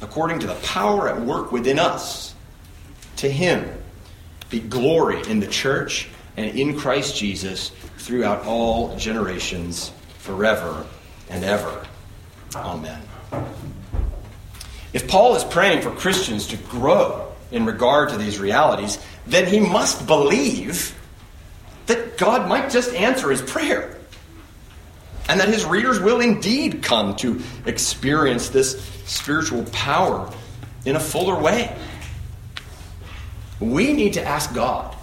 according 0.00 0.40
to 0.40 0.46
the 0.46 0.54
power 0.56 1.08
at 1.08 1.20
work 1.20 1.52
within 1.52 1.78
us, 1.78 2.34
to 3.16 3.30
him 3.30 3.70
be 4.50 4.60
glory 4.60 5.22
in 5.28 5.40
the 5.40 5.46
church 5.46 6.08
and 6.36 6.58
in 6.58 6.76
Christ 6.76 7.16
Jesus 7.16 7.70
throughout 8.02 8.44
all 8.44 8.96
generations, 8.96 9.92
forever 10.18 10.84
and 11.30 11.44
ever. 11.44 11.86
Amen. 12.56 13.00
If 14.92 15.08
Paul 15.08 15.36
is 15.36 15.44
praying 15.44 15.82
for 15.82 15.92
Christians 15.92 16.48
to 16.48 16.56
grow 16.56 17.32
in 17.52 17.64
regard 17.64 18.08
to 18.08 18.16
these 18.16 18.40
realities, 18.40 18.98
then 19.26 19.46
he 19.46 19.60
must 19.60 20.06
believe 20.06 20.98
that 21.86 22.18
God 22.18 22.48
might 22.48 22.70
just 22.70 22.92
answer 22.92 23.30
his 23.30 23.40
prayer 23.40 23.96
and 25.28 25.38
that 25.38 25.48
his 25.48 25.64
readers 25.64 26.00
will 26.00 26.20
indeed 26.20 26.82
come 26.82 27.14
to 27.16 27.40
experience 27.66 28.48
this 28.48 28.84
spiritual 29.06 29.62
power 29.72 30.28
in 30.84 30.96
a 30.96 31.00
fuller 31.00 31.40
way. 31.40 31.74
We 33.60 33.92
need 33.92 34.14
to 34.14 34.24
ask 34.24 34.52
God 34.52 34.96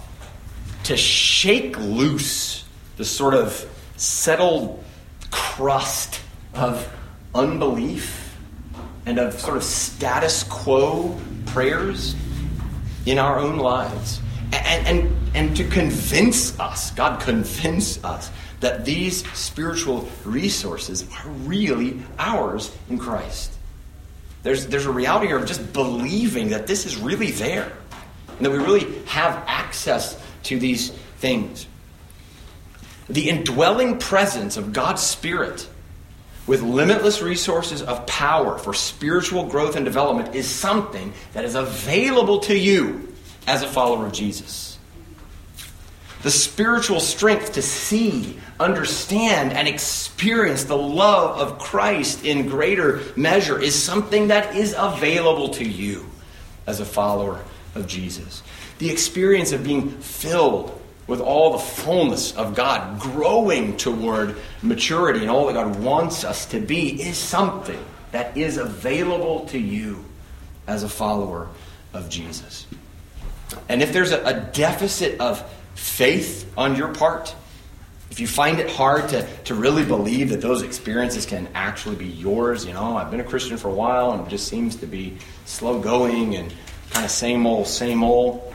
to 0.84 0.96
shake 0.98 1.78
loose 1.78 2.64
the 3.00 3.06
sort 3.06 3.32
of 3.32 3.66
settled 3.96 4.84
crust 5.30 6.20
of 6.52 6.86
unbelief 7.34 8.36
and 9.06 9.18
of 9.18 9.40
sort 9.40 9.56
of 9.56 9.62
status 9.62 10.42
quo 10.42 11.18
prayers 11.46 12.14
in 13.06 13.18
our 13.18 13.38
own 13.38 13.56
lives. 13.56 14.20
And, 14.52 14.86
and, 14.86 15.16
and 15.34 15.56
to 15.56 15.64
convince 15.64 16.60
us, 16.60 16.90
God 16.90 17.22
convince 17.22 18.04
us, 18.04 18.30
that 18.60 18.84
these 18.84 19.26
spiritual 19.32 20.06
resources 20.26 21.08
are 21.24 21.30
really 21.30 22.02
ours 22.18 22.70
in 22.90 22.98
Christ. 22.98 23.50
There's, 24.42 24.66
there's 24.66 24.84
a 24.84 24.92
reality 24.92 25.28
here 25.28 25.38
of 25.38 25.46
just 25.46 25.72
believing 25.72 26.50
that 26.50 26.66
this 26.66 26.84
is 26.84 26.98
really 26.98 27.30
there 27.30 27.72
and 28.36 28.44
that 28.44 28.50
we 28.50 28.58
really 28.58 28.94
have 29.06 29.42
access 29.46 30.22
to 30.42 30.58
these 30.58 30.90
things. 31.16 31.66
The 33.10 33.28
indwelling 33.28 33.98
presence 33.98 34.56
of 34.56 34.72
God's 34.72 35.02
Spirit 35.02 35.68
with 36.46 36.62
limitless 36.62 37.22
resources 37.22 37.82
of 37.82 38.06
power 38.06 38.56
for 38.58 38.72
spiritual 38.72 39.46
growth 39.46 39.76
and 39.76 39.84
development 39.84 40.34
is 40.34 40.48
something 40.48 41.12
that 41.32 41.44
is 41.44 41.54
available 41.54 42.40
to 42.40 42.56
you 42.56 43.12
as 43.46 43.62
a 43.62 43.68
follower 43.68 44.06
of 44.06 44.12
Jesus. 44.12 44.78
The 46.22 46.30
spiritual 46.30 47.00
strength 47.00 47.54
to 47.54 47.62
see, 47.62 48.38
understand, 48.58 49.52
and 49.52 49.66
experience 49.66 50.64
the 50.64 50.76
love 50.76 51.40
of 51.40 51.58
Christ 51.58 52.24
in 52.24 52.48
greater 52.48 53.00
measure 53.16 53.60
is 53.60 53.80
something 53.80 54.28
that 54.28 54.54
is 54.54 54.74
available 54.76 55.48
to 55.50 55.64
you 55.64 56.06
as 56.66 56.78
a 56.78 56.84
follower 56.84 57.42
of 57.74 57.86
Jesus. 57.86 58.42
The 58.78 58.90
experience 58.90 59.52
of 59.52 59.64
being 59.64 59.90
filled 60.00 60.79
with 61.10 61.20
all 61.20 61.52
the 61.52 61.58
fullness 61.58 62.36
of 62.36 62.54
God, 62.54 63.00
growing 63.00 63.76
toward 63.76 64.36
maturity 64.62 65.20
and 65.20 65.28
all 65.28 65.48
that 65.48 65.54
God 65.54 65.80
wants 65.80 66.22
us 66.22 66.46
to 66.46 66.60
be, 66.60 67.02
is 67.02 67.18
something 67.18 67.84
that 68.12 68.36
is 68.36 68.56
available 68.56 69.46
to 69.46 69.58
you 69.58 70.04
as 70.68 70.84
a 70.84 70.88
follower 70.88 71.48
of 71.92 72.08
Jesus. 72.08 72.66
And 73.68 73.82
if 73.82 73.92
there's 73.92 74.12
a, 74.12 74.24
a 74.24 74.40
deficit 74.52 75.20
of 75.20 75.44
faith 75.74 76.50
on 76.56 76.76
your 76.76 76.94
part, 76.94 77.34
if 78.12 78.20
you 78.20 78.28
find 78.28 78.60
it 78.60 78.70
hard 78.70 79.08
to, 79.08 79.26
to 79.44 79.54
really 79.56 79.84
believe 79.84 80.30
that 80.30 80.40
those 80.40 80.62
experiences 80.62 81.26
can 81.26 81.48
actually 81.54 81.96
be 81.96 82.06
yours, 82.06 82.64
you 82.64 82.72
know, 82.72 82.96
I've 82.96 83.10
been 83.10 83.20
a 83.20 83.24
Christian 83.24 83.56
for 83.56 83.68
a 83.68 83.74
while 83.74 84.12
and 84.12 84.24
it 84.24 84.30
just 84.30 84.46
seems 84.46 84.76
to 84.76 84.86
be 84.86 85.16
slow 85.44 85.80
going 85.80 86.36
and 86.36 86.54
kind 86.90 87.04
of 87.04 87.10
same 87.10 87.46
old, 87.46 87.66
same 87.66 88.04
old. 88.04 88.49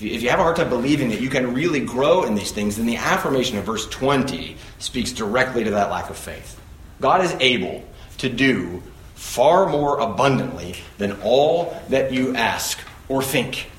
If 0.00 0.22
you 0.22 0.30
have 0.30 0.40
a 0.40 0.42
hard 0.42 0.56
time 0.56 0.68
believing 0.68 1.10
that 1.10 1.20
you 1.20 1.30
can 1.30 1.54
really 1.54 1.80
grow 1.80 2.24
in 2.24 2.34
these 2.34 2.50
things, 2.50 2.76
then 2.76 2.86
the 2.86 2.96
affirmation 2.96 3.58
of 3.58 3.64
verse 3.64 3.86
20 3.88 4.56
speaks 4.78 5.12
directly 5.12 5.64
to 5.64 5.70
that 5.70 5.90
lack 5.90 6.10
of 6.10 6.16
faith. 6.16 6.60
God 7.00 7.24
is 7.24 7.32
able 7.38 7.84
to 8.18 8.28
do 8.28 8.82
far 9.14 9.68
more 9.68 10.00
abundantly 10.00 10.76
than 10.98 11.20
all 11.22 11.80
that 11.88 12.12
you 12.12 12.34
ask 12.34 12.78
or 13.08 13.22
think. 13.22 13.70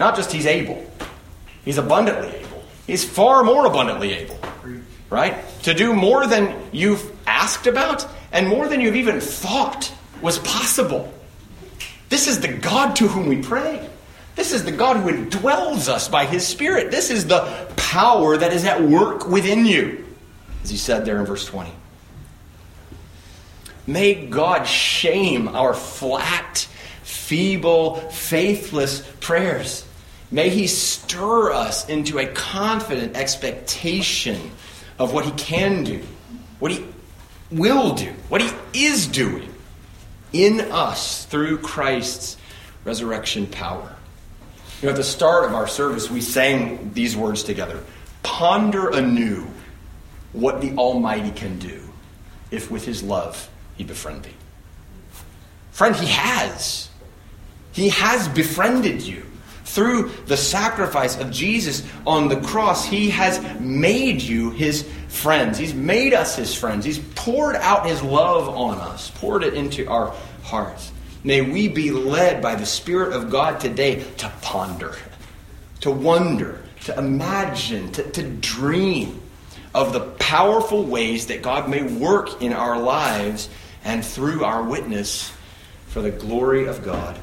Not 0.00 0.16
just 0.16 0.32
He's 0.32 0.46
able, 0.46 0.84
He's 1.64 1.78
abundantly 1.78 2.28
able. 2.28 2.64
He's 2.86 3.04
far 3.04 3.44
more 3.44 3.66
abundantly 3.66 4.12
able, 4.14 4.38
right? 5.10 5.44
To 5.62 5.74
do 5.74 5.92
more 5.92 6.26
than 6.26 6.56
you've 6.72 7.12
asked 7.26 7.66
about 7.66 8.06
and 8.32 8.48
more 8.48 8.68
than 8.68 8.80
you've 8.80 8.96
even 8.96 9.20
thought 9.20 9.92
was 10.22 10.38
possible. 10.38 11.12
This 12.08 12.26
is 12.26 12.40
the 12.40 12.48
God 12.48 12.96
to 12.96 13.08
whom 13.08 13.26
we 13.26 13.42
pray. 13.42 13.88
This 14.38 14.52
is 14.52 14.64
the 14.64 14.70
God 14.70 14.98
who 14.98 15.10
indwells 15.10 15.88
us 15.88 16.06
by 16.06 16.24
his 16.24 16.46
Spirit. 16.46 16.92
This 16.92 17.10
is 17.10 17.26
the 17.26 17.40
power 17.74 18.36
that 18.36 18.52
is 18.52 18.64
at 18.64 18.80
work 18.80 19.26
within 19.28 19.66
you, 19.66 20.06
as 20.62 20.70
he 20.70 20.76
said 20.76 21.04
there 21.04 21.18
in 21.18 21.26
verse 21.26 21.44
20. 21.44 21.72
May 23.88 24.26
God 24.26 24.62
shame 24.62 25.48
our 25.48 25.74
flat, 25.74 26.68
feeble, 27.02 27.96
faithless 27.96 29.00
prayers. 29.18 29.84
May 30.30 30.50
he 30.50 30.68
stir 30.68 31.50
us 31.50 31.88
into 31.88 32.20
a 32.20 32.26
confident 32.28 33.16
expectation 33.16 34.52
of 35.00 35.12
what 35.12 35.24
he 35.24 35.32
can 35.32 35.82
do, 35.82 36.00
what 36.60 36.70
he 36.70 36.86
will 37.50 37.92
do, 37.96 38.12
what 38.28 38.40
he 38.40 38.86
is 38.86 39.08
doing 39.08 39.52
in 40.32 40.60
us 40.60 41.24
through 41.24 41.58
Christ's 41.58 42.36
resurrection 42.84 43.48
power. 43.48 43.96
You 44.80 44.86
know, 44.86 44.90
at 44.90 44.96
the 44.96 45.04
start 45.04 45.44
of 45.44 45.54
our 45.54 45.66
service, 45.66 46.08
we 46.08 46.20
sang 46.20 46.92
these 46.92 47.16
words 47.16 47.42
together 47.42 47.82
Ponder 48.22 48.90
anew 48.90 49.46
what 50.32 50.60
the 50.60 50.74
Almighty 50.76 51.30
can 51.30 51.58
do 51.58 51.80
if 52.50 52.70
with 52.70 52.84
his 52.84 53.02
love 53.02 53.48
he 53.76 53.84
befriend 53.84 54.24
thee. 54.24 54.34
Friend, 55.72 55.94
he 55.94 56.06
has. 56.06 56.88
He 57.72 57.88
has 57.90 58.28
befriended 58.28 59.02
you. 59.02 59.24
Through 59.64 60.10
the 60.26 60.36
sacrifice 60.36 61.18
of 61.18 61.30
Jesus 61.30 61.84
on 62.06 62.28
the 62.28 62.40
cross, 62.40 62.84
he 62.84 63.10
has 63.10 63.40
made 63.60 64.22
you 64.22 64.50
his 64.50 64.88
friends. 65.08 65.58
He's 65.58 65.74
made 65.74 66.14
us 66.14 66.34
his 66.34 66.54
friends. 66.54 66.84
He's 66.84 66.98
poured 67.14 67.54
out 67.56 67.86
his 67.86 68.02
love 68.02 68.48
on 68.48 68.78
us, 68.78 69.10
poured 69.10 69.44
it 69.44 69.54
into 69.54 69.86
our 69.86 70.14
hearts. 70.42 70.90
May 71.24 71.40
we 71.40 71.68
be 71.68 71.90
led 71.90 72.40
by 72.40 72.54
the 72.54 72.66
Spirit 72.66 73.12
of 73.12 73.30
God 73.30 73.60
today 73.60 74.04
to 74.18 74.32
ponder, 74.40 74.96
to 75.80 75.90
wonder, 75.90 76.62
to 76.84 76.96
imagine, 76.96 77.90
to, 77.92 78.08
to 78.12 78.22
dream 78.22 79.20
of 79.74 79.92
the 79.92 80.00
powerful 80.00 80.84
ways 80.84 81.26
that 81.26 81.42
God 81.42 81.68
may 81.68 81.82
work 81.82 82.40
in 82.40 82.52
our 82.52 82.78
lives 82.80 83.48
and 83.84 84.04
through 84.04 84.44
our 84.44 84.62
witness 84.62 85.32
for 85.88 86.02
the 86.02 86.10
glory 86.10 86.66
of 86.66 86.84
God 86.84 87.18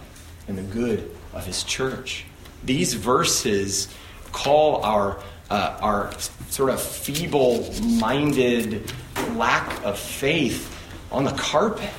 and 0.47 0.57
the 0.57 0.63
good 0.63 1.11
of 1.33 1.45
His 1.45 1.63
church. 1.63 2.25
These 2.63 2.95
verses 2.95 3.87
call 4.31 4.83
our, 4.83 5.19
uh, 5.49 5.77
our 5.81 6.11
sort 6.49 6.69
of 6.69 6.81
feeble 6.81 7.73
minded 7.81 8.91
lack 9.35 9.83
of 9.85 9.97
faith 9.97 10.71
on 11.11 11.23
the 11.23 11.31
carpet 11.31 11.91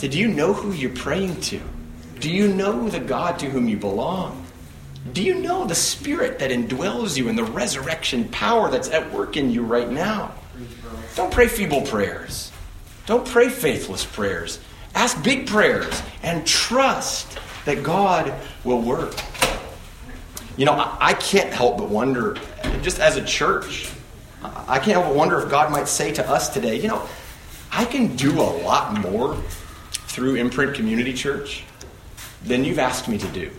so, 0.00 0.08
do 0.08 0.18
you 0.18 0.28
know 0.28 0.54
who 0.54 0.72
you're 0.72 0.88
praying 0.88 1.42
to? 1.42 1.60
Do 2.20 2.30
you 2.30 2.48
know 2.48 2.88
the 2.88 3.00
God 3.00 3.38
to 3.40 3.50
whom 3.50 3.68
you 3.68 3.76
belong? 3.76 4.46
Do 5.12 5.22
you 5.22 5.34
know 5.34 5.66
the 5.66 5.74
Spirit 5.74 6.38
that 6.38 6.50
indwells 6.50 7.18
you 7.18 7.28
and 7.28 7.36
the 7.36 7.44
resurrection 7.44 8.26
power 8.30 8.70
that's 8.70 8.88
at 8.88 9.12
work 9.12 9.36
in 9.36 9.50
you 9.50 9.62
right 9.62 9.90
now? 9.90 10.32
Don't 11.16 11.30
pray 11.30 11.48
feeble 11.48 11.82
prayers. 11.82 12.50
Don't 13.04 13.28
pray 13.28 13.50
faithless 13.50 14.06
prayers. 14.06 14.58
Ask 14.94 15.22
big 15.22 15.46
prayers 15.46 16.02
and 16.22 16.46
trust 16.46 17.38
that 17.66 17.82
God 17.82 18.32
will 18.64 18.80
work. 18.80 19.14
You 20.56 20.64
know, 20.64 20.72
I, 20.72 20.96
I 20.98 21.12
can't 21.12 21.52
help 21.52 21.76
but 21.76 21.90
wonder, 21.90 22.38
just 22.80 23.00
as 23.00 23.18
a 23.18 23.24
church, 23.26 23.90
I 24.42 24.78
can't 24.78 24.92
help 24.92 25.08
but 25.08 25.14
wonder 25.14 25.38
if 25.42 25.50
God 25.50 25.70
might 25.70 25.88
say 25.88 26.10
to 26.12 26.26
us 26.26 26.48
today, 26.48 26.80
you 26.80 26.88
know, 26.88 27.06
I 27.70 27.84
can 27.84 28.16
do 28.16 28.40
a 28.40 28.50
lot 28.64 28.98
more 28.98 29.36
through 30.10 30.34
Imprint 30.34 30.74
Community 30.74 31.12
Church 31.12 31.62
than 32.42 32.64
you've 32.64 32.80
asked 32.80 33.06
me 33.06 33.16
to 33.16 33.28
do, 33.28 33.50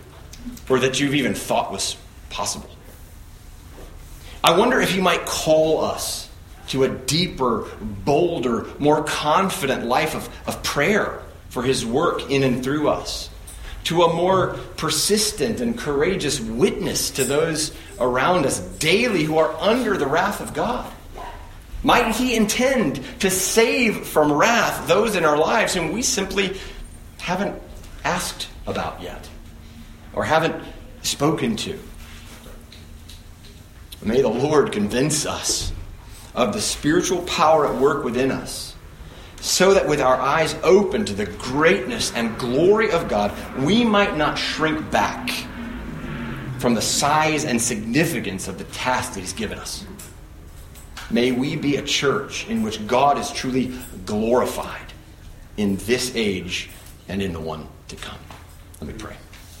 or 0.68 0.78
that 0.80 1.00
you've 1.00 1.14
even 1.14 1.34
thought 1.34 1.72
was 1.72 1.96
possible. 2.28 2.68
I 4.44 4.58
wonder 4.58 4.78
if 4.80 4.94
you 4.94 5.00
might 5.00 5.24
call 5.24 5.82
us 5.82 6.28
to 6.68 6.84
a 6.84 6.88
deeper, 6.88 7.68
bolder, 7.80 8.66
more 8.78 9.02
confident 9.02 9.86
life 9.86 10.14
of, 10.14 10.28
of 10.46 10.62
prayer 10.62 11.22
for 11.48 11.62
His 11.62 11.86
work 11.86 12.30
in 12.30 12.42
and 12.42 12.62
through 12.62 12.88
us, 12.88 13.30
to 13.84 14.02
a 14.02 14.14
more 14.14 14.58
persistent 14.76 15.60
and 15.60 15.78
courageous 15.78 16.38
witness 16.38 17.10
to 17.12 17.24
those 17.24 17.74
around 17.98 18.44
us 18.44 18.60
daily 18.60 19.24
who 19.24 19.38
are 19.38 19.54
under 19.58 19.96
the 19.96 20.06
wrath 20.06 20.40
of 20.42 20.52
God. 20.52 20.92
Might 21.82 22.14
He 22.14 22.36
intend 22.36 23.00
to 23.20 23.30
save 23.30 24.06
from 24.06 24.32
wrath 24.32 24.86
those 24.86 25.16
in 25.16 25.24
our 25.24 25.36
lives 25.36 25.74
whom 25.74 25.92
we 25.92 26.02
simply 26.02 26.56
haven't 27.18 27.60
asked 28.04 28.48
about 28.66 29.00
yet, 29.02 29.28
or 30.12 30.24
haven't 30.24 30.62
spoken 31.02 31.56
to. 31.56 31.78
May 34.04 34.22
the 34.22 34.28
Lord 34.28 34.72
convince 34.72 35.26
us 35.26 35.72
of 36.34 36.52
the 36.52 36.60
spiritual 36.60 37.22
power 37.22 37.66
at 37.66 37.80
work 37.80 38.04
within 38.04 38.30
us, 38.30 38.74
so 39.40 39.74
that 39.74 39.88
with 39.88 40.00
our 40.00 40.20
eyes 40.20 40.54
open 40.62 41.04
to 41.04 41.12
the 41.12 41.26
greatness 41.26 42.12
and 42.14 42.36
glory 42.38 42.90
of 42.90 43.08
God, 43.08 43.32
we 43.58 43.84
might 43.84 44.16
not 44.16 44.36
shrink 44.36 44.90
back 44.90 45.30
from 46.58 46.74
the 46.74 46.82
size 46.82 47.44
and 47.44 47.60
significance 47.60 48.46
of 48.48 48.58
the 48.58 48.64
task 48.64 49.14
that 49.14 49.20
He's 49.20 49.32
given 49.32 49.58
us. 49.58 49.84
May 51.12 51.30
we 51.30 51.56
be 51.56 51.76
a 51.76 51.82
church 51.82 52.48
in 52.48 52.62
which 52.62 52.86
God 52.86 53.18
is 53.18 53.30
truly 53.30 53.72
glorified 54.06 54.92
in 55.58 55.76
this 55.76 56.16
age 56.16 56.70
and 57.06 57.20
in 57.20 57.34
the 57.34 57.40
one 57.40 57.68
to 57.88 57.96
come. 57.96 58.18
Let 58.80 58.88
me 58.88 58.94
pray. 58.98 59.16